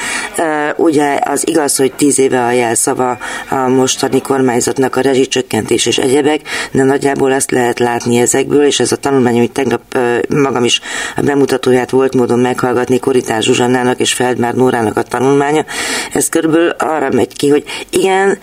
ugye 0.76 1.18
az 1.24 1.48
igaz, 1.48 1.76
hogy 1.76 1.92
tíz 1.92 2.18
éve 2.18 2.44
a 2.44 2.50
jelszava 2.50 3.18
a 3.50 3.68
mostani 3.68 4.20
kormányzatnak 4.20 4.96
a 4.96 5.00
rezsicsökkentés 5.00 5.86
és 5.86 5.98
egyebek, 5.98 6.40
de 6.72 6.82
nagyjából 6.82 7.32
azt 7.32 7.50
lehet 7.50 7.78
látni 7.78 8.18
ezekből, 8.18 8.64
és 8.64 8.80
ez 8.80 8.92
a 8.92 8.96
tanulmány, 8.96 9.36
amit 9.36 9.52
tegnap 9.52 9.82
magam 10.28 10.64
is 10.64 10.80
a 11.16 11.20
bemutatóját 11.20 11.90
volt 11.90 12.14
módon 12.14 12.38
meghallgatni 12.38 12.98
Koritás 12.98 13.44
Zsuzsannának 13.44 14.00
és 14.00 14.12
Feldmár 14.12 14.54
Nórának 14.54 14.96
a 14.96 15.02
tanulmánya. 15.02 15.64
Ez 16.12 16.28
körülbelül 16.28 16.68
arra 16.68 17.10
megy 17.10 17.36
ki, 17.36 17.48
hogy 17.48 17.64
igen, 17.90 18.38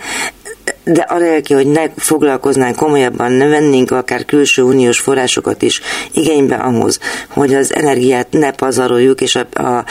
de 0.84 1.00
anélkül, 1.00 1.56
hogy 1.56 1.66
ne 1.66 1.82
foglalkoznánk 1.96 2.76
komolyabban, 2.76 3.32
ne 3.32 3.46
vennénk 3.46 3.90
akár 3.90 4.24
külső 4.24 4.62
uniós 4.62 5.00
forrásokat 5.00 5.62
is 5.62 5.80
igénybe 6.12 6.54
ahhoz, 6.54 6.98
hogy 7.28 7.54
az 7.54 7.74
energiát 7.74 8.26
ne 8.30 8.50
pazaroljuk, 8.50 9.20
és 9.20 9.34
a, 9.36 9.62
a, 9.62 9.84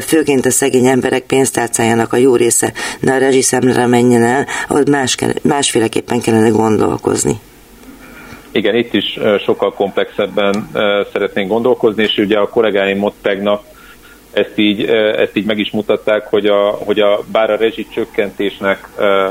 főként 0.00 0.46
a 0.46 0.50
szegény 0.50 0.86
emberek 0.86 1.22
pénztárcájának 1.22 2.12
a 2.12 2.16
jó 2.16 2.36
része 2.36 2.72
ne 3.00 3.14
a 3.14 3.18
rezsiszemlere 3.18 3.86
menjen 3.86 4.22
el, 4.22 4.46
ahol 4.68 4.82
más, 4.90 5.16
másféleképpen 5.42 6.20
kellene 6.20 6.48
gondolkozni. 6.48 7.40
Igen, 8.52 8.74
itt 8.74 8.94
is 8.94 9.18
sokkal 9.44 9.72
komplexebben 9.72 10.70
szeretnénk 11.12 11.48
gondolkozni, 11.48 12.02
és 12.02 12.16
ugye 12.16 12.38
a 12.38 12.48
kollégáim 12.48 13.02
ott 13.02 13.16
tegnap 13.22 13.62
ezt 14.32 14.58
így, 14.58 14.84
ezt 15.16 15.36
így 15.36 15.44
meg 15.44 15.58
is 15.58 15.70
mutatták, 15.70 16.26
hogy, 16.26 16.46
a, 16.46 16.70
hogy 16.70 17.00
a, 17.00 17.20
bár 17.32 17.50
a 17.50 17.56
rezsi 17.56 17.86
csökkentésnek 17.88 18.88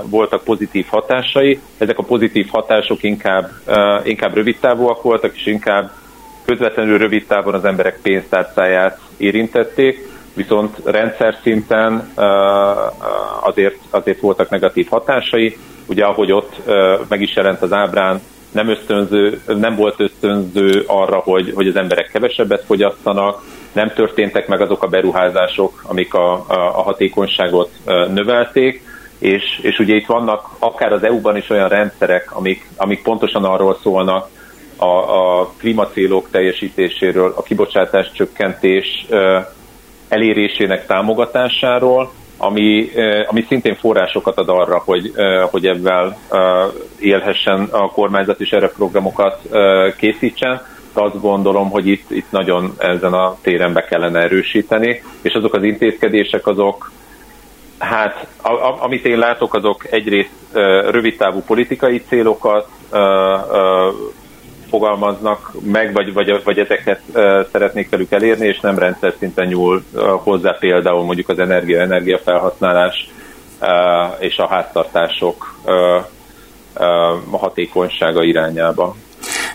voltak 0.10 0.44
pozitív 0.44 0.86
hatásai, 0.90 1.60
ezek 1.78 1.98
a 1.98 2.04
pozitív 2.04 2.48
hatások 2.50 3.04
inkább, 3.04 3.50
inkább 4.04 4.34
rövidtávúak 4.34 5.02
voltak, 5.02 5.36
és 5.36 5.46
inkább 5.46 5.92
közvetlenül 6.46 6.98
rövid 6.98 7.26
távon 7.28 7.54
az 7.54 7.66
emberek 7.66 8.00
pénztárcáját 8.02 9.00
érintették, 9.18 10.10
viszont 10.34 10.78
rendszer 10.86 11.38
szinten 11.42 12.14
azért, 13.42 13.78
azért 13.90 14.20
voltak 14.20 14.50
negatív 14.50 14.88
hatásai. 14.90 15.58
Ugye 15.88 16.04
ahogy 16.04 16.32
ott 16.32 16.62
meg 17.08 17.22
is 17.22 17.36
jelent 17.36 17.62
az 17.62 17.74
ábrán, 17.74 18.22
nem, 18.52 18.70
ösztönző, 18.70 19.42
nem 19.48 19.76
volt 19.76 20.00
ösztönző 20.00 20.84
arra, 20.88 21.18
hogy, 21.18 21.52
hogy 21.56 21.68
az 21.68 21.76
emberek 21.76 22.10
kevesebbet 22.12 22.64
fogyasztanak, 22.66 23.44
nem 23.72 23.94
történtek 23.94 24.48
meg 24.48 24.62
azok 24.62 24.84
a 24.84 24.88
beruházások, 24.88 25.84
amik 25.88 26.14
a, 26.14 26.34
a, 26.34 26.46
a 26.48 26.82
hatékonyságot 26.82 27.70
növelték, 27.86 28.84
és, 29.20 29.60
és 29.62 29.80
ugye 29.80 29.96
itt 29.96 30.06
vannak 30.06 30.50
akár 30.60 30.94
az 30.94 31.04
EU-ban 31.04 31.38
is 31.38 31.50
olyan 31.50 31.70
rendszerek, 31.70 32.36
amik, 32.36 32.70
amik 32.76 33.04
pontosan 33.04 33.44
arról 33.44 33.78
szólnak, 33.82 34.30
a, 34.76 34.86
a 34.86 35.52
klímacélok 35.58 36.30
teljesítéséről, 36.32 37.34
a 37.36 37.44
kibocsátás 37.44 38.12
csökkentés 38.12 39.06
elérésének 40.08 40.86
támogatásáról, 40.86 42.12
ami, 42.42 42.90
ami 43.28 43.46
szintén 43.48 43.76
forrásokat 43.76 44.38
ad 44.38 44.50
arra, 44.50 44.82
hogy, 44.86 45.12
hogy 45.52 45.66
ebben 45.66 46.16
élhessen 47.00 47.68
a 47.72 47.92
kormányzat 47.92 48.40
is 48.40 48.52
erre 48.52 48.68
programokat 48.68 49.42
készítsen. 49.98 50.62
De 50.94 51.02
azt 51.02 51.22
gondolom, 51.22 51.70
hogy 51.70 51.88
itt, 51.88 52.12
itt 52.12 52.32
nagyon 52.32 52.74
ezen 52.78 53.14
a 53.14 53.38
téren 53.42 53.74
be 53.74 53.84
kellene 53.84 54.20
erősíteni, 54.20 55.04
és 55.22 55.34
azok 55.34 55.54
az 55.54 55.64
intézkedések 55.64 56.48
azok, 56.48 56.92
hát 57.78 58.28
amit 58.80 59.06
én 59.06 59.18
látok, 59.18 59.54
azok 59.54 59.92
egyrészt 59.92 60.32
rövidtávú 60.90 61.40
politikai 61.40 62.02
célokat, 62.08 62.68
fogalmaznak 64.72 65.52
meg, 65.64 65.94
vagy, 65.94 66.14
vagy, 66.14 66.44
vagy 66.44 66.60
ezeket 66.60 67.02
szeretnék 67.52 67.90
velük 67.90 68.12
elérni, 68.12 68.48
és 68.48 68.60
nem 68.60 68.78
rendszer 68.78 69.14
szinten 69.20 69.48
nyúl 69.48 69.84
hozzá 70.24 70.58
például 70.60 71.04
mondjuk 71.04 71.30
az 71.30 71.40
energia, 71.40 71.82
energiafelhasználás 71.82 73.10
és 74.20 74.38
a 74.38 74.48
háztartások 74.48 75.56
hatékonysága 77.32 78.24
irányába. 78.24 78.96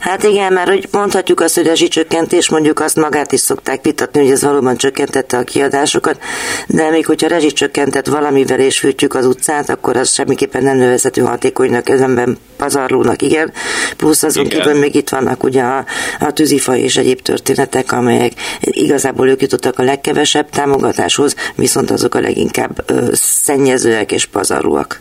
Hát 0.00 0.22
igen, 0.22 0.52
mert 0.52 0.68
hogy 0.68 0.88
mondhatjuk 0.90 1.40
azt, 1.40 1.54
hogy 1.54 1.66
a 1.66 1.68
rezsicsökkentés, 1.68 2.48
mondjuk 2.48 2.80
azt 2.80 2.96
magát 2.96 3.32
is 3.32 3.40
szokták 3.40 3.84
vitatni, 3.84 4.20
hogy 4.20 4.30
ez 4.30 4.42
valóban 4.42 4.76
csökkentette 4.76 5.38
a 5.38 5.42
kiadásokat, 5.42 6.18
de 6.66 6.90
még 6.90 7.06
hogyha 7.06 7.28
rezsicsökkentett 7.28 8.06
valamivel 8.06 8.60
és 8.60 8.78
fűtjük 8.78 9.14
az 9.14 9.26
utcát, 9.26 9.68
akkor 9.68 9.96
az 9.96 10.12
semmiképpen 10.12 10.62
nem 10.62 10.76
nevezhető 10.76 11.22
hatékonynak, 11.22 11.88
ezenben 11.88 12.38
pazarlónak, 12.56 13.22
igen. 13.22 13.52
Plusz 13.96 14.22
azon 14.22 14.48
kívül 14.48 14.74
még 14.74 14.94
itt 14.94 15.08
vannak 15.08 15.42
ugye 15.42 15.62
a, 15.62 15.84
a 16.20 16.32
tűzifa 16.32 16.76
és 16.76 16.96
egyéb 16.96 17.22
történetek, 17.22 17.92
amelyek 17.92 18.32
igazából 18.60 19.28
ők 19.28 19.42
jutottak 19.42 19.78
a 19.78 19.82
legkevesebb 19.82 20.50
támogatáshoz, 20.50 21.34
viszont 21.54 21.90
azok 21.90 22.14
a 22.14 22.20
leginkább 22.20 22.84
ö, 22.86 23.08
szennyezőek 23.12 24.12
és 24.12 24.26
pazarlóak. 24.26 25.00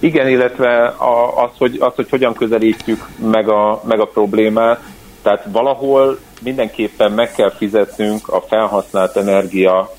Igen, 0.00 0.28
illetve 0.28 0.94
az, 1.34 1.50
hogy, 1.58 1.76
az, 1.80 1.94
hogy 1.94 2.10
hogyan 2.10 2.34
közelítjük 2.34 3.06
meg 3.30 3.48
a, 3.48 3.82
meg 3.84 4.00
a 4.00 4.06
problémát, 4.06 4.80
tehát 5.22 5.46
valahol 5.52 6.18
mindenképpen 6.42 7.12
meg 7.12 7.32
kell 7.32 7.50
fizetnünk 7.50 8.28
a 8.28 8.40
felhasznált 8.40 9.16
energia 9.16 9.90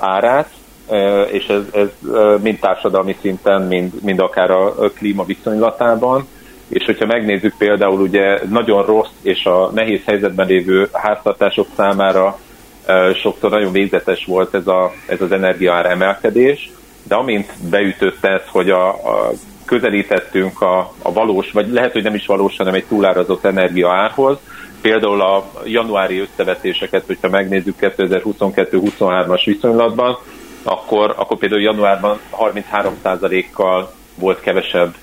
árát, 0.00 0.50
és 1.30 1.46
ez, 1.46 1.62
ez 1.72 1.88
mind 2.42 2.58
társadalmi 2.58 3.16
szinten, 3.20 3.62
mind, 3.62 3.92
mind 4.02 4.20
akár 4.20 4.50
a 4.50 4.74
klíma 4.94 5.24
viszonylatában. 5.24 6.26
És 6.68 6.84
hogyha 6.84 7.06
megnézzük 7.06 7.54
például 7.58 8.00
ugye 8.00 8.40
nagyon 8.48 8.84
rossz 8.84 9.12
és 9.22 9.44
a 9.44 9.70
nehéz 9.74 10.00
helyzetben 10.04 10.46
lévő 10.46 10.88
háztartások 10.92 11.66
számára 11.76 12.38
sokszor 13.14 13.50
nagyon 13.50 13.72
végzetes 13.72 14.24
volt 14.24 14.54
ez, 14.54 14.66
a, 14.66 14.92
ez 15.06 15.20
az 15.20 15.32
energiaár 15.32 15.86
emelkedés, 15.86 16.70
de 17.08 17.14
amint 17.14 17.52
beütött 17.70 18.24
ez, 18.24 18.42
hogy 18.46 18.70
a, 18.70 18.88
a 18.88 19.30
közelítettünk 19.64 20.60
a, 20.60 20.92
a 21.02 21.12
valós, 21.12 21.50
vagy 21.50 21.68
lehet, 21.68 21.92
hogy 21.92 22.02
nem 22.02 22.14
is 22.14 22.26
valós, 22.26 22.56
hanem 22.56 22.74
egy 22.74 22.84
túlárazott 22.84 23.44
energia 23.44 23.90
árhoz, 23.92 24.38
például 24.80 25.20
a 25.20 25.50
januári 25.64 26.18
összevetéseket, 26.18 27.06
hogyha 27.06 27.28
megnézzük 27.28 27.76
2022-23-as 27.80 29.42
viszonylatban, 29.44 30.18
akkor, 30.62 31.14
akkor 31.16 31.38
például 31.38 31.62
januárban 31.62 32.18
33%-kal 32.38 33.92
volt 34.14 34.40
kevesebb 34.40 34.94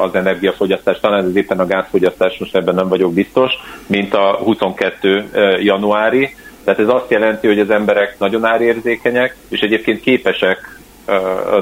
az 0.00 0.14
energiafogyasztás, 0.14 1.00
talán 1.00 1.24
ez 1.24 1.36
éppen 1.36 1.60
a 1.60 1.66
gázfogyasztás, 1.66 2.38
most 2.38 2.56
ebben 2.56 2.74
nem 2.74 2.88
vagyok 2.88 3.12
biztos, 3.12 3.52
mint 3.86 4.14
a 4.14 4.36
22 4.44 5.30
januári. 5.62 6.34
Tehát 6.64 6.80
ez 6.80 6.88
azt 6.88 7.10
jelenti, 7.10 7.46
hogy 7.46 7.60
az 7.60 7.70
emberek 7.70 8.18
nagyon 8.18 8.44
árérzékenyek, 8.44 9.36
és 9.48 9.60
egyébként 9.60 10.00
képesek 10.00 10.75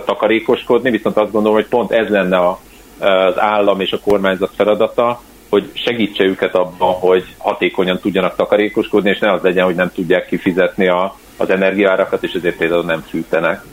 takarékoskodni, 0.05 0.91
viszont 0.91 1.17
azt 1.17 1.33
gondolom, 1.33 1.57
hogy 1.57 1.69
pont 1.69 1.93
ez 1.93 2.09
lenne 2.09 2.37
a, 2.37 2.61
az 2.99 3.39
állam 3.41 3.81
és 3.81 3.93
a 3.93 3.99
kormányzat 3.99 4.53
feladata, 4.57 5.21
hogy 5.49 5.71
segítse 5.75 6.25
őket 6.25 6.55
abban, 6.55 6.93
hogy 6.93 7.25
hatékonyan 7.39 7.99
tudjanak 7.99 8.37
takarékoskodni, 8.37 9.11
és 9.11 9.19
ne 9.19 9.33
az 9.33 9.43
legyen, 9.43 9.65
hogy 9.65 9.75
nem 9.75 9.91
tudják 9.95 10.27
kifizetni 10.27 10.89
a, 10.89 11.17
az 11.37 11.51
energiárakat, 11.51 12.23
és 12.23 12.33
ezért 12.33 12.57
például 12.57 12.85
nem 12.85 13.05
fűtenek. 13.09 13.65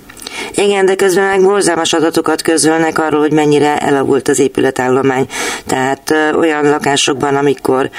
Igen, 0.56 0.86
de 0.86 0.96
közben 0.96 1.26
meg 1.26 1.44
borzalmas 1.44 1.94
adatokat 1.94 2.42
közölnek 2.42 3.00
arról, 3.00 3.20
hogy 3.20 3.32
mennyire 3.32 3.78
elavult 3.78 4.28
az 4.28 4.40
épületállomány. 4.40 5.26
Tehát 5.66 6.12
ö, 6.12 6.38
olyan 6.38 6.70
lakásokban, 6.70 7.36
amikor 7.36 7.90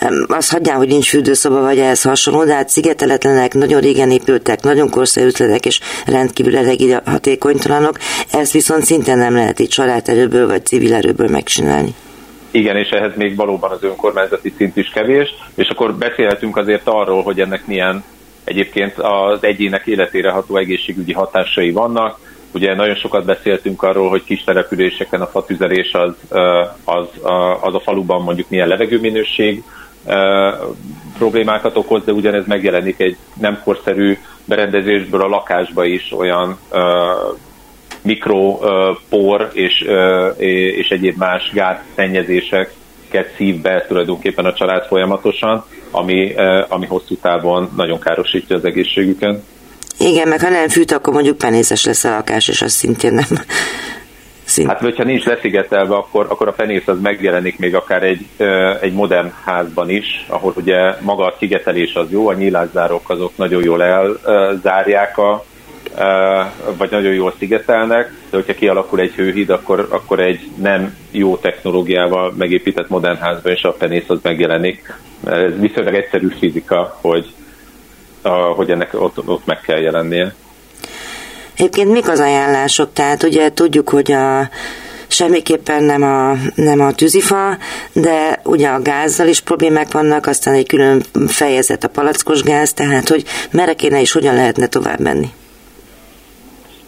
ö, 0.00 0.22
azt 0.28 0.52
hagyján, 0.52 0.76
hogy 0.76 0.88
nincs 0.88 1.08
fürdőszoba 1.08 1.60
vagy 1.60 1.78
ehhez 1.78 2.02
hasonló, 2.02 2.44
de 2.44 2.54
hát 2.54 2.68
szigeteletlenek, 2.68 3.54
nagyon 3.54 3.80
régen 3.80 4.10
épültek, 4.10 4.62
nagyon 4.62 4.90
korszerűtlenek 4.90 5.66
és 5.66 5.80
rendkívül 6.06 6.58
hatékonytalanok, 7.04 7.98
ezt 8.32 8.52
viszont 8.52 8.84
szinte 8.84 9.14
nem 9.14 9.34
lehet 9.34 9.58
itt 9.58 9.70
családerőből 9.70 10.46
vagy 10.46 10.66
civil 10.66 10.94
erőből 10.94 11.28
megcsinálni. 11.28 11.94
Igen, 12.50 12.76
és 12.76 12.88
ehhez 12.88 13.12
még 13.16 13.36
valóban 13.36 13.70
az 13.70 13.82
önkormányzati 13.82 14.52
szint 14.56 14.76
is 14.76 14.90
kevés, 14.90 15.34
és 15.54 15.68
akkor 15.68 15.94
beszélhetünk 15.94 16.56
azért 16.56 16.88
arról, 16.88 17.22
hogy 17.22 17.40
ennek 17.40 17.66
milyen 17.66 18.04
Egyébként 18.44 18.98
az 18.98 19.44
egyének 19.44 19.86
életére 19.86 20.30
ható 20.30 20.56
egészségügyi 20.56 21.12
hatásai 21.12 21.70
vannak. 21.70 22.18
Ugye 22.52 22.74
nagyon 22.74 22.94
sokat 22.94 23.24
beszéltünk 23.24 23.82
arról, 23.82 24.08
hogy 24.08 24.24
kis 24.24 24.44
településeken 24.44 25.20
a 25.20 25.26
fatüzelés 25.26 25.92
az, 25.92 26.14
az, 26.84 27.06
az 27.60 27.74
a 27.74 27.80
faluban 27.80 28.22
mondjuk 28.22 28.48
milyen 28.48 28.68
levegőminőség 28.68 29.62
problémákat 31.18 31.76
okoz, 31.76 32.04
de 32.04 32.12
ugyanez 32.12 32.46
megjelenik 32.46 33.00
egy 33.00 33.16
nem 33.40 33.60
korszerű 33.64 34.18
berendezésből 34.44 35.22
a 35.22 35.28
lakásba 35.28 35.84
is 35.84 36.12
olyan 36.12 36.58
mikropor 38.02 39.50
és, 39.52 39.86
és 40.76 40.88
egyéb 40.88 41.16
más 41.16 41.50
gázszennyezéseket 41.52 43.34
szív 43.36 43.60
be 43.60 43.84
tulajdonképpen 43.88 44.44
a 44.44 44.52
család 44.52 44.86
folyamatosan, 44.86 45.64
ami, 45.90 46.34
ami 46.68 46.86
hosszú 46.86 47.16
távon 47.16 47.70
nagyon 47.76 48.00
károsítja 48.00 48.56
az 48.56 48.64
egészségüket. 48.64 49.42
Igen, 49.98 50.28
meg 50.28 50.40
ha 50.40 50.48
nem 50.48 50.68
fűt, 50.68 50.92
akkor 50.92 51.12
mondjuk 51.12 51.38
penészes 51.38 51.84
lesz 51.84 52.04
a 52.04 52.10
lakás, 52.10 52.48
és 52.48 52.62
az 52.62 52.72
szintén 52.72 53.12
nem. 53.12 53.38
Szint. 54.44 54.68
Hát, 54.68 54.80
hogyha 54.80 55.04
nincs 55.04 55.24
leszigetelve, 55.24 55.94
akkor, 55.94 56.26
akkor 56.28 56.48
a 56.48 56.52
penész 56.52 56.86
az 56.86 57.00
megjelenik 57.00 57.58
még 57.58 57.74
akár 57.74 58.02
egy, 58.02 58.26
egy 58.80 58.92
modern 58.92 59.32
házban 59.44 59.90
is, 59.90 60.26
ahol 60.28 60.52
ugye 60.56 60.94
maga 61.00 61.24
a 61.24 61.34
szigetelés 61.38 61.94
az 61.94 62.10
jó, 62.10 62.28
a 62.28 62.32
nyílászárok 62.32 63.10
azok 63.10 63.32
nagyon 63.36 63.64
jól 63.64 63.82
elzárják 63.82 65.18
a, 65.18 65.44
vagy 66.76 66.90
nagyon 66.90 67.12
jól 67.12 67.34
szigetelnek, 67.38 68.12
de 68.30 68.36
hogyha 68.36 68.54
kialakul 68.54 69.00
egy 69.00 69.12
hőhíd, 69.12 69.50
akkor, 69.50 69.86
akkor 69.90 70.20
egy 70.20 70.50
nem 70.56 70.96
jó 71.10 71.36
technológiával 71.36 72.34
megépített 72.38 72.88
modern 72.88 73.18
házban 73.18 73.52
is 73.52 73.62
a 73.62 73.72
penész 73.72 74.08
az 74.08 74.18
megjelenik. 74.22 74.94
Viszonylag 75.58 75.94
egyszerű 75.94 76.28
fizika, 76.38 76.98
hogy, 77.00 77.34
hogy 78.56 78.70
ennek 78.70 78.94
ott, 78.94 79.28
ott 79.28 79.46
meg 79.46 79.60
kell 79.60 79.78
jelennie. 79.78 80.34
Egyébként 81.56 81.90
mik 81.90 82.08
az 82.08 82.20
ajánlások? 82.20 82.92
Tehát 82.92 83.22
ugye 83.22 83.52
tudjuk, 83.52 83.88
hogy 83.88 84.12
a 84.12 84.48
semmiképpen 85.08 85.82
nem 85.84 86.02
a, 86.02 86.36
nem 86.54 86.80
a 86.80 86.92
tűzifa, 86.92 87.56
de 87.92 88.40
ugye 88.44 88.68
a 88.68 88.82
gázzal 88.82 89.26
is 89.26 89.40
problémák 89.40 89.92
vannak, 89.92 90.26
aztán 90.26 90.54
egy 90.54 90.66
külön 90.66 91.02
fejezet 91.26 91.84
a 91.84 91.88
palackos 91.88 92.42
gáz, 92.42 92.72
tehát 92.72 93.08
hogy 93.08 93.24
merre 93.50 93.74
kéne 93.74 94.00
és 94.00 94.12
hogyan 94.12 94.34
lehetne 94.34 94.66
tovább 94.66 95.00
menni? 95.00 95.28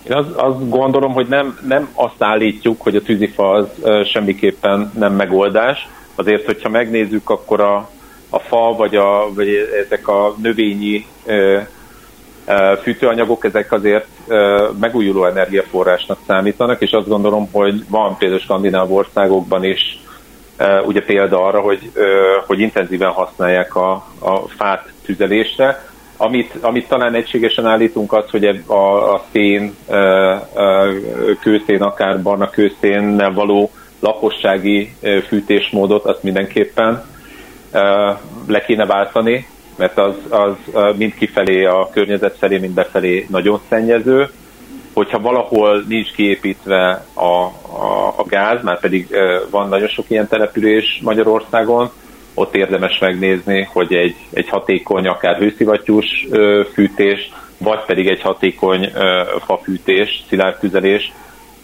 Én 0.03 0.13
azt, 0.13 0.29
azt 0.37 0.69
gondolom, 0.69 1.13
hogy 1.13 1.27
nem, 1.29 1.59
nem 1.69 1.89
azt 1.95 2.23
állítjuk, 2.23 2.81
hogy 2.81 2.97
a 2.97 3.03
tűzifa 3.03 3.51
az 3.51 3.67
semmiképpen 4.09 4.93
nem 4.99 5.15
megoldás. 5.15 5.89
Azért, 6.15 6.45
hogyha 6.45 6.69
megnézzük, 6.69 7.31
akkor 7.31 7.61
a, 7.61 7.91
a 8.35 8.39
fa, 8.39 8.75
vagy, 8.77 8.97
a, 8.97 9.35
vagy 9.35 9.49
ezek 9.85 10.09
a 10.09 10.35
növényi 10.43 11.07
ö, 11.27 11.59
ö, 12.47 12.73
fűtőanyagok, 12.83 13.45
ezek 13.45 13.73
azért 13.73 14.07
ö, 14.27 14.69
megújuló 14.81 15.25
energiaforrásnak 15.25 16.19
számítanak, 16.27 16.81
és 16.81 16.91
azt 16.91 17.09
gondolom, 17.09 17.49
hogy 17.53 17.85
van 17.89 18.17
például 18.17 18.41
skandináv 18.41 18.93
országokban 18.93 19.65
is 19.65 20.03
ugye 20.85 21.03
példa 21.03 21.45
arra, 21.45 21.61
hogy, 21.61 21.91
hogy 22.47 22.61
intenzíven 22.61 23.11
használják 23.11 23.77
a, 23.77 23.93
a 24.19 24.49
fát 24.49 24.93
tüzelésre, 25.05 25.85
amit, 26.17 26.55
amit 26.61 26.89
talán 26.89 27.15
egységesen 27.15 27.67
állítunk 27.67 28.13
az, 28.13 28.31
hogy 28.31 28.45
a, 28.67 29.13
a 29.15 29.25
szén, 29.33 29.77
kőszén, 31.41 31.83
akár 31.83 32.23
barna 32.23 32.51
kőszénnel 32.51 33.33
való 33.33 33.71
lakossági 34.01 34.95
fűtésmódot, 35.27 36.05
azt 36.05 36.23
mindenképpen 36.23 37.05
le 38.47 38.61
kéne 38.67 38.87
váltani, 38.87 39.47
mert 39.77 39.99
az, 39.99 40.15
az 40.29 40.55
mind 40.97 41.15
kifelé 41.15 41.65
a 41.65 41.89
környezet 41.93 42.37
felé, 42.39 42.59
mind 42.59 42.75
befelé 42.75 43.27
nagyon 43.31 43.61
szennyező. 43.69 44.31
Hogyha 44.93 45.21
valahol 45.21 45.85
nincs 45.89 46.13
kiépítve 46.13 47.05
a, 47.15 47.23
a, 47.23 48.15
a 48.17 48.25
gáz, 48.29 48.63
már 48.63 48.81
pedig 48.81 49.09
van 49.51 49.69
nagyon 49.69 49.89
sok 49.89 50.05
ilyen 50.09 50.29
település 50.29 51.01
Magyarországon, 51.03 51.91
ott 52.35 52.55
érdemes 52.55 52.99
megnézni, 52.99 53.69
hogy 53.73 53.95
egy, 53.95 54.17
egy 54.33 54.49
hatékony, 54.49 55.07
akár 55.07 55.37
hőszivattyús 55.37 56.27
fűtés, 56.73 57.33
vagy 57.59 57.85
pedig 57.87 58.07
egy 58.07 58.21
hatékony 58.21 58.93
fafűtés, 59.47 60.23
szilárd 60.29 60.59
tüzelés, 60.59 61.13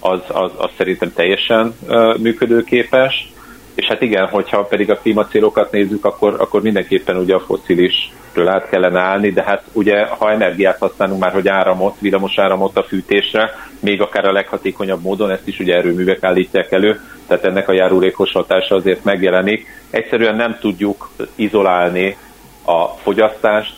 az, 0.00 0.20
az, 0.28 0.50
az 0.56 0.70
szerintem 0.76 1.12
teljesen 1.14 1.74
működőképes. 2.20 3.32
És 3.78 3.86
hát 3.86 4.02
igen, 4.02 4.26
hogyha 4.26 4.64
pedig 4.64 4.90
a 4.90 4.96
klímacélokat 4.96 5.72
nézzük, 5.72 6.04
akkor, 6.04 6.34
akkor 6.38 6.62
mindenképpen 6.62 7.16
ugye 7.16 7.34
a 7.34 7.40
foszilisről 7.40 8.48
át 8.48 8.68
kellene 8.68 9.00
állni, 9.00 9.30
de 9.30 9.42
hát 9.42 9.62
ugye 9.72 10.06
ha 10.06 10.30
energiát 10.30 10.78
használunk 10.78 11.20
már, 11.20 11.32
hogy 11.32 11.48
áramot, 11.48 11.96
villamos 11.98 12.38
áramot 12.38 12.76
a 12.76 12.82
fűtésre, 12.82 13.50
még 13.80 14.00
akár 14.00 14.24
a 14.24 14.32
leghatékonyabb 14.32 15.02
módon, 15.02 15.30
ezt 15.30 15.48
is 15.48 15.58
ugye 15.58 15.74
erőművek 15.74 16.24
állítják 16.24 16.72
elő, 16.72 17.00
tehát 17.26 17.44
ennek 17.44 17.68
a 17.68 17.72
járulékos 17.72 18.32
hatása 18.32 18.74
azért 18.74 19.04
megjelenik. 19.04 19.66
Egyszerűen 19.90 20.36
nem 20.36 20.58
tudjuk 20.60 21.10
izolálni 21.34 22.16
a 22.64 22.86
fogyasztást 22.86 23.74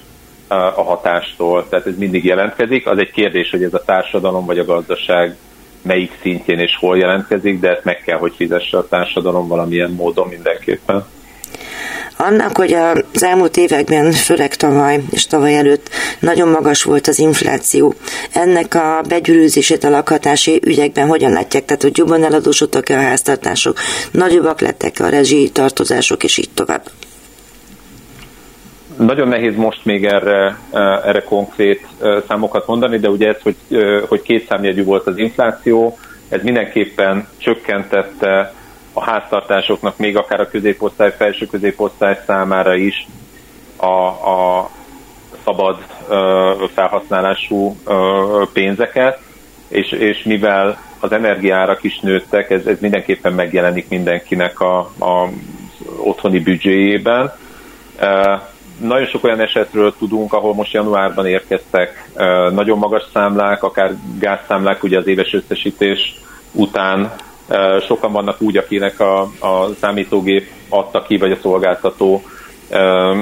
a 0.48 0.82
hatástól, 0.82 1.68
tehát 1.68 1.86
ez 1.86 1.98
mindig 1.98 2.24
jelentkezik. 2.24 2.86
Az 2.86 2.98
egy 2.98 3.10
kérdés, 3.10 3.50
hogy 3.50 3.62
ez 3.62 3.74
a 3.74 3.84
társadalom 3.84 4.46
vagy 4.46 4.58
a 4.58 4.64
gazdaság 4.64 5.36
melyik 5.82 6.12
szintjén 6.22 6.58
és 6.58 6.76
hol 6.76 6.98
jelentkezik, 6.98 7.60
de 7.60 7.70
ezt 7.70 7.84
meg 7.84 8.02
kell, 8.02 8.18
hogy 8.18 8.32
fizesse 8.36 8.78
a 8.78 8.88
társadalom 8.88 9.48
valamilyen 9.48 9.90
módon 9.90 10.28
mindenképpen. 10.28 11.04
Annak, 12.16 12.56
hogy 12.56 12.72
az 12.72 13.22
elmúlt 13.22 13.56
években, 13.56 14.12
főleg 14.12 14.56
tavaly 14.56 15.00
és 15.10 15.26
tavaly 15.26 15.56
előtt 15.56 15.88
nagyon 16.18 16.48
magas 16.48 16.82
volt 16.82 17.06
az 17.06 17.18
infláció, 17.18 17.94
ennek 18.32 18.74
a 18.74 19.02
begyűrűzését 19.08 19.84
a 19.84 19.90
lakhatási 19.90 20.60
ügyekben 20.64 21.06
hogyan 21.06 21.32
látják? 21.32 21.64
Tehát, 21.64 21.82
hogy 21.82 21.96
jobban 21.96 22.24
eladósodtak-e 22.24 22.98
a 22.98 23.02
háztartások, 23.02 23.78
nagyobbak 24.10 24.60
lettek 24.60 25.00
a 25.00 25.08
rezsi 25.08 25.50
tartozások, 25.52 26.24
és 26.24 26.38
így 26.38 26.50
tovább? 26.54 26.82
Nagyon 28.96 29.28
nehéz 29.28 29.56
most 29.56 29.84
még 29.84 30.04
erre, 30.04 30.58
erre 31.04 31.22
konkrét 31.22 31.86
számokat 32.28 32.66
mondani, 32.66 32.98
de 32.98 33.08
ugye 33.08 33.28
ez, 33.28 33.42
hogy, 33.42 33.56
hogy 34.08 34.22
két 34.22 34.46
számjegyű 34.46 34.84
volt 34.84 35.06
az 35.06 35.18
infláció, 35.18 35.98
ez 36.28 36.42
mindenképpen 36.42 37.28
csökkentette 37.36 38.54
a 38.92 39.04
háztartásoknak, 39.04 39.98
még 39.98 40.16
akár 40.16 40.40
a 40.40 40.48
középosztály, 40.48 41.14
felső 41.16 41.46
középosztály 41.46 42.18
számára 42.26 42.74
is 42.74 43.06
a, 43.76 44.06
a 44.30 44.70
szabad 45.44 45.78
felhasználású 46.74 47.76
pénzeket, 48.52 49.20
és, 49.68 49.90
és 49.90 50.22
mivel 50.22 50.78
az 51.00 51.12
energiárak 51.12 51.82
is 51.82 51.98
nőttek, 51.98 52.50
ez, 52.50 52.66
ez 52.66 52.80
mindenképpen 52.80 53.32
megjelenik 53.32 53.88
mindenkinek 53.88 54.60
a, 54.60 54.78
a 54.78 55.28
otthoni 55.96 56.40
büdzséjében. 56.40 57.32
Nagyon 58.80 59.06
sok 59.06 59.24
olyan 59.24 59.40
esetről 59.40 59.94
tudunk, 59.98 60.32
ahol 60.32 60.54
most 60.54 60.72
januárban 60.72 61.26
érkeztek 61.26 62.10
nagyon 62.52 62.78
magas 62.78 63.02
számlák, 63.12 63.62
akár 63.62 63.94
gázszámlák, 64.18 64.82
ugye 64.82 64.98
az 64.98 65.06
éves 65.06 65.34
összesítés 65.34 66.14
után 66.52 67.12
sokan 67.86 68.12
vannak 68.12 68.40
úgy, 68.40 68.56
akinek 68.56 69.00
a, 69.00 69.20
a 69.20 69.68
számítógép 69.80 70.50
adta 70.68 71.02
ki, 71.02 71.16
vagy 71.16 71.30
a 71.30 71.38
szolgáltató 71.42 72.22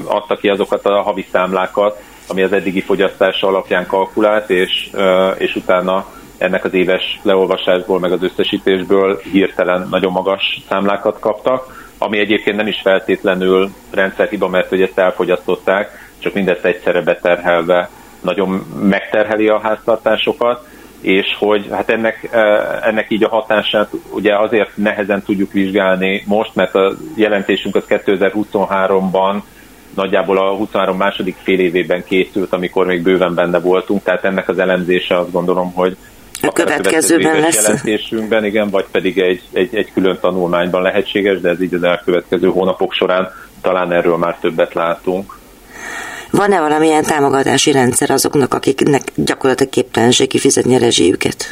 adta 0.04 0.36
ki 0.36 0.48
azokat 0.48 0.86
a 0.86 1.02
havi 1.02 1.26
számlákat, 1.32 2.02
ami 2.28 2.42
az 2.42 2.52
eddigi 2.52 2.80
fogyasztás 2.80 3.42
alapján 3.42 3.86
kalkulált, 3.86 4.50
és, 4.50 4.90
és 5.38 5.56
utána 5.56 6.06
ennek 6.38 6.64
az 6.64 6.74
éves 6.74 7.20
leolvasásból, 7.22 7.98
meg 7.98 8.12
az 8.12 8.22
összesítésből 8.22 9.20
hirtelen 9.32 9.86
nagyon 9.90 10.12
magas 10.12 10.60
számlákat 10.68 11.18
kaptak, 11.20 11.87
ami 11.98 12.18
egyébként 12.18 12.56
nem 12.56 12.66
is 12.66 12.80
feltétlenül 12.82 13.70
rendszerhiba, 13.90 14.48
mert 14.48 14.68
hogy 14.68 14.82
ezt 14.82 14.98
elfogyasztották, 14.98 16.08
csak 16.18 16.34
mindezt 16.34 16.64
egyszerre 16.64 17.02
beterhelve 17.02 17.90
nagyon 18.20 18.48
megterheli 18.80 19.48
a 19.48 19.60
háztartásokat, 19.60 20.66
és 21.00 21.26
hogy 21.38 21.68
hát 21.70 21.90
ennek, 21.90 22.28
ennek 22.82 23.10
így 23.10 23.24
a 23.24 23.28
hatását 23.28 23.90
ugye 24.10 24.36
azért 24.38 24.76
nehezen 24.76 25.22
tudjuk 25.22 25.52
vizsgálni 25.52 26.22
most, 26.26 26.54
mert 26.54 26.74
a 26.74 26.94
jelentésünk 27.14 27.76
az 27.76 27.84
2023-ban 27.88 29.42
nagyjából 29.94 30.38
a 30.38 30.54
23 30.54 30.96
második 30.96 31.36
fél 31.42 31.60
évében 31.60 32.04
készült, 32.04 32.52
amikor 32.52 32.86
még 32.86 33.02
bőven 33.02 33.34
benne 33.34 33.60
voltunk, 33.60 34.02
tehát 34.02 34.24
ennek 34.24 34.48
az 34.48 34.58
elemzése 34.58 35.18
azt 35.18 35.32
gondolom, 35.32 35.72
hogy 35.72 35.96
a 36.42 36.52
következőben 36.52 37.36
a 37.36 37.38
lesz. 37.38 37.62
jelentésünkben, 37.62 38.44
igen, 38.44 38.70
vagy 38.70 38.86
pedig 38.90 39.18
egy, 39.18 39.42
egy, 39.52 39.76
egy 39.76 39.92
külön 39.92 40.18
tanulmányban 40.20 40.82
lehetséges, 40.82 41.40
de 41.40 41.48
ez 41.48 41.62
így 41.62 41.74
az 41.74 41.82
elkövetkező 41.82 42.48
hónapok 42.48 42.92
során 42.92 43.30
talán 43.60 43.92
erről 43.92 44.16
már 44.16 44.38
többet 44.40 44.74
látunk. 44.74 45.36
Van-e 46.30 46.60
valamilyen 46.60 47.02
támogatási 47.02 47.72
rendszer 47.72 48.10
azoknak, 48.10 48.54
akiknek 48.54 49.02
gyakorlatilag 49.14 49.72
képtelenség 49.72 50.28
kifizetni 50.28 50.74
a 50.74 50.78
rezsijüket? 50.78 51.44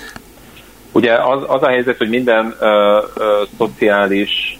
Ugye 0.93 1.13
az, 1.13 1.43
az 1.47 1.63
a 1.63 1.69
helyzet, 1.69 1.97
hogy 1.97 2.09
minden 2.09 2.55
ö, 2.61 2.99
ö, 3.15 3.43
szociális 3.59 4.59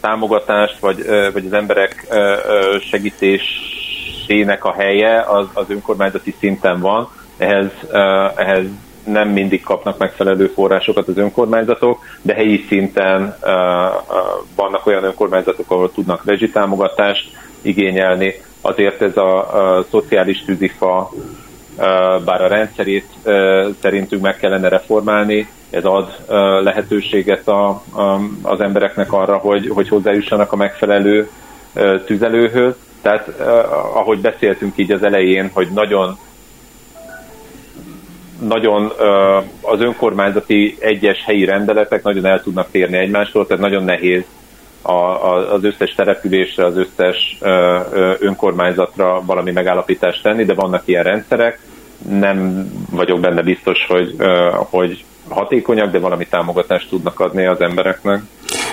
támogatást, 0.00 0.78
vagy, 0.78 1.00
ö, 1.06 1.28
vagy 1.32 1.46
az 1.46 1.52
emberek 1.52 2.06
ö, 2.10 2.14
ö, 2.14 2.76
segítésének 2.90 4.64
a 4.64 4.72
helye 4.72 5.20
az, 5.20 5.46
az 5.52 5.64
önkormányzati 5.68 6.34
szinten 6.38 6.80
van. 6.80 7.08
Ehhez, 7.36 7.70
ö, 7.88 8.26
ehhez 8.36 8.64
nem 9.10 9.28
mindig 9.28 9.62
kapnak 9.62 9.98
megfelelő 9.98 10.46
forrásokat 10.46 11.08
az 11.08 11.16
önkormányzatok, 11.16 11.98
de 12.22 12.34
helyi 12.34 12.64
szinten 12.68 13.36
vannak 14.56 14.86
olyan 14.86 15.04
önkormányzatok, 15.04 15.70
ahol 15.70 15.92
tudnak 15.92 16.24
rezsitámogatást 16.24 17.30
igényelni. 17.62 18.34
Azért 18.60 19.02
ez 19.02 19.16
a, 19.16 19.38
a 19.76 19.84
szociális 19.90 20.44
tűzifa, 20.44 21.10
bár 22.24 22.42
a 22.42 22.48
rendszerét 22.48 23.06
szerintünk 23.80 24.22
meg 24.22 24.36
kellene 24.36 24.68
reformálni, 24.68 25.48
ez 25.70 25.84
ad 25.84 26.16
lehetőséget 26.62 27.48
a, 27.48 27.68
a, 27.68 28.20
az 28.42 28.60
embereknek 28.60 29.12
arra, 29.12 29.36
hogy, 29.36 29.68
hogy 29.68 29.88
hozzájussanak 29.88 30.52
a 30.52 30.56
megfelelő 30.56 31.30
tüzelőhöz. 32.04 32.74
Tehát 33.02 33.28
ahogy 33.94 34.20
beszéltünk 34.20 34.72
így 34.76 34.92
az 34.92 35.02
elején, 35.02 35.50
hogy 35.52 35.68
nagyon 35.74 36.18
nagyon 38.48 38.92
az 39.60 39.80
önkormányzati 39.80 40.76
egyes 40.78 41.24
helyi 41.24 41.44
rendeletek 41.44 42.02
nagyon 42.02 42.26
el 42.26 42.42
tudnak 42.42 42.70
térni 42.70 42.96
egymástól, 42.96 43.46
tehát 43.46 43.62
nagyon 43.62 43.84
nehéz 43.84 44.22
a, 44.82 44.92
a, 44.92 45.52
az 45.52 45.64
összes 45.64 45.94
településre, 45.94 46.64
az 46.64 46.76
összes 46.76 47.38
önkormányzatra 48.18 49.22
valami 49.26 49.52
megállapítást 49.52 50.22
tenni, 50.22 50.44
de 50.44 50.54
vannak 50.54 50.82
ilyen 50.84 51.02
rendszerek. 51.02 51.58
Nem 52.08 52.70
vagyok 52.90 53.20
benne 53.20 53.42
biztos, 53.42 53.86
hogy, 53.86 54.14
hogy 54.70 55.04
hatékonyak, 55.30 55.90
de 55.90 55.98
valami 55.98 56.26
támogatást 56.26 56.88
tudnak 56.88 57.20
adni 57.20 57.46
az 57.46 57.60
embereknek. 57.60 58.22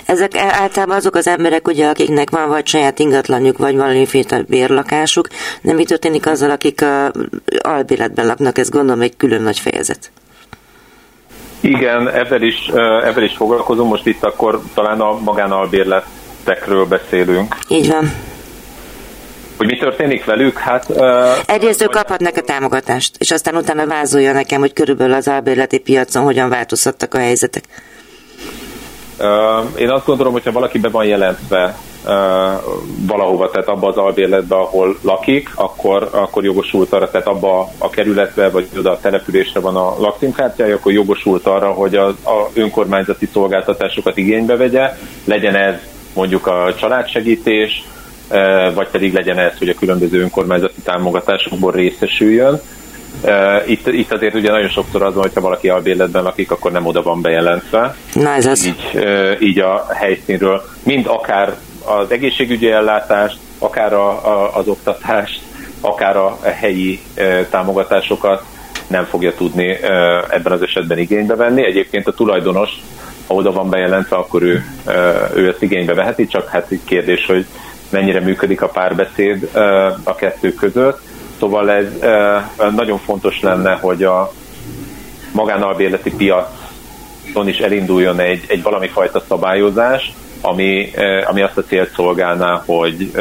Ezek 0.06 0.36
általában 0.36 0.96
azok 0.96 1.16
az 1.16 1.28
emberek, 1.28 1.68
ugye, 1.68 1.88
akiknek 1.88 2.30
van 2.30 2.50
vagy 2.50 2.68
saját 2.68 3.00
ingatlanjuk, 3.00 3.58
vagy 3.58 3.76
valamiféle 3.76 4.42
bérlakásuk. 4.48 5.28
Nem 5.62 5.76
mi 5.76 5.86
történik 5.86 6.28
azzal, 6.28 6.50
akik 6.50 6.82
a 6.82 7.12
albéletben 7.62 8.26
laknak? 8.26 8.58
Ez 8.58 8.70
gondolom 8.70 9.02
egy 9.02 9.18
külön 9.18 9.42
nagy 9.42 9.60
fejezet. 9.60 10.12
Igen, 11.62 12.10
ebben 12.10 12.44
is, 12.44 12.68
ebben 13.04 13.24
is 13.24 13.36
foglalkozom. 13.36 13.88
Most 13.88 14.06
itt 14.06 14.24
akkor 14.24 14.62
talán 14.74 15.02
a 15.02 15.20
magánalbérletekről 15.20 16.86
beszélünk. 16.86 17.56
Így 17.70 17.88
van. 17.88 18.12
Hogy 19.58 19.68
mi 19.68 19.78
történik 19.78 20.26
velük? 20.26 20.58
Hát, 20.58 20.86
uh, 20.90 21.28
Egyrészt 21.46 21.82
ők 21.82 21.92
kaphatnak 21.92 22.38
a 22.38 22.42
támogatást, 22.42 23.16
és 23.18 23.32
aztán 23.32 23.56
utána 23.56 23.86
vázolja 23.86 24.34
nekem, 24.34 24.60
hogy 24.60 24.74
körülbelül 24.74 25.14
az 25.14 25.28
albérleti 25.28 25.80
piacon 25.80 26.24
hogyan 26.24 26.50
változhattak 26.50 27.14
a 27.14 27.18
helyzetek. 27.18 27.64
Én 29.78 29.90
azt 29.90 30.06
gondolom, 30.06 30.34
hogyha 30.34 30.52
valaki 30.52 30.80
be 30.80 30.90
van 30.90 31.06
jelentve 31.06 31.78
valahova, 33.08 33.50
tehát 33.50 33.68
abba 33.68 33.88
az 33.88 33.98
albérletbe, 33.98 34.56
ahol 34.56 34.98
lakik, 35.02 35.50
akkor, 35.56 36.10
akkor 36.12 36.44
jogosult 36.44 36.94
arra, 36.94 37.12
tehát 37.12 37.28
abba 37.28 37.70
a 37.78 37.90
kerületbe, 37.90 38.50
vagy 38.50 38.68
oda 38.78 38.92
a 38.92 39.00
településre 39.00 39.60
van 39.60 39.76
a 39.76 40.00
lakcímkártyája, 40.00 40.76
akkor 40.76 40.92
jogosult 40.92 41.46
arra, 41.46 41.72
hogy 41.72 41.96
az 41.96 42.14
a 42.26 42.50
önkormányzati 42.54 43.30
szolgáltatásokat 43.34 44.18
igénybe 44.18 44.56
vegye, 44.56 44.98
legyen 45.26 45.56
ez 45.56 45.76
mondjuk 46.14 46.48
a 46.48 46.74
családsegítés, 46.80 47.84
vagy 48.74 48.88
pedig 48.92 49.14
legyen 49.14 49.38
ez, 49.38 49.58
hogy 49.58 49.70
a 49.70 49.74
különböző 49.74 50.22
önkormányzati 50.22 50.82
támogatásokból 50.84 51.72
részesüljön. 51.72 52.62
Itt, 53.66 53.88
itt 53.88 54.14
azért 54.14 54.36
ugye 54.36 54.52
nagyon 54.52 54.70
sokszor 54.70 55.02
az 55.02 55.14
van, 55.14 55.24
hogyha 55.24 55.42
valaki 55.42 55.70
albérletben 55.70 56.24
lakik, 56.24 56.52
akkor 56.52 56.72
nem 56.72 56.86
oda 56.86 57.02
van 57.02 57.22
bejelentve. 57.22 57.96
Na 58.14 58.30
ez 58.30 58.46
az. 58.46 58.66
Így, 58.66 59.08
így 59.40 59.60
a 59.60 59.88
helyszínről. 59.94 60.62
Mind 60.84 61.06
akár 61.08 61.56
az 61.86 62.12
egészségügyi 62.12 62.72
ellátást, 62.72 63.38
akár 63.60 63.94
a, 63.94 64.10
a, 64.10 64.58
az 64.58 64.68
oktatást, 64.68 65.42
akár 65.82 66.18
a 66.18 66.38
helyi 66.42 67.00
támogatásokat 67.50 68.44
nem 68.88 69.06
fogja 69.06 69.34
tudni 69.34 69.78
ebben 70.30 70.52
az 70.52 70.62
esetben 70.62 70.98
igénybe 70.98 71.36
venni. 71.36 71.66
Egyébként 71.66 72.08
a 72.08 72.14
tulajdonos, 72.14 72.70
ha 73.28 73.34
oda 73.34 73.52
van 73.52 73.70
bejelentve, 73.70 74.16
akkor 74.16 74.44
ő, 74.44 74.66
ő 75.36 75.48
ezt 75.48 75.62
igénybe 75.62 75.94
veheti, 75.94 76.28
csak 76.28 76.48
hát 76.48 76.72
egy 76.72 76.82
kérdés, 76.86 77.26
hogy 77.26 77.46
mennyire 77.90 78.20
működik 78.20 78.62
a 78.62 78.68
párbeszéd 78.68 79.50
a 80.04 80.16
kettő 80.16 80.54
között 80.54 81.00
Szóval 81.40 81.72
ez 81.72 81.88
nagyon 82.76 82.98
fontos 82.98 83.42
lenne, 83.42 83.74
hogy 83.74 84.04
a 84.04 84.32
magánalbérleti 85.32 86.12
piacon 86.16 87.48
is 87.48 87.58
elinduljon 87.58 88.20
egy, 88.20 88.44
egy 88.48 88.62
valami 88.62 88.88
fajta 88.88 89.24
szabályozás, 89.28 90.14
ami, 90.42 90.92
ami 91.26 91.42
azt 91.42 91.58
a 91.58 91.64
célt 91.64 91.94
szolgálná, 91.94 92.64
hogy, 92.66 93.12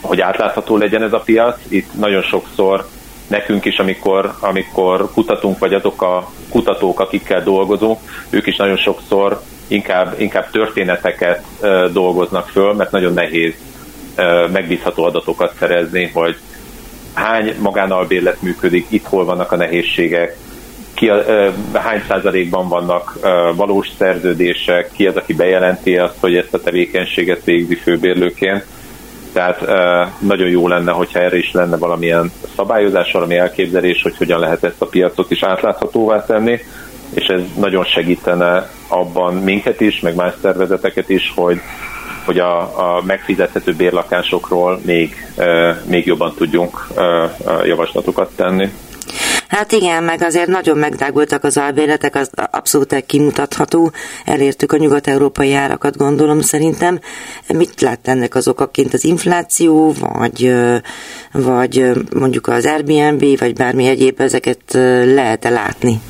hogy 0.00 0.20
átlátható 0.20 0.76
legyen 0.76 1.02
ez 1.02 1.12
a 1.12 1.20
piac. 1.20 1.58
Itt 1.68 1.94
nagyon 1.98 2.22
sokszor 2.22 2.88
nekünk 3.26 3.64
is, 3.64 3.78
amikor, 3.78 4.34
amikor 4.40 5.10
kutatunk, 5.12 5.58
vagy 5.58 5.74
azok 5.74 6.02
a 6.02 6.30
kutatók, 6.48 7.00
akikkel 7.00 7.42
dolgozunk, 7.42 8.00
ők 8.30 8.46
is 8.46 8.56
nagyon 8.56 8.76
sokszor 8.76 9.40
inkább, 9.66 10.14
inkább 10.20 10.50
történeteket 10.50 11.44
dolgoznak 11.92 12.48
föl, 12.48 12.74
mert 12.74 12.90
nagyon 12.90 13.12
nehéz 13.12 13.54
megbízható 14.52 15.04
adatokat 15.04 15.54
szerezni, 15.58 16.10
hogy 16.14 16.36
hány 17.14 17.54
magánalbérlet 17.58 18.42
működik, 18.42 18.86
itt 18.88 19.06
hol 19.06 19.24
vannak 19.24 19.52
a 19.52 19.56
nehézségek, 19.56 20.36
ki 20.94 21.08
a, 21.08 21.24
hány 21.72 22.02
százalékban 22.08 22.68
vannak 22.68 23.18
valós 23.56 23.88
szerződések, 23.98 24.90
ki 24.92 25.06
az, 25.06 25.16
aki 25.16 25.34
bejelenti 25.34 25.96
azt, 25.96 26.16
hogy 26.20 26.36
ezt 26.36 26.54
a 26.54 26.60
tevékenységet 26.60 27.44
végzi 27.44 27.74
főbérlőként. 27.74 28.64
Tehát 29.32 29.60
nagyon 30.18 30.48
jó 30.48 30.68
lenne, 30.68 30.92
hogyha 30.92 31.20
erre 31.20 31.36
is 31.36 31.52
lenne 31.52 31.76
valamilyen 31.76 32.32
szabályozás, 32.56 33.12
valami 33.12 33.36
elképzelés, 33.36 34.02
hogy 34.02 34.16
hogyan 34.16 34.40
lehet 34.40 34.64
ezt 34.64 34.82
a 34.82 34.86
piacot 34.86 35.30
is 35.30 35.42
átláthatóvá 35.42 36.24
tenni, 36.24 36.58
és 37.14 37.26
ez 37.26 37.40
nagyon 37.58 37.84
segítene 37.84 38.70
abban 38.88 39.34
minket 39.34 39.80
is, 39.80 40.00
meg 40.00 40.14
más 40.14 40.32
szervezeteket 40.42 41.08
is, 41.08 41.32
hogy 41.34 41.60
hogy 42.24 42.38
a, 42.38 42.60
a 42.60 43.02
megfizethető 43.02 43.74
bérlakásokról 43.74 44.80
még, 44.84 45.14
még 45.84 46.06
jobban 46.06 46.34
tudjunk 46.34 46.86
javaslatokat 47.64 48.30
tenni. 48.36 48.68
Hát 49.48 49.72
igen, 49.72 50.02
meg 50.02 50.22
azért 50.22 50.46
nagyon 50.46 50.78
megdágultak 50.78 51.44
az 51.44 51.56
albéletek, 51.56 52.14
az 52.14 52.30
abszolút 52.50 53.04
kimutatható. 53.06 53.92
Elértük 54.24 54.72
a 54.72 54.76
nyugat-európai 54.76 55.54
árakat, 55.54 55.96
gondolom 55.96 56.40
szerintem. 56.40 57.00
Mit 57.48 57.80
lát 57.80 58.08
ennek 58.08 58.34
az 58.34 58.48
okaként 58.48 58.94
az 58.94 59.04
infláció, 59.04 59.94
vagy, 59.98 60.54
vagy 61.32 61.90
mondjuk 62.14 62.46
az 62.46 62.66
Airbnb, 62.66 63.38
vagy 63.38 63.54
bármi 63.54 63.86
egyéb, 63.86 64.20
ezeket 64.20 64.62
lehet-e 65.04 65.50
látni? 65.50 66.00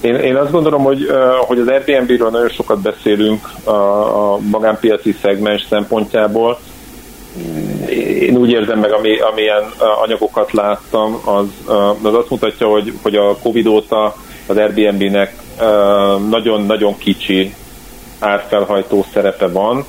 Én, 0.00 0.14
én 0.14 0.36
azt 0.36 0.50
gondolom, 0.50 0.82
hogy, 0.82 1.10
hogy 1.38 1.58
az 1.58 1.68
Airbnb-ről 1.68 2.30
nagyon 2.30 2.48
sokat 2.48 2.80
beszélünk 2.80 3.50
a, 3.64 3.70
a 3.70 4.38
magánpiaci 4.38 5.16
szegmens 5.22 5.66
szempontjából. 5.68 6.58
Én 8.20 8.36
úgy 8.36 8.50
érzem 8.50 8.78
meg, 8.78 8.92
ami, 8.92 9.18
amilyen 9.18 9.62
anyagokat 10.02 10.52
láttam, 10.52 11.20
az, 11.24 11.46
az 12.02 12.14
azt 12.14 12.30
mutatja, 12.30 12.66
hogy, 12.68 12.92
hogy 13.02 13.16
a 13.16 13.36
Covid 13.36 13.66
óta 13.66 14.14
az 14.46 14.56
Airbnb-nek 14.56 15.34
nagyon-nagyon 16.28 16.98
kicsi 16.98 17.54
árfelhajtó 18.18 19.04
szerepe 19.12 19.48
van. 19.48 19.84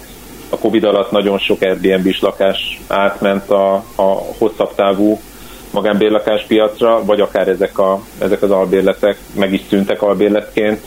A 0.50 0.58
Covid 0.58 0.84
alatt 0.84 1.12
nagyon 1.12 1.38
sok 1.38 1.62
Airbnb-s 1.62 2.20
lakás 2.22 2.80
átment 2.88 3.50
a, 3.50 3.74
a 3.96 4.04
hosszabb 4.38 4.76
távú 4.76 5.20
magánbérlakáspiacra, 5.72 7.06
vagy 7.06 7.22
akár 7.22 7.48
ezek, 7.48 7.78
a, 7.78 8.02
ezek 8.18 8.42
az 8.42 8.52
albérletek 8.52 9.18
meg 9.36 9.54
is 9.54 9.62
szűntek 9.70 10.02
albérletként 10.02 10.82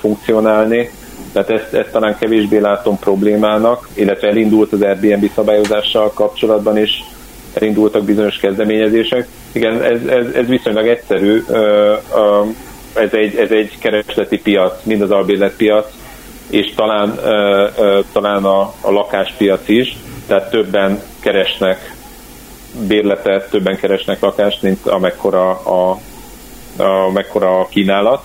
funkcionálni. 0.00 0.90
Tehát 1.32 1.50
ezt, 1.50 1.74
ezt 1.74 1.90
talán 1.90 2.16
kevésbé 2.18 2.58
látom 2.58 2.98
problémának, 2.98 3.88
illetve 3.94 4.28
elindult 4.28 4.72
az 4.72 4.82
Airbnb 4.82 5.30
szabályozással 5.34 6.12
kapcsolatban 6.12 6.78
is, 6.78 7.04
elindultak 7.54 8.04
bizonyos 8.04 8.36
kezdeményezések. 8.36 9.28
Igen, 9.52 9.82
ez, 9.82 10.06
ez, 10.06 10.26
ez 10.34 10.46
viszonylag 10.46 10.86
egyszerű, 10.86 11.44
ez 12.94 13.12
egy, 13.12 13.36
ez 13.36 13.50
egy 13.50 13.78
keresleti 13.78 14.38
piac, 14.38 14.72
mind 14.82 15.02
az 15.02 15.10
albérletpiac, 15.10 15.86
és 16.50 16.74
talán, 16.74 17.18
talán 18.12 18.44
a, 18.44 18.60
a 18.80 18.90
lakáspiac 18.90 19.68
is, 19.68 19.96
tehát 20.26 20.50
többen 20.50 21.02
keresnek 21.20 21.96
bérletet, 22.86 23.50
többen 23.50 23.76
keresnek 23.76 24.20
lakást, 24.20 24.62
mint 24.62 24.86
amekkora 24.86 25.50
a, 25.50 25.98
amekkora 26.82 27.60
a 27.60 27.68
kínálat. 27.68 28.24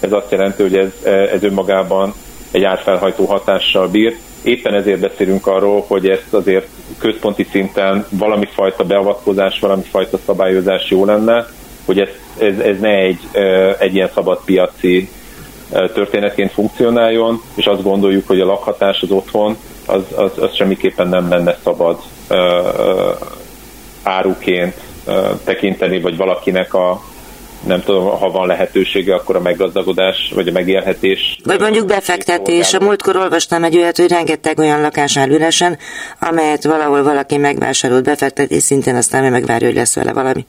Ez 0.00 0.12
azt 0.12 0.30
jelenti, 0.30 0.62
hogy 0.62 0.76
ez, 0.76 1.12
ez 1.32 1.42
önmagában 1.42 2.14
egy 2.50 2.62
árfelhajtó 2.64 3.24
hatással 3.24 3.88
bír. 3.88 4.16
Éppen 4.42 4.74
ezért 4.74 5.00
beszélünk 5.00 5.46
arról, 5.46 5.84
hogy 5.88 6.08
ezt 6.08 6.34
azért 6.34 6.66
központi 6.98 7.46
szinten 7.50 8.06
valami 8.10 8.46
fajta 8.52 8.84
beavatkozás, 8.84 9.58
valami 9.58 9.82
fajta 9.82 10.18
szabályozás 10.26 10.90
jó 10.90 11.04
lenne, 11.04 11.46
hogy 11.84 12.00
ez, 12.00 12.08
ez, 12.38 12.58
ez 12.58 12.80
ne 12.80 12.94
egy, 12.94 13.20
egy 13.78 13.94
ilyen 13.94 14.10
szabad 14.14 14.40
piaci 14.44 15.10
történetként 15.70 16.52
funkcionáljon, 16.52 17.42
és 17.54 17.66
azt 17.66 17.82
gondoljuk, 17.82 18.26
hogy 18.26 18.40
a 18.40 18.46
lakhatás 18.46 19.02
az 19.02 19.10
otthon 19.10 19.56
az, 19.86 20.02
az, 20.14 20.30
az 20.38 20.54
semmiképpen 20.54 21.08
nem 21.08 21.28
lenne 21.28 21.56
szabad 21.64 21.98
áruként 24.02 24.74
tekinteni, 25.44 26.00
vagy 26.00 26.16
valakinek 26.16 26.74
a 26.74 27.02
nem 27.66 27.82
tudom, 27.82 28.04
ha 28.04 28.30
van 28.30 28.46
lehetősége, 28.46 29.14
akkor 29.14 29.36
a 29.36 29.40
meggazdagodás, 29.40 30.32
vagy 30.34 30.48
a 30.48 30.52
megélhetés. 30.52 31.38
Vagy 31.44 31.60
mondjuk 31.60 31.86
befektetés. 31.86 32.74
A 32.74 32.80
múltkor 32.80 33.16
olvastam 33.16 33.64
egy 33.64 33.76
olyat, 33.76 33.96
hogy 33.96 34.08
rengeteg 34.08 34.58
olyan 34.58 34.80
lakás 34.80 35.16
áll 35.16 35.28
üresen, 35.28 35.78
amelyet 36.20 36.64
valahol 36.64 37.02
valaki 37.02 37.36
megvásárolt 37.36 38.04
befektetés 38.04 38.62
szintén, 38.62 38.94
aztán 38.94 39.30
megvárja, 39.30 39.66
hogy 39.66 39.76
lesz 39.76 39.94
vele 39.94 40.12
valami. 40.12 40.46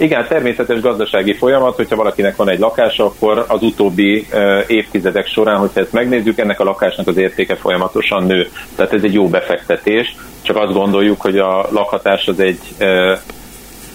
Igen, 0.00 0.26
természetes 0.28 0.80
gazdasági 0.80 1.34
folyamat, 1.34 1.76
hogyha 1.76 1.96
valakinek 1.96 2.36
van 2.36 2.48
egy 2.48 2.58
lakása, 2.58 3.04
akkor 3.04 3.44
az 3.48 3.62
utóbbi 3.62 4.26
évtizedek 4.66 5.26
során, 5.26 5.58
hogyha 5.58 5.80
ezt 5.80 5.92
megnézzük, 5.92 6.38
ennek 6.38 6.60
a 6.60 6.64
lakásnak 6.64 7.06
az 7.06 7.16
értéke 7.16 7.56
folyamatosan 7.56 8.26
nő. 8.26 8.50
Tehát 8.76 8.92
ez 8.92 9.02
egy 9.02 9.14
jó 9.14 9.28
befektetés, 9.28 10.16
csak 10.42 10.56
azt 10.56 10.72
gondoljuk, 10.72 11.20
hogy 11.20 11.38
a 11.38 11.66
lakhatás 11.70 12.28
az 12.28 12.40
egy 12.40 12.58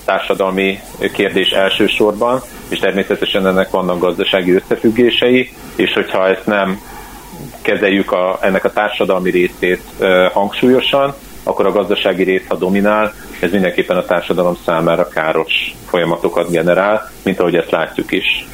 társadalmi 0.06 0.80
kérdés 1.14 1.52
elsősorban, 1.52 2.42
és 2.70 2.80
természetesen 2.80 3.48
ennek 3.48 3.70
vannak 3.70 4.00
gazdasági 4.00 4.52
összefüggései, 4.52 5.54
és 5.76 5.94
hogyha 5.94 6.28
ezt 6.28 6.46
nem 6.46 6.82
kezeljük 7.62 8.12
a, 8.12 8.38
ennek 8.42 8.66
a 8.66 8.72
társadalmi 8.72 9.30
részét 9.30 9.82
hangsúlyosan, 10.34 11.14
akkor 11.44 11.66
a 11.66 11.72
gazdasági 11.72 12.24
rész, 12.24 12.48
ha 12.48 12.56
dominál, 12.56 13.14
ez 13.40 13.52
mindenképpen 13.52 13.98
a 13.98 14.06
társadalom 14.06 14.58
számára 14.66 15.08
káros 15.08 15.76
folyamatokat 15.86 16.52
generál, 16.52 17.12
mint 17.24 17.40
ahogy 17.40 17.56
ezt 17.56 17.72
látjuk 17.72 18.12
is. 18.12 18.48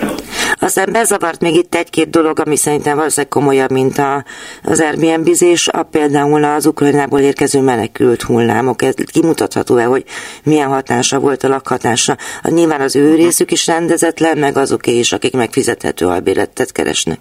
Aztán 0.60 0.92
bezavart 0.92 1.42
még 1.42 1.56
itt 1.56 1.76
egy-két 1.76 2.10
dolog, 2.10 2.40
ami 2.40 2.56
szerintem 2.56 2.96
valószínűleg 2.96 3.32
komolyabb, 3.32 3.72
mint 3.72 3.98
a, 3.98 4.24
az 4.64 4.80
Airbnb-zés, 4.80 5.68
a 5.68 5.84
például 5.84 6.44
az 6.44 6.66
Ukrajnából 6.66 7.20
érkező 7.20 7.62
menekült 7.62 8.22
hullámok. 8.22 8.82
Ez 8.82 8.94
kimutatható-e, 9.12 9.84
hogy 9.84 10.04
milyen 10.44 10.68
hatása 10.68 11.20
volt 11.20 11.44
a 11.44 11.48
lakhatása? 11.48 12.18
Nyilván 12.44 12.82
az 12.82 12.96
ő 12.96 13.16
részük 13.16 13.52
is 13.52 13.68
rendezetlen, 13.68 14.38
meg 14.38 14.58
azoké 14.58 14.98
is, 14.98 15.12
akik 15.12 15.34
megfizethető 15.34 16.06
albéletet 16.06 16.72
keresnek. 16.72 17.20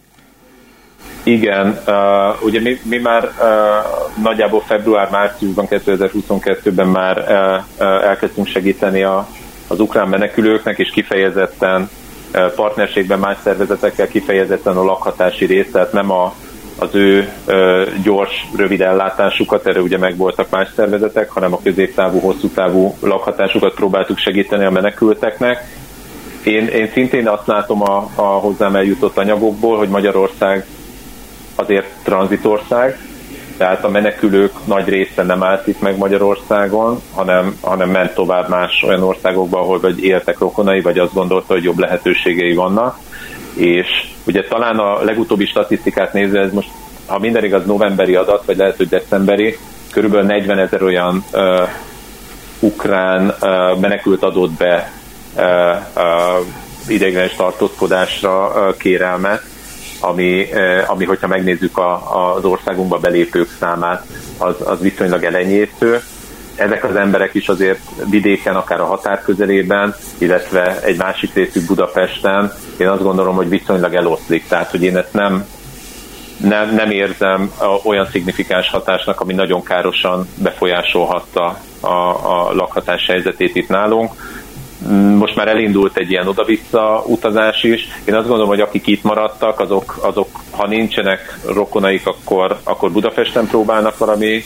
Igen, 1.23 1.81
uh, 1.87 2.45
ugye 2.45 2.61
mi, 2.61 2.81
mi 2.83 2.99
már 2.99 3.25
uh, 3.25 4.23
nagyjából 4.23 4.61
február-márciusban 4.61 5.67
2022-ben 5.71 6.87
már 6.87 7.19
uh, 7.19 7.87
uh, 7.87 8.05
elkezdtünk 8.05 8.47
segíteni 8.47 9.03
a, 9.03 9.29
az 9.69 9.81
ukrán 9.81 10.09
menekülőknek, 10.09 10.79
és 10.79 10.91
kifejezetten 10.91 11.91
uh, 12.35 12.53
partnerségben 12.55 13.19
más 13.19 13.37
szervezetekkel 13.43 14.09
kifejezetten 14.09 14.77
a 14.77 14.85
lakhatási 14.85 15.45
részt, 15.45 15.73
tehát 15.73 15.93
nem 15.93 16.11
a, 16.11 16.35
az 16.79 16.95
ő 16.95 17.29
uh, 17.47 17.89
gyors, 18.03 18.47
rövid 18.57 18.81
ellátásukat, 18.81 19.67
erre 19.67 19.81
ugye 19.81 19.99
meg 19.99 20.17
voltak 20.17 20.51
más 20.51 20.69
szervezetek, 20.77 21.31
hanem 21.31 21.53
a 21.53 21.61
középtávú, 21.63 22.21
hosszú 22.21 22.49
távú 22.49 22.97
lakhatásukat 23.01 23.75
próbáltuk 23.75 24.19
segíteni 24.19 24.65
a 24.65 24.71
menekülteknek. 24.71 25.79
Én, 26.45 26.67
én 26.67 26.91
szintén 26.93 27.29
azt 27.29 27.47
látom 27.47 27.83
a, 27.83 28.11
a 28.15 28.23
hozzám 28.23 28.77
eljutott 28.77 29.17
anyagokból, 29.17 29.79
hogy 29.79 29.89
Magyarország 29.89 30.67
azért 31.61 31.87
tranzitország, 32.03 32.99
tehát 33.61 33.85
a 33.85 33.89
menekülők 33.89 34.53
nagy 34.65 34.89
része 34.89 35.23
nem 35.23 35.43
állt 35.43 35.67
itt 35.67 35.81
meg 35.81 35.97
Magyarországon, 35.97 37.01
hanem, 37.15 37.59
hanem 37.61 37.91
ment 37.91 38.15
tovább 38.15 38.49
más 38.49 38.83
olyan 38.87 39.03
országokba, 39.03 39.59
ahol 39.59 39.81
vagy 39.81 40.05
éltek 40.05 40.39
rokonai, 40.39 40.81
vagy 40.81 40.99
azt 40.99 41.15
gondolta, 41.15 41.53
hogy 41.53 41.65
jobb 41.65 41.79
lehetőségei 41.79 42.55
vannak. 42.55 42.99
És 43.55 43.87
ugye 44.27 44.45
talán 44.45 44.79
a 44.79 45.03
legutóbbi 45.03 45.47
statisztikát 45.47 46.13
nézve, 46.13 46.41
ez 46.41 46.53
most, 46.53 46.69
ha 47.07 47.19
minden 47.19 47.45
igaz, 47.45 47.67
novemberi 47.67 48.15
adat, 48.15 48.45
vagy 48.45 48.57
lehet, 48.57 48.77
hogy 48.77 48.89
decemberi, 48.89 49.57
körülbelül 49.93 50.27
40 50.27 50.59
ezer 50.59 50.83
olyan 50.83 51.25
uh, 51.33 51.69
ukrán 52.61 53.35
uh, 53.41 53.79
menekült 53.81 54.23
adott 54.23 54.51
be 54.51 54.93
uh, 55.37 55.45
uh, 55.97 56.47
ideiglenes 56.89 57.35
tartózkodásra 57.35 58.47
uh, 58.47 58.77
kérelmet, 58.77 59.43
ami, 60.01 60.47
ami 60.87 61.05
hogyha 61.05 61.27
megnézzük 61.27 61.79
a, 61.79 62.35
az 62.35 62.45
országunkba 62.45 62.99
belépők 62.99 63.49
számát, 63.59 64.07
az, 64.39 64.55
az 64.65 64.81
viszonylag 64.81 65.25
elenyésző. 65.25 66.01
Ezek 66.55 66.85
az 66.85 66.97
emberek 66.97 67.35
is 67.35 67.49
azért 67.49 67.81
vidéken, 68.11 68.57
akár 68.57 68.81
a 68.81 68.85
határ 68.85 69.23
közelében, 69.23 69.95
illetve 70.19 70.83
egy 70.83 70.97
másik 70.97 71.35
részük 71.35 71.67
Budapesten, 71.67 72.53
én 72.77 72.89
azt 72.89 73.03
gondolom, 73.03 73.35
hogy 73.35 73.49
viszonylag 73.49 73.95
eloszlik. 73.95 74.49
Tehát, 74.49 74.71
hogy 74.71 74.83
én 74.83 74.97
ezt 74.97 75.13
nem, 75.13 75.47
nem, 76.37 76.75
nem 76.75 76.91
érzem 76.91 77.53
olyan 77.85 78.09
szignifikáns 78.11 78.71
hatásnak, 78.71 79.21
ami 79.21 79.35
nagyon 79.35 79.63
károsan 79.63 80.29
befolyásolhatta 80.35 81.59
a, 81.81 81.89
a 81.89 82.53
lakhatás 82.53 83.07
helyzetét 83.07 83.57
itt 83.57 83.69
nálunk 83.69 84.13
most 85.19 85.37
már 85.37 85.49
elindult 85.49 85.97
egy 85.97 86.11
ilyen 86.11 86.27
oda-vissza 86.27 87.05
utazás 87.07 87.63
is. 87.63 87.89
Én 88.05 88.15
azt 88.15 88.27
gondolom, 88.27 88.49
hogy 88.49 88.61
akik 88.61 88.87
itt 88.87 89.03
maradtak, 89.03 89.61
azok, 89.61 89.99
azok 90.03 90.29
ha 90.51 90.67
nincsenek 90.67 91.39
rokonaik, 91.47 92.07
akkor, 92.07 92.59
akkor 92.65 92.91
Budapesten 92.91 93.47
próbálnak 93.47 93.99
valami 93.99 94.45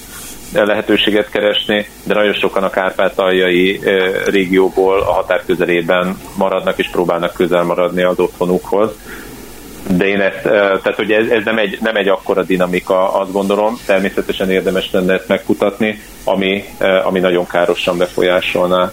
lehetőséget 0.53 1.31
keresni, 1.31 1.87
de 2.05 2.15
nagyon 2.15 2.33
sokan 2.33 2.63
a 2.63 2.71
kárpátaljai 2.71 3.81
régióból 4.27 5.01
a 5.01 5.13
határ 5.13 5.43
közelében 5.47 6.19
maradnak 6.37 6.79
és 6.79 6.89
próbálnak 6.89 7.33
közel 7.33 7.63
maradni 7.63 8.03
az 8.03 8.19
otthonukhoz. 8.19 8.91
De 9.97 10.07
én 10.07 10.21
ezt, 10.21 10.43
tehát 10.43 10.95
hogy 10.97 11.11
ez, 11.11 11.29
ez 11.29 11.45
nem, 11.45 11.59
egy, 11.59 11.79
nem 11.81 11.97
egy 11.97 12.09
akkora 12.09 12.43
dinamika, 12.43 13.15
azt 13.15 13.33
gondolom, 13.33 13.79
természetesen 13.87 14.51
érdemes 14.51 14.91
lenne 14.91 15.13
ezt 15.13 15.29
megkutatni, 15.29 16.03
ami, 16.25 16.65
ami 17.05 17.21
nagyon 17.21 17.47
károsan 17.47 17.99
befolyásolná 17.99 18.93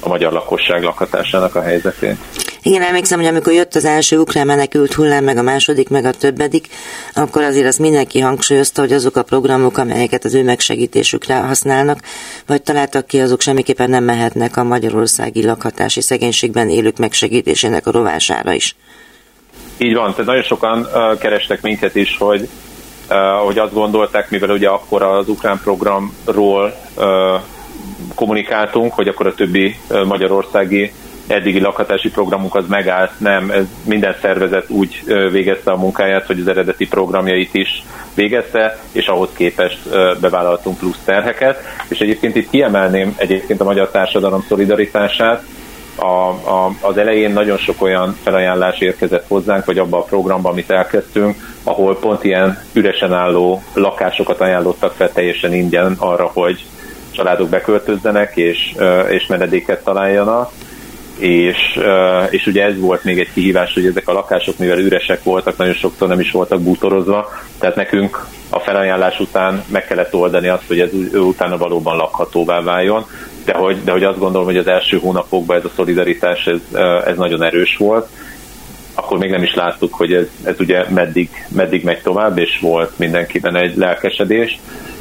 a 0.00 0.08
magyar 0.08 0.32
lakosság 0.32 0.82
lakhatásának 0.82 1.54
a 1.54 1.62
helyzetén. 1.62 2.18
Igen, 2.62 2.82
emlékszem, 2.82 3.18
hogy 3.18 3.28
amikor 3.28 3.52
jött 3.52 3.74
az 3.74 3.84
első 3.84 4.18
ukrán 4.18 4.46
menekült 4.46 4.94
hullám, 4.94 5.24
meg 5.24 5.36
a 5.36 5.42
második, 5.42 5.88
meg 5.88 6.04
a 6.04 6.10
többedik, 6.10 6.66
akkor 7.14 7.42
azért 7.42 7.66
azt 7.66 7.78
mindenki 7.78 8.20
hangsúlyozta, 8.20 8.80
hogy 8.80 8.92
azok 8.92 9.16
a 9.16 9.22
programok, 9.22 9.78
amelyeket 9.78 10.24
az 10.24 10.34
ő 10.34 10.44
megsegítésükre 10.44 11.34
használnak, 11.34 11.98
vagy 12.46 12.62
találtak 12.62 13.06
ki, 13.06 13.20
azok 13.20 13.40
semmiképpen 13.40 13.90
nem 13.90 14.04
mehetnek 14.04 14.56
a 14.56 14.64
magyarországi 14.64 15.44
lakhatási 15.44 16.00
szegénységben 16.00 16.68
élők 16.68 16.98
megsegítésének 16.98 17.86
a 17.86 17.90
rovására 17.90 18.52
is. 18.52 18.76
Így 19.78 19.94
van, 19.94 20.10
tehát 20.10 20.26
nagyon 20.26 20.42
sokan 20.42 20.80
uh, 20.80 21.18
kerestek 21.18 21.62
minket 21.62 21.94
is, 21.94 22.16
hogy, 22.18 22.48
uh, 23.08 23.16
hogy 23.44 23.58
azt 23.58 23.72
gondolták, 23.72 24.30
mivel 24.30 24.50
ugye 24.50 24.68
akkor 24.68 25.02
az 25.02 25.28
ukrán 25.28 25.60
programról 25.62 26.74
uh, 26.96 27.04
kommunikáltunk, 28.14 28.92
hogy 28.92 29.08
akkor 29.08 29.26
a 29.26 29.34
többi 29.34 29.76
magyarországi 30.06 30.92
eddigi 31.26 31.60
lakhatási 31.60 32.10
programunk 32.10 32.54
az 32.54 32.64
megállt, 32.68 33.10
nem, 33.18 33.50
ez 33.50 33.64
minden 33.84 34.16
szervezet 34.20 34.70
úgy 34.70 35.02
végezte 35.30 35.70
a 35.70 35.76
munkáját, 35.76 36.26
hogy 36.26 36.40
az 36.40 36.48
eredeti 36.48 36.86
programjait 36.86 37.54
is 37.54 37.82
végezte, 38.14 38.78
és 38.92 39.06
ahhoz 39.06 39.28
képest 39.36 39.78
bevállaltunk 40.20 40.78
plusz 40.78 41.00
terheket. 41.04 41.62
És 41.88 41.98
egyébként 41.98 42.36
itt 42.36 42.50
kiemelném 42.50 43.14
egyébként 43.16 43.60
a 43.60 43.64
magyar 43.64 43.90
társadalom 43.90 44.44
szolidaritását, 44.48 45.42
a, 45.94 46.28
a, 46.28 46.74
az 46.80 46.96
elején 46.96 47.32
nagyon 47.32 47.56
sok 47.56 47.82
olyan 47.82 48.16
felajánlás 48.22 48.80
érkezett 48.80 49.24
hozzánk, 49.28 49.64
vagy 49.64 49.78
abba 49.78 49.98
a 49.98 50.02
programba, 50.02 50.50
amit 50.50 50.70
elkezdtünk, 50.70 51.36
ahol 51.62 51.98
pont 51.98 52.24
ilyen 52.24 52.62
üresen 52.72 53.12
álló 53.12 53.62
lakásokat 53.74 54.40
ajánlottak 54.40 54.92
fel 54.92 55.12
teljesen 55.12 55.54
ingyen 55.54 55.94
arra, 55.98 56.30
hogy 56.32 56.64
családok 57.20 57.48
beköltözzenek 57.48 58.36
és, 58.36 58.74
és 59.10 59.26
menedéket 59.26 59.84
találjanak. 59.84 60.50
És, 61.18 61.80
és 62.30 62.46
ugye 62.46 62.64
ez 62.64 62.78
volt 62.78 63.04
még 63.04 63.18
egy 63.18 63.32
kihívás, 63.32 63.74
hogy 63.74 63.86
ezek 63.86 64.08
a 64.08 64.12
lakások, 64.12 64.58
mivel 64.58 64.78
üresek 64.78 65.22
voltak, 65.22 65.56
nagyon 65.56 65.74
sokszor 65.74 66.08
nem 66.08 66.20
is 66.20 66.30
voltak 66.30 66.60
bútorozva, 66.60 67.28
tehát 67.58 67.76
nekünk 67.76 68.26
a 68.50 68.58
felajánlás 68.58 69.20
után 69.20 69.64
meg 69.66 69.86
kellett 69.86 70.14
oldani 70.14 70.48
azt, 70.48 70.66
hogy 70.66 70.80
ez 70.80 70.88
ő 71.12 71.18
utána 71.18 71.56
valóban 71.56 71.96
lakhatóvá 71.96 72.62
váljon, 72.62 73.06
de 73.44 73.54
hogy, 73.54 73.84
de 73.84 73.92
hogy 73.92 74.04
azt 74.04 74.18
gondolom, 74.18 74.46
hogy 74.46 74.56
az 74.56 74.66
első 74.66 74.98
hónapokban 74.98 75.56
ez 75.56 75.64
a 75.64 75.70
szolidaritás, 75.76 76.46
ez, 76.46 76.80
ez 77.06 77.16
nagyon 77.16 77.42
erős 77.42 77.76
volt, 77.76 78.08
akkor 78.94 79.18
még 79.18 79.30
nem 79.30 79.42
is 79.42 79.54
láttuk, 79.54 79.94
hogy 79.94 80.12
ez, 80.12 80.26
ez 80.44 80.54
ugye 80.58 80.84
meddig, 80.88 81.28
meddig 81.48 81.84
megy 81.84 82.00
tovább, 82.02 82.38
és 82.38 82.58
volt 82.60 82.98
mindenkiben 82.98 83.56
egy 83.56 83.76
lelkesedés, 83.76 84.58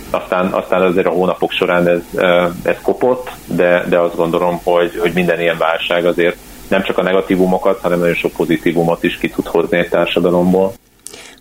aztán, 0.10 0.48
aztán 0.48 0.82
azért 0.82 1.08
a 1.08 1.12
hónapok 1.12 1.52
során 1.52 1.88
ez, 1.88 2.02
ez 2.64 2.78
kopott, 2.82 3.32
de, 3.46 3.86
de 3.90 4.00
azt 4.00 4.16
gondolom, 4.16 4.60
hogy, 4.64 4.98
hogy 4.98 5.12
minden 5.14 5.40
ilyen 5.40 5.58
válság 5.58 6.06
azért 6.06 6.38
nem 6.68 6.84
csak 6.84 6.98
a 6.98 7.04
negatívumokat, 7.04 7.80
hanem 7.82 8.00
nagyon 8.00 8.16
sok 8.16 8.32
pozitívumot 8.32 9.04
is 9.04 9.18
ki 9.18 9.30
tud 9.30 9.48
hozni 9.48 9.78
egy 9.78 9.90
társadalomból. 9.90 10.74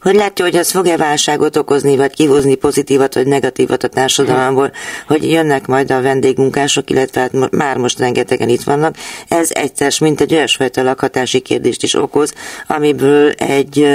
Hogy 0.00 0.14
látja, 0.14 0.44
hogy 0.44 0.56
ez 0.56 0.70
fog-e 0.70 0.96
válságot 0.96 1.56
okozni, 1.56 1.96
vagy 1.96 2.14
kihozni 2.14 2.54
pozitívat, 2.54 3.14
vagy 3.14 3.26
negatívat 3.26 3.82
a 3.82 3.88
társadalomból, 3.88 4.72
hogy 5.06 5.30
jönnek 5.30 5.66
majd 5.66 5.90
a 5.90 6.02
vendégmunkások, 6.02 6.90
illetve 6.90 7.20
hát 7.20 7.50
már 7.50 7.76
most 7.76 7.98
rengetegen 7.98 8.48
itt 8.48 8.62
vannak. 8.62 8.94
Ez 9.28 9.50
egyszer, 9.52 9.92
mint 10.00 10.20
egy 10.20 10.34
olyasfajta 10.34 10.82
lakhatási 10.82 11.40
kérdést 11.40 11.82
is 11.82 11.94
okoz, 11.94 12.32
amiből 12.66 13.30
egy 13.30 13.86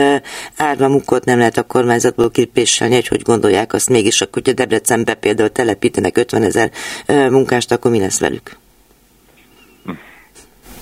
árva 0.57 0.87
mukkot 0.87 1.25
nem 1.25 1.37
lehet 1.37 1.57
a 1.57 1.63
kormányzatból 1.63 2.31
kipéselni, 2.31 2.95
hogy 2.95 3.07
hogy 3.07 3.21
gondolják 3.21 3.73
azt 3.73 3.89
mégis, 3.89 4.21
akkor, 4.21 4.33
hogyha 4.33 4.53
Debrecenbe 4.53 5.13
például 5.13 5.51
telepítenek 5.51 6.17
50 6.17 6.43
ezer 6.43 6.71
munkást, 7.07 7.71
akkor 7.71 7.91
mi 7.91 7.99
lesz 7.99 8.19
velük? 8.19 8.57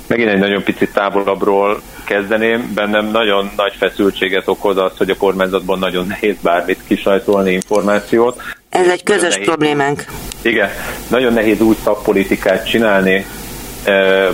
Megint 0.07 0.29
egy 0.29 0.39
nagyon 0.39 0.63
picit 0.63 0.93
távolabbról 0.93 1.81
kezdeném. 2.11 2.71
Bennem 2.73 3.05
nagyon 3.11 3.51
nagy 3.57 3.73
feszültséget 3.77 4.47
okoz 4.47 4.77
az, 4.77 4.91
hogy 4.97 5.09
a 5.09 5.17
kormányzatban 5.17 5.79
nagyon 5.79 6.07
nehéz 6.07 6.35
bármit 6.41 6.79
kisajtolni 6.87 7.51
információt. 7.51 8.41
Ez 8.69 8.87
egy 8.87 9.03
közös 9.03 9.33
nehéz, 9.33 9.47
problémánk. 9.47 10.05
Igen, 10.41 10.69
nagyon 11.07 11.33
nehéz 11.33 11.61
úgy 11.61 11.77
szakpolitikát 11.83 12.67
csinálni, 12.67 13.25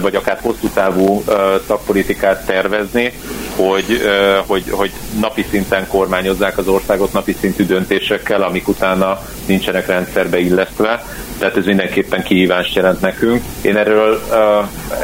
vagy 0.02 0.16
akár 0.16 0.39
hosszú 0.41 0.68
távú 0.74 1.24
szakpolitikát 1.68 2.45
tervezni, 2.45 3.12
hogy, 3.56 4.02
hogy, 4.45 4.64
hogy 4.70 4.91
napi 5.20 5.45
szinten 5.50 5.88
kormányozzák 5.88 6.58
az 6.58 6.68
országot 6.68 7.14
napi 7.14 7.36
szintű 7.39 7.66
döntésekkel, 7.66 8.41
amik 8.41 8.68
utána 8.68 9.22
nincsenek 9.45 9.88
rendszerbe 9.88 10.39
illesztve. 10.39 11.04
Tehát 11.38 11.58
ez 11.58 11.66
mindenképpen 11.66 12.24
kihívást 12.24 12.76
jelent 12.76 13.02
nekünk. 13.02 13.43
Én 13.62 13.78
erről 13.78 14.22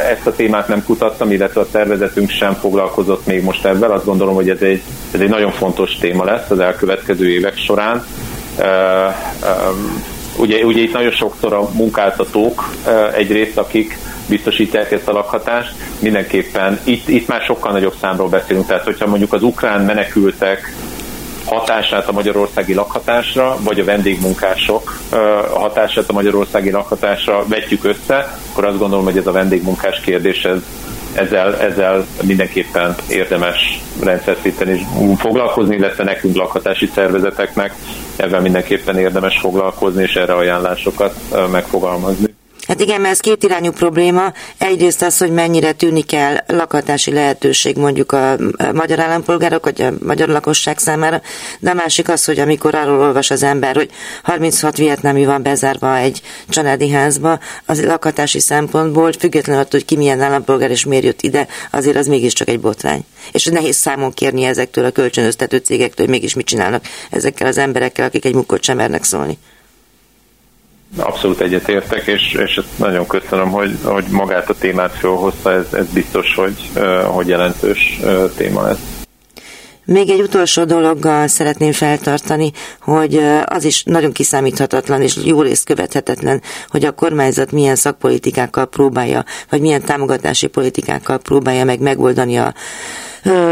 ezt 0.10 0.28
a 0.28 0.36
témát 0.36 0.68
nem 0.68 0.84
kutattam, 0.84 1.32
illetve 1.32 1.62
a 1.62 1.68
szervezetünk 1.72 2.30
sem 2.30 2.54
foglalkozott 2.54 3.26
még 3.26 3.44
most 3.44 3.66
ebben. 3.66 3.92
Azt 3.92 4.06
gondolom, 4.06 4.36
hogy 4.36 4.50
ez 4.50 4.62
egy, 4.62 4.82
ez 5.12 5.20
egy 5.20 5.30
nagyon 5.30 5.52
fontos 5.52 5.98
téma 5.98 6.24
lesz 6.24 6.50
az 6.50 6.60
elkövetkező 6.60 7.30
évek 7.30 7.58
során. 7.58 8.06
Ugye, 10.38 10.64
ugye 10.64 10.82
itt 10.82 10.94
nagyon 10.94 11.12
sokszor 11.12 11.54
a 11.54 11.70
munkáltatók 11.74 12.70
egyrészt, 13.16 13.58
akik 13.58 13.98
biztosítják 14.28 14.92
ezt 14.92 15.08
a 15.08 15.12
lakhatást. 15.12 15.74
Mindenképpen 16.00 16.80
itt, 16.84 17.08
itt 17.08 17.28
már 17.28 17.42
sokkal 17.42 17.72
nagyobb 17.72 17.96
számról 18.02 18.30
beszélünk, 18.30 18.66
tehát 18.66 18.84
hogyha 18.84 19.08
mondjuk 19.08 19.34
az 19.34 19.44
ukrán 19.44 19.82
menekültek 19.82 20.74
hatását 21.46 22.08
a 22.08 22.12
magyarországi 22.12 22.74
lakhatásra, 22.74 23.58
vagy 23.64 23.80
a 23.80 23.84
vendégmunkások 23.84 25.00
hatását 25.54 26.10
a 26.10 26.14
magyarországi 26.14 26.72
lakhatásra 26.72 27.46
vetjük 27.48 27.84
össze, 27.84 28.38
akkor 28.52 28.66
azt 28.66 28.78
gondolom, 28.78 29.06
hogy 29.06 29.18
ez 29.18 29.28
a 29.28 29.32
vendégmunkás 29.32 30.00
kérdés 30.00 30.44
ez, 30.44 30.60
ezzel, 31.14 31.58
ezzel 31.58 32.06
mindenképpen 32.22 32.96
érdemes 33.10 33.82
rendszer 34.04 34.38
szinten 34.42 34.74
is 34.74 34.82
foglalkozni, 35.18 35.76
illetve 35.76 36.04
nekünk 36.04 36.36
lakhatási 36.36 36.90
szervezeteknek 36.94 37.74
ebben 38.16 38.42
mindenképpen 38.42 38.98
érdemes 38.98 39.40
foglalkozni, 39.40 40.04
és 40.04 40.14
erre 40.14 40.34
ajánlásokat 40.34 41.16
megfogalmazni. 41.52 42.34
Hát 42.74 42.82
igen, 42.82 43.02
mert 43.02 43.14
ez 43.14 43.20
két 43.20 43.44
irányú 43.44 43.72
probléma. 43.72 44.34
Egyrészt 44.58 45.02
az, 45.02 45.18
hogy 45.18 45.32
mennyire 45.32 45.72
tűnik 45.72 46.14
el 46.14 46.44
lakhatási 46.48 47.12
lehetőség 47.12 47.78
mondjuk 47.78 48.12
a 48.12 48.38
magyar 48.74 49.00
állampolgárok, 49.00 49.64
vagy 49.64 49.82
a 49.82 49.92
magyar 50.06 50.28
lakosság 50.28 50.78
számára, 50.78 51.22
de 51.60 51.70
a 51.70 51.74
másik 51.74 52.10
az, 52.10 52.26
hogy 52.26 52.40
amikor 52.40 52.76
arról 52.76 53.00
olvas 53.00 53.32
az 53.32 53.44
ember, 53.44 53.76
hogy 53.76 53.90
36 54.24 54.78
vietnámi 54.78 55.26
van 55.26 55.44
bezárva 55.44 55.98
egy 55.98 56.22
családi 56.50 56.90
házba, 56.90 57.40
az 57.66 57.86
lakhatási 57.86 58.40
szempontból, 58.40 59.12
függetlenül 59.20 59.62
attól, 59.62 59.80
hogy 59.80 59.86
ki 59.86 59.96
milyen 59.96 60.22
állampolgár 60.22 60.72
és 60.72 60.86
miért 60.86 61.04
jött 61.04 61.22
ide, 61.22 61.48
azért 61.72 61.98
az 61.98 62.08
mégiscsak 62.08 62.48
egy 62.48 62.60
botrány. 62.60 63.06
És 63.32 63.46
nehéz 63.46 63.76
számon 63.76 64.12
kérni 64.12 64.44
ezektől 64.44 64.86
a 64.86 64.92
kölcsönöztető 64.92 65.58
cégektől, 65.58 66.06
hogy 66.06 66.16
mégis 66.16 66.34
mit 66.34 66.46
csinálnak 66.46 66.84
ezekkel 67.10 67.48
az 67.48 67.58
emberekkel, 67.58 68.06
akik 68.06 68.26
egy 68.26 68.36
mukkot 68.36 68.64
sem 68.64 68.78
mernek 68.78 69.04
szólni. 69.04 69.38
Abszolút 70.98 71.42
egyetértek, 71.42 72.08
és, 72.08 72.34
és 72.34 72.58
ezt 72.58 72.78
nagyon 72.78 73.08
köszönöm, 73.08 73.50
hogy, 73.50 73.78
hogy 73.84 74.06
magát 74.12 74.50
a 74.50 74.54
témát 74.54 74.92
felhozta, 74.92 75.52
ez, 75.52 75.74
ez 75.74 75.88
biztos, 75.88 76.36
hogy, 76.36 76.70
hogy 77.06 77.28
jelentős 77.28 78.00
téma 78.36 78.62
lesz. 78.62 79.04
Még 79.86 80.10
egy 80.10 80.22
utolsó 80.22 80.64
dologgal 80.64 81.28
szeretném 81.28 81.72
feltartani, 81.72 82.52
hogy 82.82 83.22
az 83.46 83.64
is 83.64 83.84
nagyon 83.84 84.12
kiszámíthatatlan 84.12 85.02
és 85.02 85.18
jó 85.24 85.42
részt 85.42 85.66
követhetetlen, 85.66 86.42
hogy 86.68 86.86
a 86.86 86.92
kormányzat 86.92 87.52
milyen 87.52 87.76
szakpolitikákkal 87.76 88.66
próbálja, 88.66 89.24
vagy 89.50 89.62
milyen 89.62 89.82
támogatási 89.82 90.48
politikákkal 90.48 91.18
próbálja 91.18 91.66
meg 91.66 91.80
megoldani 91.80 92.38
a 92.38 92.54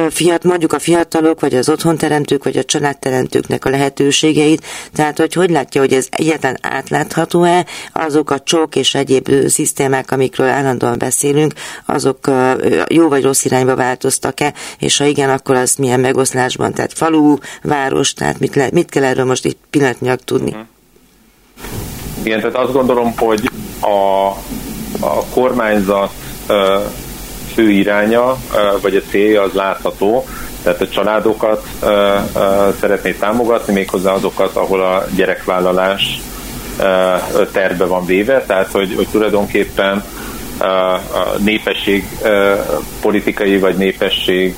fiat, 0.09 0.43
mondjuk 0.43 0.73
a 0.73 0.79
fiatalok, 0.79 1.39
vagy 1.39 1.55
az 1.55 1.69
otthonteremtők, 1.69 2.43
vagy 2.43 2.57
a 2.57 2.63
családteremtőknek 2.63 3.65
a 3.65 3.69
lehetőségeit. 3.69 4.65
Tehát, 4.93 5.17
hogy 5.17 5.33
hogy 5.33 5.49
látja, 5.49 5.81
hogy 5.81 5.93
ez 5.93 6.07
egyetlen 6.09 6.57
átlátható-e, 6.61 7.65
azok 7.93 8.31
a 8.31 8.39
csok 8.39 8.75
és 8.75 8.95
egyéb 8.95 9.29
szisztémák, 9.47 10.11
amikről 10.11 10.47
állandóan 10.47 10.97
beszélünk, 10.97 11.53
azok 11.85 12.29
jó 12.87 13.07
vagy 13.07 13.23
rossz 13.23 13.45
irányba 13.45 13.75
változtak-e, 13.75 14.53
és 14.79 14.97
ha 14.97 15.05
igen, 15.05 15.29
akkor 15.29 15.55
az 15.55 15.75
milyen 15.75 15.99
megoszlásban, 15.99 16.73
tehát 16.73 16.93
falu, 16.93 17.35
város, 17.63 18.13
tehát 18.13 18.39
mit, 18.39 18.55
le, 18.55 18.69
mit 18.71 18.89
kell 18.89 19.03
erről 19.03 19.25
most 19.25 19.45
itt 19.45 19.59
pillanatnyilag 19.69 20.19
tudni? 20.19 20.55
Igen, 22.23 22.39
tehát 22.39 22.55
azt 22.55 22.73
gondolom, 22.73 23.13
hogy 23.17 23.49
a, 23.79 24.27
a 25.05 25.25
kormányzat 25.33 26.11
fő 27.53 27.69
iránya, 27.69 28.37
vagy 28.81 28.95
a 28.95 29.09
célja 29.09 29.41
az 29.41 29.53
látható, 29.53 30.25
tehát 30.63 30.81
a 30.81 30.87
családokat 30.87 31.67
szeretné 32.79 33.11
támogatni, 33.11 33.73
méghozzá 33.73 34.11
azokat, 34.11 34.55
ahol 34.55 34.81
a 34.81 35.05
gyerekvállalás 35.15 36.21
terve 37.51 37.85
van 37.85 38.05
véve, 38.05 38.43
tehát 38.47 38.71
hogy, 38.71 38.93
hogy 38.95 39.07
tulajdonképpen 39.11 40.03
a 40.59 40.99
népesség 41.37 42.07
politikai 43.01 43.57
vagy 43.57 43.75
népesség 43.75 44.55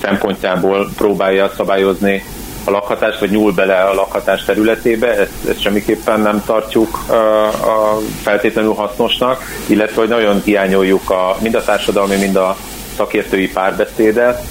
szempontjából 0.00 0.90
próbálja 0.96 1.52
szabályozni 1.56 2.24
a 2.64 2.70
lakhatást, 2.70 3.18
vagy 3.18 3.30
nyúl 3.30 3.52
bele 3.52 3.80
a 3.80 3.94
lakhatás 3.94 4.44
területébe, 4.44 5.18
ezt, 5.18 5.48
ezt 5.48 5.60
semmiképpen 5.60 6.20
nem 6.20 6.42
tartjuk 6.46 6.98
a 7.62 7.98
feltétlenül 8.22 8.72
hasznosnak, 8.72 9.42
illetve 9.66 10.00
hogy 10.00 10.08
nagyon 10.08 10.42
hiányoljuk 10.44 11.10
a, 11.10 11.36
mind 11.40 11.54
a 11.54 11.64
társadalmi, 11.64 12.16
mind 12.16 12.36
a 12.36 12.56
szakértői 12.96 13.48
párbeszédet, 13.48 14.42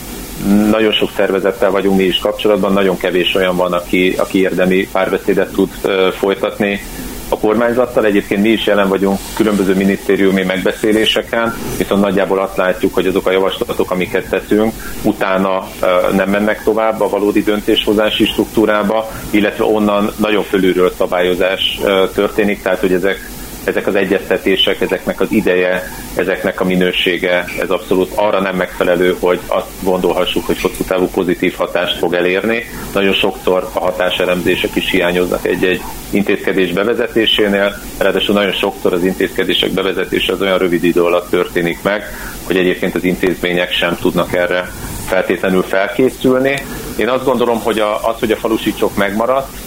nagyon 0.70 0.92
sok 0.92 1.10
szervezettel 1.16 1.72
vagyunk 1.72 1.98
mi 1.98 2.04
is 2.04 2.18
kapcsolatban, 2.18 2.74
nagyon 2.74 2.98
kevés 2.98 3.36
olyan 3.36 3.56
van, 3.56 3.74
aki, 3.74 4.16
aki 4.18 4.40
érdemi 4.40 4.88
párbeszédet 4.92 5.52
tud 5.52 5.70
folytatni 6.18 6.82
a 7.30 7.38
kormányzattal. 7.40 8.06
Egyébként 8.06 8.42
mi 8.42 8.50
is 8.50 8.66
jelen 8.66 8.88
vagyunk 8.88 9.20
különböző 9.36 9.76
minisztériumi 9.76 10.44
megbeszéléseken, 10.44 11.56
viszont 11.78 12.02
nagyjából 12.02 12.40
azt 12.40 12.58
látjuk, 12.58 12.94
hogy 12.94 13.08
azok 13.08 13.28
a 13.28 13.32
javaslatok, 13.32 13.92
amiket 13.92 14.30
teszünk, 14.30 14.74
utána 15.04 15.68
nem 16.16 16.30
mennek 16.30 16.64
tovább 16.64 17.02
a 17.02 17.10
valódi 17.10 17.44
döntéshozási 17.44 18.26
struktúrába, 18.26 19.12
illetve 19.30 19.64
onnan 19.64 20.12
nagyon 20.18 20.44
fölülről 20.44 20.94
szabályozás 20.98 21.80
történik, 22.14 22.62
tehát 22.62 22.80
hogy 22.80 22.94
ezek 22.94 23.30
ezek 23.64 23.88
az 23.88 23.96
egyeztetések, 23.96 24.82
ezeknek 24.82 25.20
az 25.20 25.32
ideje, 25.32 25.84
ezeknek 26.16 26.62
a 26.62 26.66
minősége, 26.66 27.46
ez 27.60 27.70
abszolút 27.70 28.12
arra 28.16 28.42
nem 28.42 28.56
megfelelő, 28.56 29.16
hogy 29.20 29.40
azt 29.48 29.68
gondolhassuk, 29.80 30.46
hogy 30.46 30.62
hosszú 30.62 30.84
távú 30.84 31.08
pozitív 31.08 31.56
hatást 31.56 31.98
fog 31.98 32.14
elérni. 32.14 32.64
Nagyon 32.94 33.14
sokszor 33.14 33.70
a 33.74 33.80
hatáselemzések 33.80 34.76
is 34.76 34.90
hiányoznak 34.92 35.46
egy-egy 35.46 35.82
intézkedés 36.10 36.72
bevezetésénél, 36.72 37.82
ráadásul 37.98 38.36
nagyon 38.36 38.54
sokszor 38.54 38.94
az 38.94 39.04
intézkedések 39.04 39.72
bevezetése 39.72 40.34
az 40.34 40.42
olyan 40.42 40.58
rövid 40.58 40.84
idő 40.84 41.04
alatt 41.04 41.30
történik 41.30 41.82
meg, 41.82 42.04
hogy 42.44 42.58
egyébként 42.58 42.96
az 42.96 43.04
intézmények 43.04 43.72
sem 43.72 43.98
tudnak 44.02 44.34
erre 44.34 44.72
feltétlenül 45.08 45.64
felkészülni. 45.64 46.64
Én 46.96 47.10
azt 47.10 47.26
gondolom, 47.26 47.60
hogy 47.62 47.80
az, 47.80 48.20
hogy 48.20 48.32
a 48.32 48.36
falusicsok 48.36 48.96
megmaradt, 48.96 49.58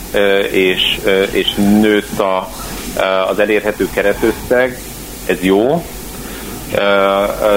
és, 0.50 0.98
és 1.32 1.54
nőtt 1.54 2.18
a, 2.18 2.48
az 3.28 3.38
elérhető 3.38 3.88
keretösszeg, 3.94 4.78
ez 5.26 5.36
jó. 5.40 5.84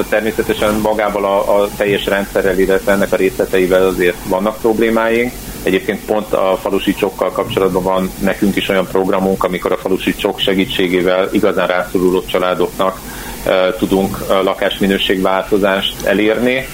Természetesen 0.09 0.73
magával 0.73 1.25
a, 1.25 1.61
a 1.61 1.67
teljes 1.77 2.05
rendszerrel, 2.05 2.59
illetve 2.59 2.91
ennek 2.91 3.13
a 3.13 3.15
részleteivel 3.15 3.87
azért 3.87 4.17
vannak 4.27 4.57
problémáink. 4.61 5.31
Egyébként 5.63 6.05
pont 6.05 6.33
a 6.33 6.59
falusi 6.61 6.93
csokkal 6.93 7.31
kapcsolatban 7.31 7.83
van 7.83 8.11
nekünk 8.19 8.55
is 8.55 8.69
olyan 8.69 8.87
programunk, 8.87 9.43
amikor 9.43 9.71
a 9.71 9.77
falusi 9.77 10.15
csok 10.15 10.39
segítségével 10.39 11.29
igazán 11.31 11.67
rászoruló 11.67 12.25
családoknak 12.25 12.99
tudunk 13.77 14.17
lakásminőségváltozást 14.43 16.05
elérni, 16.05 16.67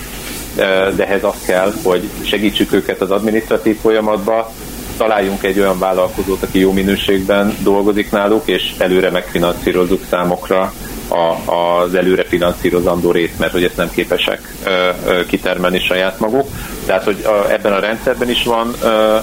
de 0.96 1.06
ehhez 1.06 1.24
az 1.24 1.46
kell, 1.46 1.74
hogy 1.84 2.10
segítsük 2.24 2.74
őket 2.74 3.02
az 3.02 3.12
adminisztratív 3.12 3.78
folyamatba, 3.82 4.52
találjunk 4.98 5.44
egy 5.44 5.60
olyan 5.60 5.80
vállalkozót, 5.80 6.44
aki 6.44 6.60
jó 6.60 6.72
minőségben 6.72 7.58
dolgozik 7.64 8.12
náluk, 8.12 8.48
és 8.48 8.74
előre 8.78 9.10
megfinanszírozzuk 9.10 10.02
számokra 10.10 10.74
a, 11.08 11.52
az 11.54 11.96
előre 11.96 12.24
finanszírozandó 12.24 13.12
részt, 13.12 13.40
mert 13.40 13.52
hogy 13.52 13.64
ezt 13.64 13.78
nem 13.78 13.92
képesek 13.92 14.54
ö, 14.64 14.70
ö, 15.06 15.26
kitermelni 15.26 15.80
saját 15.80 16.20
maguk. 16.20 16.48
Tehát, 16.86 17.04
hogy 17.04 17.24
a, 17.26 17.52
ebben 17.52 17.74
a 17.74 17.80
rendszerben 17.80 18.30
is 18.30 18.44
van 18.44 18.74
ö, 18.82 18.88
ö, 18.88 19.18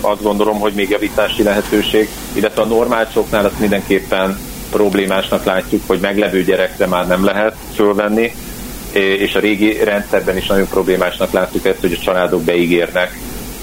azt 0.00 0.22
gondolom, 0.22 0.58
hogy 0.58 0.72
még 0.72 0.88
javítási 0.88 1.42
lehetőség, 1.42 2.08
illetve 2.32 2.62
a 2.62 2.66
normálcsoknál 2.66 3.44
azt 3.44 3.58
mindenképpen 3.58 4.38
problémásnak 4.70 5.44
látjuk, 5.44 5.82
hogy 5.86 5.98
meglevő 6.00 6.44
gyerekre 6.44 6.86
már 6.86 7.06
nem 7.06 7.24
lehet 7.24 7.54
fölvenni, 7.74 8.34
és 8.92 9.34
a 9.34 9.40
régi 9.40 9.84
rendszerben 9.84 10.36
is 10.36 10.46
nagyon 10.46 10.68
problémásnak 10.68 11.32
láttuk 11.32 11.66
ezt, 11.66 11.80
hogy 11.80 11.92
a 11.92 12.02
családok 12.04 12.42
beígérnek 12.42 13.18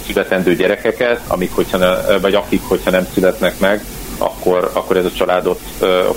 születendő 0.07 0.55
gyerekeket, 0.55 1.21
amik, 1.27 1.51
hogyha 1.55 1.77
ne, 1.77 2.17
vagy 2.17 2.33
akik, 2.33 2.61
hogyha 2.67 2.89
nem 2.89 3.07
születnek 3.13 3.59
meg, 3.59 3.83
akkor, 4.17 4.69
akkor 4.73 4.97
ez 4.97 5.05
a 5.05 5.11
családot 5.11 5.59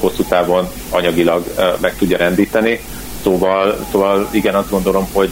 hosszú 0.01 0.23
távon 0.23 0.69
anyagilag 0.91 1.45
meg 1.81 1.97
tudja 1.97 2.17
rendíteni. 2.17 2.81
Szóval, 3.23 3.87
szóval 3.91 4.29
igen, 4.33 4.55
azt 4.55 4.71
gondolom, 4.71 5.09
hogy 5.13 5.31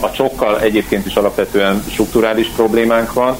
a 0.00 0.10
csokkal 0.10 0.60
egyébként 0.60 1.06
is 1.06 1.14
alapvetően 1.14 1.84
strukturális 1.90 2.46
problémánk 2.56 3.12
van, 3.12 3.36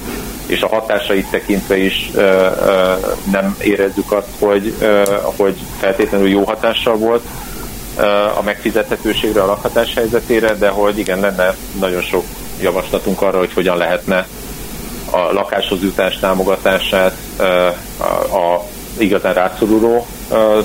és 0.46 0.62
a 0.62 0.68
hatásait 0.68 1.30
tekintve 1.30 1.76
is 1.76 2.10
uh, 2.14 2.22
uh, 2.22 3.14
nem 3.30 3.56
érezzük 3.62 4.12
azt, 4.12 4.28
hogy, 4.38 4.74
uh, 4.80 5.02
hogy 5.36 5.54
feltétlenül 5.78 6.28
jó 6.28 6.44
hatással 6.44 6.96
volt 6.96 7.22
uh, 7.96 8.38
a 8.38 8.42
megfizethetőségre, 8.44 9.42
a 9.42 9.46
lakhatás 9.46 9.94
helyzetére, 9.94 10.54
de 10.54 10.68
hogy 10.68 10.98
igen, 10.98 11.20
lenne 11.20 11.56
nagyon 11.78 12.02
sok 12.02 12.24
javaslatunk 12.60 13.22
arra, 13.22 13.38
hogy 13.38 13.52
hogyan 13.52 13.76
lehetne 13.76 14.26
a 15.10 15.32
lakáshoz 15.32 15.82
jutás 15.82 16.18
támogatását 16.18 17.16
a, 18.32 18.60
igazán 18.98 19.34
rászoruló 19.34 20.06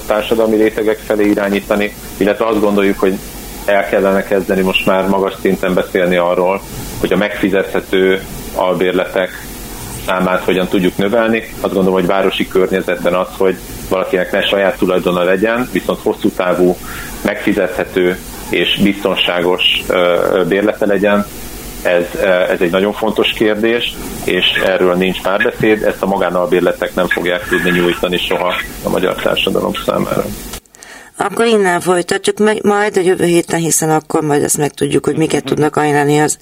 társadalmi 0.06 0.56
rétegek 0.56 1.00
felé 1.06 1.30
irányítani, 1.30 1.96
illetve 2.18 2.46
azt 2.46 2.60
gondoljuk, 2.60 3.00
hogy 3.00 3.18
el 3.66 3.90
kellene 3.90 4.24
kezdeni 4.24 4.62
most 4.62 4.86
már 4.86 5.08
magas 5.08 5.34
szinten 5.42 5.74
beszélni 5.74 6.16
arról, 6.16 6.62
hogy 7.00 7.14
a 7.14 7.18
megfizethető 7.18 8.24
albérletek 8.56 9.48
számát 10.06 10.44
hogyan 10.44 10.68
tudjuk 10.68 10.98
növelni. 10.98 11.54
Azt 11.62 11.74
gondolom, 11.74 12.00
hogy 12.00 12.06
városi 12.06 12.48
környezetben 12.48 13.14
az, 13.14 13.28
hogy 13.38 13.58
valakinek 13.90 14.32
ne 14.32 14.42
saját 14.42 14.78
tulajdona 14.78 15.24
legyen, 15.24 15.70
viszont 15.72 16.00
hosszú 16.04 16.30
távú, 16.30 16.78
megfizethető 17.22 18.18
és 18.50 18.80
biztonságos 18.84 19.64
bérlete 20.48 20.86
legyen, 20.86 21.26
ez, 21.82 22.06
eh, 22.22 22.50
ez 22.50 22.62
egy 22.62 22.72
nagyon 22.72 22.94
fontos 22.94 23.32
kérdés, 23.34 23.96
és 24.24 24.46
erről 24.66 24.96
nincs 24.96 25.22
párbeszéd, 25.22 25.84
ezt 25.84 26.02
a 26.02 26.06
magánalbérletek 26.06 26.96
nem 26.96 27.08
fogják 27.08 27.48
tudni 27.48 27.70
nyújtani 27.70 28.18
soha 28.18 28.54
a 28.84 28.90
magyar 28.90 29.16
társadalom 29.16 29.74
számára. 29.86 30.26
Akkor 31.18 31.46
innen 31.46 31.80
folytatjuk 31.80 32.38
meg 32.38 32.64
majd 32.64 32.98
a 32.98 33.02
jövő 33.02 33.26
héten, 33.26 33.60
hiszen 33.60 33.90
akkor 33.90 34.22
majd 34.22 34.44
ezt 34.44 34.58
megtudjuk, 34.58 35.06
hogy 35.06 35.18
miket 35.18 35.44
tudnak 35.44 35.76
ajánlani 35.76 36.20
az 36.20 36.38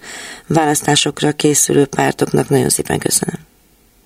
választásokra 0.47 1.31
készülő 1.31 1.85
pártoknak. 1.85 2.49
Nagyon 2.49 2.69
szépen 2.69 2.99
köszönöm. 2.99 3.39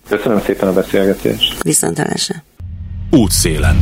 Köszönöm 0.09 0.41
szépen 0.41 0.67
a 0.67 0.73
beszélgetést. 0.73 1.63
Viszontlátásra. 1.63 2.35
Útszélen. 3.11 3.81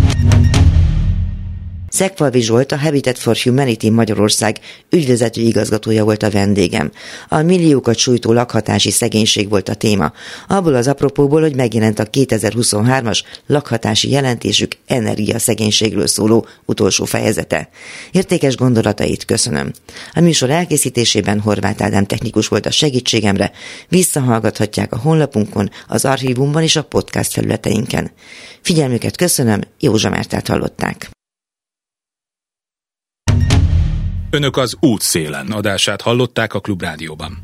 Szekvalvi 1.90 2.42
Zsolt, 2.42 2.72
a 2.72 2.78
Habitat 2.78 3.18
for 3.18 3.38
Humanity 3.38 3.90
Magyarország 3.90 4.60
ügyvezető 4.90 5.42
igazgatója 5.42 6.04
volt 6.04 6.24
a 6.24 6.30
vendégem. 6.30 6.92
A 7.28 7.42
milliókat 7.42 7.98
sújtó 7.98 8.34
lakhatási 8.34 8.92
szegénység 8.92 9.50
volt 9.50 9.70
a 9.70 9.74
téma. 9.74 10.14
Abból 10.48 10.76
az 10.76 10.88
apropóból, 10.88 11.42
hogy 11.42 11.56
megjelent 11.56 12.00
a 12.00 12.06
2023-as 12.06 13.22
lakhatási 13.48 14.10
jelentésük 14.10 14.78
energiaszegénységről 14.88 16.08
szóló 16.08 16.48
utolsó 16.66 17.06
fejezete. 17.06 17.70
Értékes 18.12 18.56
gondolatait 18.56 19.26
köszönöm. 19.26 19.72
A 20.14 20.20
műsor 20.20 20.50
elkészítésében 20.50 21.40
Horváth 21.40 21.84
Ádám 21.84 22.06
technikus 22.06 22.48
volt 22.48 22.66
a 22.66 22.72
segítségemre. 22.72 23.52
Visszahallgathatják 23.88 24.94
a 24.94 24.98
honlapunkon, 24.98 25.70
az 25.88 26.06
archívumban 26.06 26.64
és 26.64 26.76
a 26.76 26.84
podcast 26.84 27.32
felületeinken. 27.32 28.12
Figyelmüket 28.62 29.18
köszönöm, 29.18 29.62
Józsa 29.80 30.10
Mártát 30.10 30.48
hallották. 30.48 31.10
Önök 34.32 34.58
az 34.58 34.78
útszélen 34.80 35.52
adását 35.52 36.02
hallották 36.02 36.54
a 36.54 36.60
Klubrádióban. 36.60 37.42